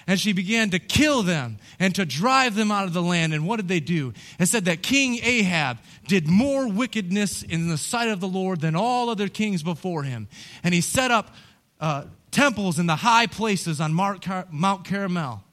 and 0.08 0.20
she 0.20 0.34
began 0.34 0.70
to 0.70 0.80
kill 0.80 1.24
them 1.24 1.58
and 1.80 1.96
to 1.96 2.06
drive 2.06 2.56
them 2.56 2.72
out 2.72 2.86
of 2.86 2.94
the 2.94 3.02
land. 3.02 3.34
And 3.34 3.48
what 3.48 3.58
did 3.58 3.68
they 3.68 3.80
do? 3.80 4.14
It 4.40 4.46
said 4.48 4.66
that 4.66 4.84
King 4.84 5.20
Ahab 5.24 5.80
did 6.08 6.28
more 6.28 6.68
wickedness 6.68 7.42
in 7.42 7.70
the 7.70 7.78
sight 7.78 8.10
of 8.10 8.20
the 8.20 8.28
Lord 8.28 8.62
than 8.62 8.76
all 8.76 9.10
other 9.10 9.28
kings 9.28 9.64
before 9.64 10.04
him. 10.04 10.28
And 10.64 10.74
he 10.74 10.82
set 10.82 11.10
up 11.10 11.34
uh, 11.80 12.06
temples 12.32 12.78
in 12.78 12.86
the 12.86 12.96
high 12.96 13.28
places 13.28 13.82
on 13.82 13.94
Mount 13.94 14.86
Carmel. 14.86 15.44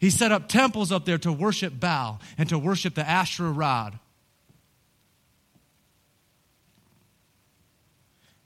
He 0.00 0.10
set 0.10 0.32
up 0.32 0.48
temples 0.48 0.90
up 0.90 1.04
there 1.04 1.18
to 1.18 1.32
worship 1.32 1.78
Baal 1.78 2.20
and 2.36 2.48
to 2.48 2.58
worship 2.58 2.94
the 2.94 3.08
Asherah 3.08 3.52
rod. 3.52 3.98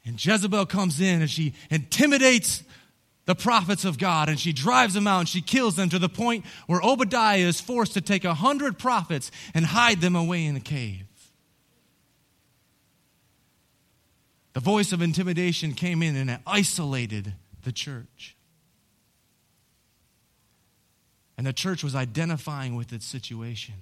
And 0.04 0.24
Jezebel 0.24 0.66
comes 0.66 1.00
in 1.00 1.20
and 1.20 1.30
she 1.30 1.54
intimidates 1.70 2.64
the 3.24 3.34
prophets 3.34 3.84
of 3.84 3.98
God 3.98 4.28
and 4.28 4.38
she 4.38 4.52
drives 4.52 4.94
them 4.94 5.06
out 5.06 5.20
and 5.20 5.28
she 5.28 5.40
kills 5.40 5.76
them 5.76 5.88
to 5.90 5.98
the 5.98 6.08
point 6.08 6.44
where 6.66 6.82
Obadiah 6.82 7.38
is 7.38 7.60
forced 7.60 7.94
to 7.94 8.00
take 8.00 8.24
a 8.24 8.34
hundred 8.34 8.78
prophets 8.78 9.30
and 9.54 9.64
hide 9.64 10.00
them 10.00 10.16
away 10.16 10.44
in 10.44 10.56
a 10.56 10.60
cave. 10.60 11.04
The 14.54 14.60
voice 14.60 14.92
of 14.92 15.00
intimidation 15.00 15.72
came 15.72 16.02
in 16.02 16.16
and 16.16 16.28
it 16.28 16.40
isolated 16.46 17.32
the 17.62 17.72
church. 17.72 18.36
And 21.38 21.46
the 21.46 21.52
church 21.52 21.82
was 21.82 21.94
identifying 21.94 22.74
with 22.74 22.92
its 22.92 23.06
situation. 23.06 23.74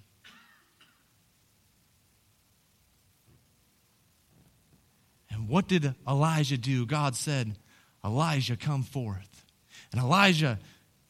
What 5.51 5.67
did 5.67 5.95
Elijah 6.09 6.57
do? 6.57 6.87
God 6.87 7.17
said, 7.17 7.57
Elijah, 8.05 8.57
come 8.57 8.85
forth. 8.85 9.45
And 9.91 10.01
Elijah, 10.01 10.59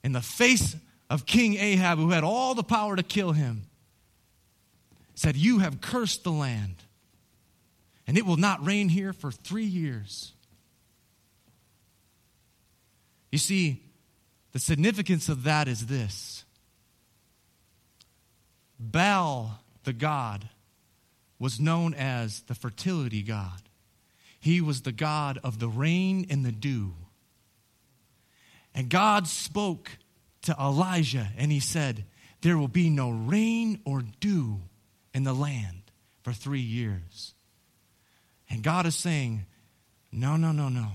in 0.02 0.12
the 0.12 0.22
face 0.22 0.74
of 1.10 1.26
King 1.26 1.56
Ahab, 1.58 1.98
who 1.98 2.10
had 2.10 2.24
all 2.24 2.54
the 2.54 2.62
power 2.62 2.96
to 2.96 3.02
kill 3.02 3.32
him, 3.32 3.64
said, 5.14 5.36
You 5.36 5.58
have 5.58 5.82
cursed 5.82 6.24
the 6.24 6.32
land, 6.32 6.76
and 8.06 8.16
it 8.16 8.24
will 8.24 8.38
not 8.38 8.64
rain 8.64 8.88
here 8.88 9.12
for 9.12 9.30
three 9.30 9.66
years. 9.66 10.32
You 13.30 13.38
see, 13.38 13.82
the 14.52 14.58
significance 14.58 15.28
of 15.28 15.44
that 15.44 15.68
is 15.68 15.86
this 15.86 16.44
Baal, 18.78 19.60
the 19.84 19.92
god, 19.92 20.48
was 21.38 21.60
known 21.60 21.92
as 21.92 22.40
the 22.42 22.54
fertility 22.54 23.22
god. 23.22 23.60
He 24.40 24.60
was 24.60 24.82
the 24.82 24.92
God 24.92 25.38
of 25.44 25.58
the 25.58 25.68
rain 25.68 26.26
and 26.30 26.44
the 26.44 26.52
dew. 26.52 26.94
And 28.74 28.88
God 28.88 29.26
spoke 29.26 29.98
to 30.42 30.56
Elijah 30.58 31.28
and 31.36 31.52
he 31.52 31.60
said, 31.60 32.06
There 32.40 32.56
will 32.56 32.68
be 32.68 32.88
no 32.88 33.10
rain 33.10 33.80
or 33.84 34.02
dew 34.18 34.62
in 35.12 35.24
the 35.24 35.34
land 35.34 35.82
for 36.22 36.32
three 36.32 36.60
years. 36.60 37.34
And 38.48 38.62
God 38.62 38.86
is 38.86 38.96
saying, 38.96 39.44
No, 40.10 40.36
no, 40.36 40.52
no, 40.52 40.68
no. 40.68 40.92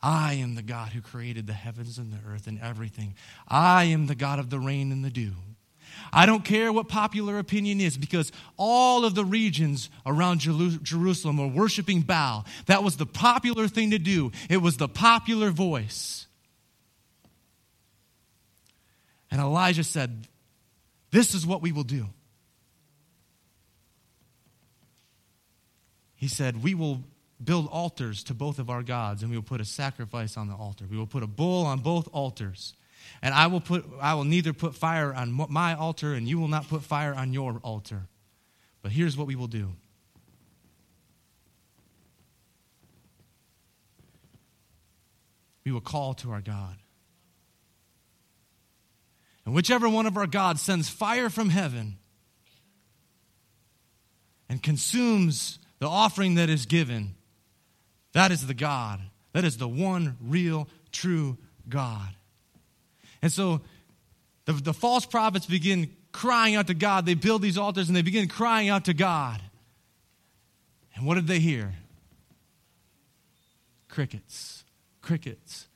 I 0.00 0.34
am 0.34 0.54
the 0.54 0.62
God 0.62 0.90
who 0.90 1.00
created 1.00 1.46
the 1.46 1.54
heavens 1.54 1.98
and 1.98 2.12
the 2.12 2.20
earth 2.28 2.46
and 2.46 2.60
everything. 2.60 3.14
I 3.48 3.84
am 3.84 4.06
the 4.06 4.14
God 4.14 4.38
of 4.38 4.50
the 4.50 4.60
rain 4.60 4.92
and 4.92 5.04
the 5.04 5.10
dew. 5.10 5.32
I 6.12 6.26
don't 6.26 6.44
care 6.44 6.72
what 6.72 6.88
popular 6.88 7.38
opinion 7.38 7.80
is 7.80 7.96
because 7.96 8.32
all 8.56 9.04
of 9.04 9.14
the 9.14 9.24
regions 9.24 9.90
around 10.06 10.40
Jerusalem 10.40 11.38
were 11.38 11.46
worshiping 11.46 12.02
Baal. 12.02 12.46
That 12.66 12.82
was 12.82 12.96
the 12.96 13.06
popular 13.06 13.68
thing 13.68 13.90
to 13.90 13.98
do, 13.98 14.32
it 14.48 14.58
was 14.58 14.76
the 14.76 14.88
popular 14.88 15.50
voice. 15.50 16.26
And 19.30 19.40
Elijah 19.40 19.84
said, 19.84 20.26
This 21.10 21.34
is 21.34 21.46
what 21.46 21.62
we 21.62 21.72
will 21.72 21.84
do. 21.84 22.06
He 26.16 26.28
said, 26.28 26.62
We 26.62 26.74
will 26.74 27.02
build 27.42 27.68
altars 27.68 28.24
to 28.24 28.34
both 28.34 28.58
of 28.58 28.70
our 28.70 28.82
gods, 28.82 29.22
and 29.22 29.30
we 29.30 29.36
will 29.36 29.44
put 29.44 29.60
a 29.60 29.64
sacrifice 29.64 30.36
on 30.36 30.48
the 30.48 30.54
altar. 30.54 30.84
We 30.90 30.96
will 30.96 31.06
put 31.06 31.22
a 31.22 31.28
bull 31.28 31.64
on 31.64 31.80
both 31.80 32.08
altars. 32.12 32.74
And 33.20 33.34
I 33.34 33.48
will, 33.48 33.60
put, 33.60 33.84
I 34.00 34.14
will 34.14 34.24
neither 34.24 34.52
put 34.52 34.74
fire 34.74 35.12
on 35.12 35.46
my 35.48 35.74
altar, 35.74 36.14
and 36.14 36.28
you 36.28 36.38
will 36.38 36.48
not 36.48 36.68
put 36.68 36.82
fire 36.82 37.14
on 37.14 37.32
your 37.32 37.60
altar. 37.64 38.06
But 38.82 38.92
here's 38.92 39.16
what 39.16 39.26
we 39.26 39.34
will 39.34 39.48
do. 39.48 39.72
We 45.64 45.72
will 45.72 45.80
call 45.80 46.14
to 46.14 46.30
our 46.30 46.40
God. 46.40 46.76
And 49.44 49.54
whichever 49.54 49.88
one 49.88 50.06
of 50.06 50.16
our 50.16 50.26
gods 50.26 50.62
sends 50.62 50.88
fire 50.88 51.28
from 51.28 51.50
heaven 51.50 51.98
and 54.48 54.62
consumes 54.62 55.58
the 55.78 55.88
offering 55.88 56.36
that 56.36 56.48
is 56.48 56.66
given, 56.66 57.14
that 58.12 58.30
is 58.30 58.46
the 58.46 58.54
God. 58.54 59.00
That 59.32 59.44
is 59.44 59.58
the 59.58 59.68
one 59.68 60.16
real, 60.20 60.68
true 60.90 61.38
God. 61.68 62.08
And 63.22 63.32
so 63.32 63.60
the, 64.44 64.52
the 64.52 64.74
false 64.74 65.06
prophets 65.06 65.46
begin 65.46 65.90
crying 66.12 66.54
out 66.54 66.68
to 66.68 66.74
God. 66.74 67.06
They 67.06 67.14
build 67.14 67.42
these 67.42 67.58
altars 67.58 67.88
and 67.88 67.96
they 67.96 68.02
begin 68.02 68.28
crying 68.28 68.68
out 68.68 68.86
to 68.86 68.94
God. 68.94 69.40
And 70.94 71.06
what 71.06 71.14
did 71.14 71.26
they 71.26 71.38
hear? 71.38 71.74
Crickets, 73.88 74.64
crickets, 75.00 75.68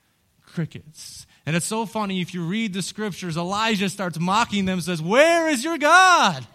crickets. 0.44 1.26
And 1.46 1.56
it's 1.56 1.66
so 1.66 1.86
funny 1.86 2.20
if 2.20 2.34
you 2.34 2.44
read 2.44 2.72
the 2.72 2.82
scriptures, 2.82 3.36
Elijah 3.36 3.88
starts 3.88 4.18
mocking 4.18 4.64
them, 4.64 4.80
says, 4.80 5.02
Where 5.02 5.48
is 5.48 5.64
your 5.64 5.78
God? 5.78 6.46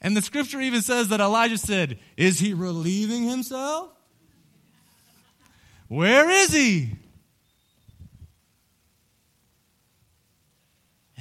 And 0.00 0.16
the 0.16 0.22
scripture 0.22 0.60
even 0.60 0.82
says 0.82 1.08
that 1.08 1.20
Elijah 1.20 1.58
said, 1.58 1.98
Is 2.16 2.40
he 2.40 2.54
relieving 2.54 3.28
himself? 3.28 3.90
Where 5.88 6.28
is 6.30 6.52
he? 6.52 6.90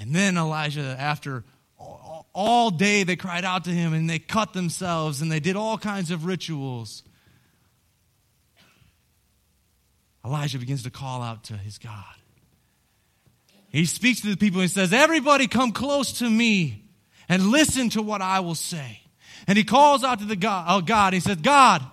And 0.01 0.15
then 0.15 0.35
Elijah, 0.35 0.95
after 0.99 1.43
all 2.33 2.71
day, 2.71 3.03
they 3.03 3.15
cried 3.15 3.45
out 3.45 3.65
to 3.65 3.69
him 3.69 3.93
and 3.93 4.09
they 4.09 4.17
cut 4.17 4.51
themselves 4.51 5.21
and 5.21 5.31
they 5.31 5.39
did 5.39 5.55
all 5.55 5.77
kinds 5.77 6.09
of 6.09 6.25
rituals. 6.25 7.03
Elijah 10.25 10.57
begins 10.57 10.83
to 10.83 10.89
call 10.89 11.21
out 11.21 11.43
to 11.45 11.53
his 11.53 11.77
God. 11.77 12.15
He 13.69 13.85
speaks 13.85 14.21
to 14.21 14.29
the 14.29 14.37
people 14.37 14.59
and 14.61 14.71
says, 14.71 14.91
Everybody 14.91 15.45
come 15.45 15.71
close 15.71 16.13
to 16.19 16.29
me 16.29 16.83
and 17.29 17.51
listen 17.51 17.91
to 17.91 18.01
what 18.01 18.23
I 18.23 18.39
will 18.39 18.55
say. 18.55 19.01
And 19.45 19.55
he 19.55 19.63
calls 19.63 20.03
out 20.03 20.17
to 20.19 20.25
the 20.25 20.35
God, 20.35 20.65
oh 20.67 20.81
God, 20.81 21.13
he 21.13 21.19
says, 21.19 21.37
God, 21.37 21.83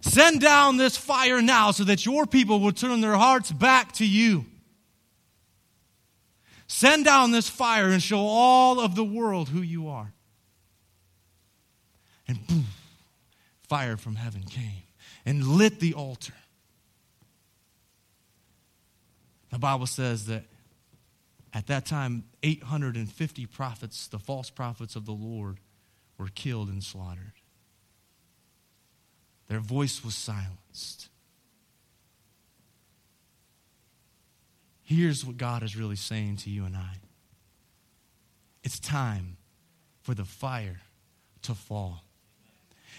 send 0.00 0.40
down 0.40 0.78
this 0.78 0.96
fire 0.96 1.42
now 1.42 1.72
so 1.72 1.84
that 1.84 2.06
your 2.06 2.24
people 2.24 2.60
will 2.60 2.72
turn 2.72 3.02
their 3.02 3.16
hearts 3.16 3.52
back 3.52 3.92
to 3.92 4.06
you. 4.06 4.46
Send 6.68 7.06
down 7.06 7.32
this 7.32 7.48
fire 7.48 7.88
and 7.88 8.02
show 8.02 8.20
all 8.20 8.78
of 8.78 8.94
the 8.94 9.04
world 9.04 9.48
who 9.48 9.62
you 9.62 9.88
are. 9.88 10.12
And 12.28 12.46
boom, 12.46 12.66
fire 13.62 13.96
from 13.96 14.16
heaven 14.16 14.42
came 14.42 14.82
and 15.24 15.46
lit 15.46 15.80
the 15.80 15.94
altar. 15.94 16.34
The 19.50 19.58
Bible 19.58 19.86
says 19.86 20.26
that 20.26 20.44
at 21.54 21.66
that 21.68 21.86
time, 21.86 22.24
850 22.42 23.46
prophets, 23.46 24.06
the 24.06 24.18
false 24.18 24.50
prophets 24.50 24.94
of 24.94 25.06
the 25.06 25.12
Lord, 25.12 25.58
were 26.18 26.28
killed 26.28 26.68
and 26.68 26.84
slaughtered. 26.84 27.32
Their 29.48 29.60
voice 29.60 30.04
was 30.04 30.14
silenced. 30.14 31.07
Here's 34.88 35.22
what 35.22 35.36
God 35.36 35.62
is 35.62 35.76
really 35.76 35.96
saying 35.96 36.38
to 36.38 36.50
you 36.50 36.64
and 36.64 36.74
I 36.74 36.94
it's 38.64 38.80
time 38.80 39.36
for 40.00 40.14
the 40.14 40.24
fire 40.24 40.80
to 41.42 41.54
fall. 41.54 42.02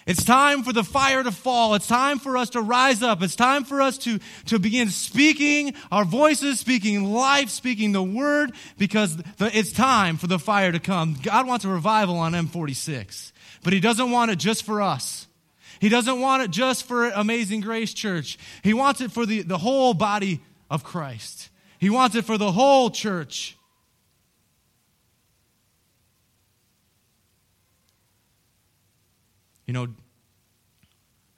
It's 0.06 0.22
time 0.22 0.62
for 0.62 0.72
the 0.72 0.84
fire 0.84 1.24
to 1.24 1.32
fall. 1.32 1.74
It's 1.74 1.88
time 1.88 2.20
for 2.20 2.36
us 2.36 2.50
to 2.50 2.60
rise 2.60 3.02
up. 3.02 3.22
It's 3.24 3.34
time 3.34 3.64
for 3.64 3.82
us 3.82 3.98
to, 3.98 4.20
to 4.46 4.60
begin 4.60 4.90
speaking 4.90 5.74
our 5.90 6.04
voices, 6.04 6.60
speaking 6.60 7.12
life, 7.12 7.50
speaking 7.50 7.90
the 7.90 8.04
word, 8.04 8.52
because 8.78 9.16
the, 9.16 9.50
it's 9.52 9.72
time 9.72 10.16
for 10.16 10.28
the 10.28 10.38
fire 10.38 10.70
to 10.70 10.78
come. 10.78 11.16
God 11.20 11.48
wants 11.48 11.64
a 11.64 11.68
revival 11.68 12.18
on 12.18 12.34
M46, 12.34 13.32
but 13.64 13.72
He 13.72 13.80
doesn't 13.80 14.12
want 14.12 14.30
it 14.30 14.36
just 14.38 14.62
for 14.62 14.80
us. 14.80 15.26
He 15.80 15.88
doesn't 15.88 16.20
want 16.20 16.44
it 16.44 16.52
just 16.52 16.86
for 16.86 17.08
Amazing 17.08 17.62
Grace 17.62 17.92
Church. 17.92 18.38
He 18.62 18.74
wants 18.74 19.00
it 19.00 19.10
for 19.10 19.26
the, 19.26 19.42
the 19.42 19.58
whole 19.58 19.92
body 19.92 20.40
of 20.70 20.84
Christ. 20.84 21.49
He 21.80 21.88
wants 21.88 22.14
it 22.14 22.26
for 22.26 22.36
the 22.36 22.52
whole 22.52 22.90
church. 22.90 23.56
You 29.64 29.72
know, 29.72 29.88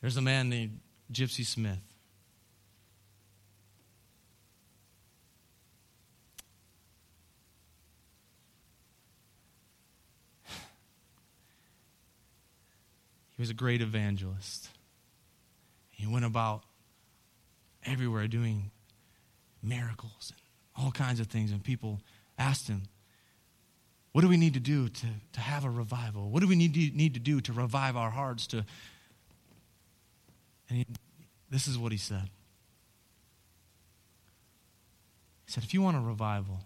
there's 0.01 0.17
a 0.17 0.21
man 0.21 0.49
named 0.49 0.81
Gypsy 1.13 1.47
Smith. 1.47 1.79
He 13.37 13.43
was 13.43 13.51
a 13.51 13.55
great 13.55 13.81
evangelist. 13.81 14.71
He 15.93 16.05
went 16.05 16.25
about 16.25 16.65
everywhere 17.85 18.27
doing 18.27 18.72
miracles 19.63 20.33
and 20.33 20.41
all 20.85 20.91
kinds 20.91 21.21
of 21.21 21.29
things, 21.29 21.53
and 21.53 21.63
people 21.63 22.01
asked 22.39 22.69
him, 22.69 22.83
what 24.13 24.21
do 24.21 24.29
we 24.29 24.37
need 24.37 24.55
to 24.55 24.61
do 24.61 24.89
to, 24.89 25.07
to 25.33 25.41
have 25.41 25.65
a 25.65 25.71
revival? 25.71 26.29
What 26.31 26.41
do 26.41 26.49
we 26.49 26.57
need 26.57 26.75
to, 26.75 26.81
need 26.97 27.15
to 27.15 27.21
do 27.21 27.41
to 27.41 27.53
revive 27.53 27.97
our 27.97 28.11
hearts? 28.11 28.47
To, 28.49 28.65
and 30.69 30.79
he, 30.79 30.87
this 31.51 31.67
is 31.67 31.79
what 31.79 31.93
he 31.93 31.99
said. 31.99 32.29
He 35.47 35.53
said, 35.53 35.65
if 35.65 35.73
you 35.73 35.81
want 35.81 35.97
a 35.97 36.01
revival, 36.01 36.61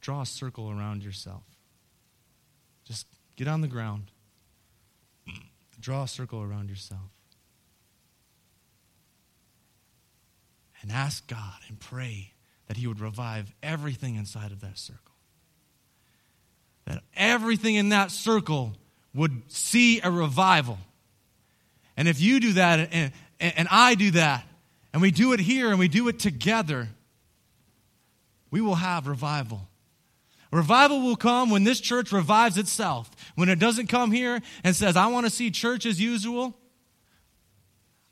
draw 0.00 0.22
a 0.22 0.26
circle 0.26 0.70
around 0.70 1.04
yourself. 1.04 1.42
Just 2.84 3.06
get 3.36 3.46
on 3.46 3.60
the 3.60 3.68
ground, 3.68 4.10
draw 5.78 6.02
a 6.02 6.08
circle 6.08 6.42
around 6.42 6.68
yourself. 6.68 7.10
And 10.82 10.90
ask 10.90 11.26
God 11.26 11.58
and 11.68 11.78
pray 11.78 12.32
that 12.66 12.76
He 12.76 12.86
would 12.86 13.00
revive 13.00 13.52
everything 13.62 14.16
inside 14.16 14.52
of 14.52 14.60
that 14.60 14.78
circle. 14.78 15.14
That 16.86 17.02
everything 17.14 17.74
in 17.74 17.90
that 17.90 18.10
circle 18.10 18.74
would 19.14 19.42
see 19.50 20.00
a 20.00 20.10
revival. 20.10 20.78
And 21.96 22.08
if 22.08 22.20
you 22.20 22.40
do 22.40 22.54
that 22.54 22.88
and, 22.92 23.12
and 23.40 23.68
I 23.70 23.94
do 23.94 24.12
that, 24.12 24.44
and 24.92 25.02
we 25.02 25.10
do 25.10 25.32
it 25.32 25.40
here 25.40 25.70
and 25.70 25.78
we 25.78 25.88
do 25.88 26.08
it 26.08 26.18
together, 26.18 26.88
we 28.50 28.60
will 28.60 28.76
have 28.76 29.06
revival. 29.06 29.68
Revival 30.52 31.02
will 31.02 31.16
come 31.16 31.50
when 31.50 31.62
this 31.62 31.80
church 31.80 32.10
revives 32.10 32.58
itself. 32.58 33.08
When 33.36 33.48
it 33.48 33.60
doesn't 33.60 33.86
come 33.86 34.10
here 34.10 34.40
and 34.64 34.74
says, 34.74 34.96
I 34.96 35.06
want 35.06 35.26
to 35.26 35.30
see 35.30 35.50
church 35.50 35.86
as 35.86 36.00
usual. 36.00 36.56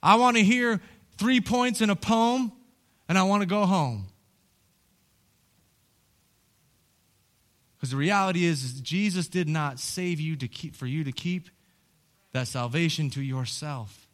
I 0.01 0.14
want 0.16 0.37
to 0.37 0.45
hear 0.45 0.81
three 1.16 1.41
points 1.41 1.81
in 1.81 1.91
a 1.91 1.97
poem, 1.97 2.53
and 3.09 3.16
I 3.16 3.22
want 3.22 3.42
to 3.42 3.46
go 3.46 3.64
home. 3.64 4.06
Because 7.76 7.90
the 7.90 7.96
reality 7.96 8.44
is, 8.44 8.64
is, 8.64 8.80
Jesus 8.80 9.28
did 9.28 9.48
not 9.48 9.78
save 9.78 10.20
you 10.20 10.36
to 10.36 10.48
keep, 10.48 10.74
for 10.74 10.86
you 10.86 11.04
to 11.04 11.12
keep 11.12 11.48
that 12.32 12.48
salvation 12.48 13.09
to 13.11 13.22
yourself. 13.22 14.09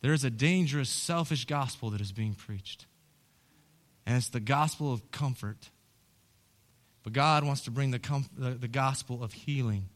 There 0.00 0.12
is 0.12 0.22
a 0.22 0.30
dangerous, 0.30 0.90
selfish 0.90 1.46
gospel 1.46 1.90
that 1.90 2.00
is 2.00 2.12
being 2.12 2.34
preached. 2.34 2.86
And 4.06 4.16
it's 4.16 4.28
the 4.28 4.40
gospel 4.40 4.92
of 4.92 5.10
comfort. 5.10 5.70
But 7.02 7.14
God 7.14 7.42
wants 7.44 7.62
to 7.62 7.70
bring 7.70 7.90
the, 7.90 7.98
com- 7.98 8.28
the, 8.36 8.50
the 8.50 8.68
gospel 8.68 9.22
of 9.24 9.32
healing. 9.32 9.88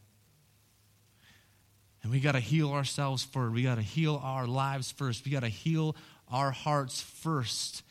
And 2.01 2.11
we 2.11 2.19
got 2.19 2.33
to 2.33 2.39
heal 2.39 2.71
ourselves 2.71 3.23
first. 3.23 3.53
We 3.53 3.63
got 3.63 3.75
to 3.75 3.81
heal 3.81 4.19
our 4.21 4.45
lives 4.45 4.91
first. 4.91 5.23
We 5.23 5.31
got 5.31 5.41
to 5.41 5.47
heal 5.47 5.95
our 6.33 6.51
hearts 6.51 6.99
first. 6.99 7.83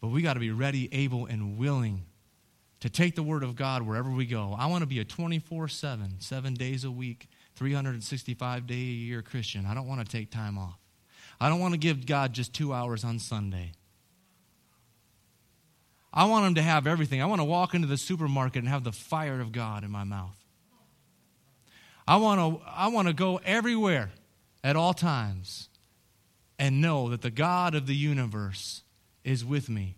But 0.00 0.08
we 0.08 0.22
got 0.22 0.34
to 0.34 0.40
be 0.40 0.50
ready, 0.50 0.88
able, 0.90 1.26
and 1.26 1.58
willing 1.58 2.06
to 2.80 2.90
take 2.90 3.14
the 3.14 3.22
word 3.22 3.44
of 3.44 3.54
God 3.54 3.82
wherever 3.82 4.10
we 4.10 4.26
go. 4.26 4.56
I 4.58 4.66
want 4.66 4.82
to 4.82 4.86
be 4.86 4.98
a 4.98 5.04
24 5.04 5.68
7, 5.68 6.16
seven 6.18 6.54
days 6.54 6.82
a 6.82 6.90
week, 6.90 7.28
365 7.54 8.66
day 8.66 8.74
a 8.74 8.76
year 8.76 9.22
Christian. 9.22 9.66
I 9.66 9.74
don't 9.74 9.86
want 9.86 10.04
to 10.04 10.10
take 10.10 10.30
time 10.30 10.58
off. 10.58 10.78
I 11.40 11.48
don't 11.48 11.60
want 11.60 11.74
to 11.74 11.78
give 11.78 12.06
God 12.06 12.32
just 12.32 12.52
two 12.54 12.72
hours 12.72 13.04
on 13.04 13.18
Sunday. 13.18 13.72
I 16.12 16.24
want 16.24 16.46
him 16.46 16.54
to 16.56 16.62
have 16.62 16.86
everything. 16.86 17.22
I 17.22 17.26
want 17.26 17.40
to 17.40 17.44
walk 17.44 17.74
into 17.74 17.86
the 17.86 17.96
supermarket 17.96 18.60
and 18.60 18.68
have 18.68 18.84
the 18.84 18.92
fire 18.92 19.40
of 19.40 19.52
God 19.52 19.84
in 19.84 19.90
my 19.90 20.04
mouth. 20.04 20.36
I 22.06 22.16
want 22.16 22.40
to, 22.40 22.66
I 22.66 22.88
want 22.88 23.08
to 23.08 23.14
go 23.14 23.40
everywhere 23.44 24.10
at 24.64 24.76
all 24.76 24.92
times 24.92 25.68
and 26.62 26.80
know 26.80 27.10
that 27.10 27.20
the 27.20 27.30
God 27.30 27.74
of 27.74 27.86
the 27.86 27.94
universe 27.94 28.82
is 29.24 29.44
with 29.44 29.68
me 29.68 29.96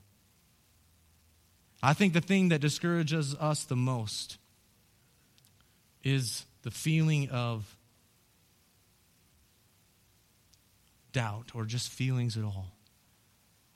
I 1.85 1.93
think 1.93 2.15
the 2.15 2.23
thing 2.23 2.49
that 2.49 2.63
discourages 2.63 3.35
us 3.35 3.65
the 3.65 3.77
most 3.77 4.39
is 6.03 6.47
the 6.63 6.71
feeling 6.71 7.29
of 7.29 7.77
doubt 11.13 11.51
or 11.55 11.67
just 11.67 11.91
feelings 11.91 12.39
at 12.39 12.45
all. 12.45 12.73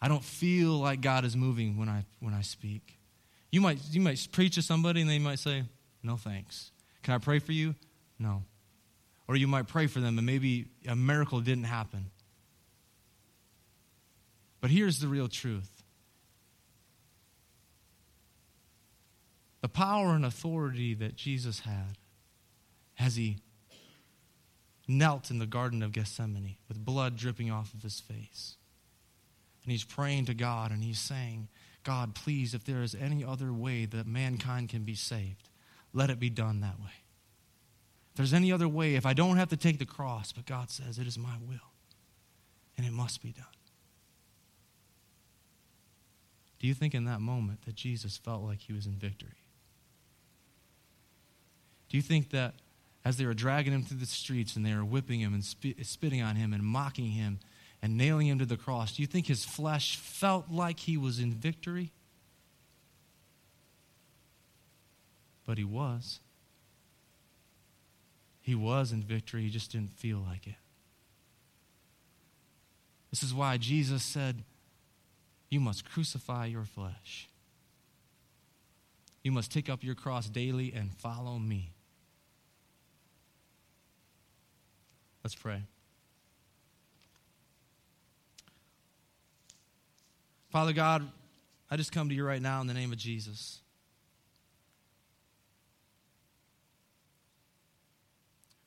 I 0.01 0.09
don't 0.09 0.25
feel 0.25 0.79
like 0.79 1.03
God 1.03 1.27
is 1.27 1.37
moving 1.37 1.77
when 1.77 1.91
I 1.91 2.07
when 2.21 2.33
I 2.33 2.41
speak. 2.41 2.99
You 3.53 3.61
might 3.61 3.79
you 3.91 4.01
might 4.01 4.27
preach 4.33 4.55
to 4.55 4.63
somebody 4.63 5.03
and 5.03 5.11
they 5.11 5.19
might 5.19 5.39
say, 5.39 5.65
"No 6.03 6.17
thanks." 6.17 6.71
Can 7.03 7.13
I 7.13 7.19
pray 7.19 7.41
for 7.41 7.53
you? 7.53 7.75
No. 8.19 8.43
Or 9.27 9.37
you 9.37 9.47
might 9.47 9.69
pray 9.69 9.87
for 9.87 10.01
them 10.01 10.17
and 10.17 10.27
maybe 10.27 10.69
a 10.87 10.97
miracle 10.97 11.43
didn't 11.43 11.65
happen. 11.65 12.11
But 14.61 14.71
here's 14.71 14.99
the 14.99 15.09
real 15.09 15.29
truth. 15.29 15.79
the 19.61 19.69
power 19.69 20.15
and 20.15 20.25
authority 20.25 20.95
that 20.95 21.17
Jesus 21.17 21.61
had 21.61 21.99
as 22.99 23.17
he 23.17 23.39
knelt 24.87 25.31
in 25.31 25.39
the 25.39 25.47
Garden 25.47 25.83
of 25.83 25.93
Gethsemane 25.93 26.57
with 26.69 26.85
blood 26.85 27.17
dripping 27.17 27.51
off 27.51 27.75
of 27.75 27.83
his 27.83 28.01
face. 28.01 28.57
And 29.63 29.73
he's 29.73 29.85
praying 29.85 30.27
to 30.27 30.35
God 30.35 30.71
and 30.71 30.83
he's 30.83 30.99
saying, 30.99 31.49
God, 31.85 32.15
please, 32.15 32.55
if 32.55 32.65
there 32.65 32.83
is 32.83 32.95
any 32.95 33.25
other 33.25 33.53
way 33.53 33.85
that 33.85 34.07
mankind 34.07 34.69
can 34.69 34.85
be 34.85 34.95
saved, 34.95 35.51
let 35.93 36.11
it 36.11 36.19
be 36.19 36.31
done 36.31 36.61
that 36.61 36.79
way. 36.79 37.05
If 38.13 38.17
there's 38.17 38.35
any 38.35 38.51
other 38.51 38.69
way, 38.69 38.95
if 38.95 39.07
I 39.07 39.13
don't 39.13 39.37
have 39.37 39.51
to 39.51 39.57
take 39.57 39.79
the 39.79 39.87
cross, 39.87 40.33
but 40.33 40.47
God 40.47 40.71
says 40.71 40.99
it 40.99 41.07
is 41.07 41.19
my 41.19 41.37
will 41.47 41.73
and 42.77 42.87
it 42.87 42.93
must 42.93 43.23
be 43.23 43.33
done. 43.33 43.45
Do 46.59 46.67
you 46.67 46.75
think 46.75 46.95
in 46.95 47.05
that 47.05 47.21
moment 47.21 47.65
that 47.67 47.75
Jesus 47.75 48.17
felt 48.17 48.43
like 48.43 48.61
he 48.61 48.73
was 48.73 48.87
in 48.87 48.93
victory? 48.95 49.45
Do 51.89 51.97
you 51.97 52.03
think 52.03 52.31
that 52.31 52.55
as 53.05 53.17
they 53.17 53.25
were 53.25 53.35
dragging 53.35 53.73
him 53.73 53.83
through 53.83 53.99
the 53.99 54.07
streets 54.07 54.57
and 54.57 54.67
they 54.67 54.75
were 54.75 54.85
whipping 54.85 55.21
him 55.21 55.35
and 55.35 55.45
spitting 55.87 56.21
on 56.21 56.37
him 56.37 56.53
and 56.53 56.63
mocking 56.63 57.13
him 57.13 57.39
and 57.81 57.97
nailing 57.97 58.27
him 58.27 58.39
to 58.41 58.45
the 58.45 58.57
cross, 58.57 58.97
do 58.97 59.03
you 59.03 59.07
think 59.07 59.27
his 59.27 59.45
flesh 59.45 59.97
felt 59.97 60.51
like 60.51 60.81
he 60.81 60.97
was 60.97 61.19
in 61.19 61.33
victory? 61.33 61.93
But 65.47 65.59
he 65.59 65.65
was. 65.65 66.21
He 68.43 68.55
was 68.55 68.93
in 68.93 69.03
victory, 69.03 69.43
he 69.43 69.51
just 69.51 69.73
didn't 69.73 69.93
feel 69.93 70.19
like 70.19 70.47
it. 70.47 70.55
This 73.11 73.23
is 73.23 73.33
why 73.33 73.57
Jesus 73.57 74.03
said, 74.03 74.43
You 75.51 75.61
must 75.61 75.89
crucify 75.89 76.47
your 76.47 76.65
flesh. 76.65 77.29
You 79.23 79.33
must 79.33 79.51
take 79.51 79.69
up 79.69 79.83
your 79.83 79.95
cross 79.95 80.29
daily 80.29 80.73
and 80.75 80.93
follow 80.95 81.39
me. 81.39 81.73
Let's 85.25 85.35
pray. 85.35 85.63
Father 90.51 90.73
God, 90.73 91.07
I 91.71 91.77
just 91.77 91.93
come 91.93 92.09
to 92.09 92.15
you 92.15 92.25
right 92.25 92.41
now 92.41 92.61
in 92.61 92.67
the 92.67 92.75
name 92.75 92.93
of 92.93 92.99
Jesus. 92.99 93.61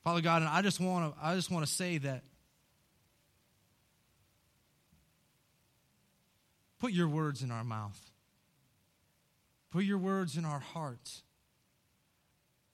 Father 0.03 0.21
God, 0.21 0.41
and 0.41 0.49
I 0.49 0.61
just 0.61 0.79
want 0.79 1.15
to 1.15 1.25
I 1.25 1.36
just 1.36 1.51
want 1.51 1.65
to 1.65 1.71
say 1.71 1.99
that 1.99 2.23
put 6.82 6.91
your 6.91 7.07
words 7.07 7.43
in 7.43 7.51
our 7.51 7.63
mouth. 7.63 8.11
Put 9.69 9.86
your 9.86 9.99
words 9.99 10.36
in 10.36 10.45
our 10.45 10.59
hearts. 10.59 11.21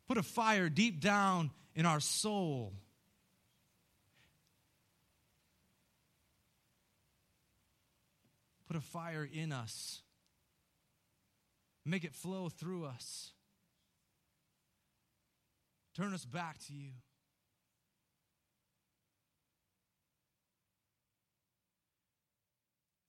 Put 0.07 0.17
a 0.17 0.23
fire 0.23 0.69
deep 0.69 1.01
down 1.01 1.51
in 1.75 1.85
our 1.85 1.99
soul. 1.99 2.71
Put 8.67 8.77
a 8.77 8.81
fire 8.81 9.27
in 9.31 9.51
us. 9.51 10.01
Make 11.85 12.05
it 12.05 12.13
flow 12.13 12.47
through 12.47 12.85
us. 12.85 13.31
Turn 15.95 16.13
us 16.13 16.23
back 16.23 16.59
to 16.67 16.73
you. 16.73 16.91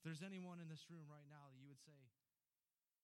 There's 0.09 0.25
anyone 0.25 0.57
in 0.57 0.73
this 0.73 0.89
room 0.89 1.05
right 1.13 1.29
now 1.29 1.53
that 1.53 1.61
you 1.61 1.69
would 1.69 1.85
say, 1.85 1.93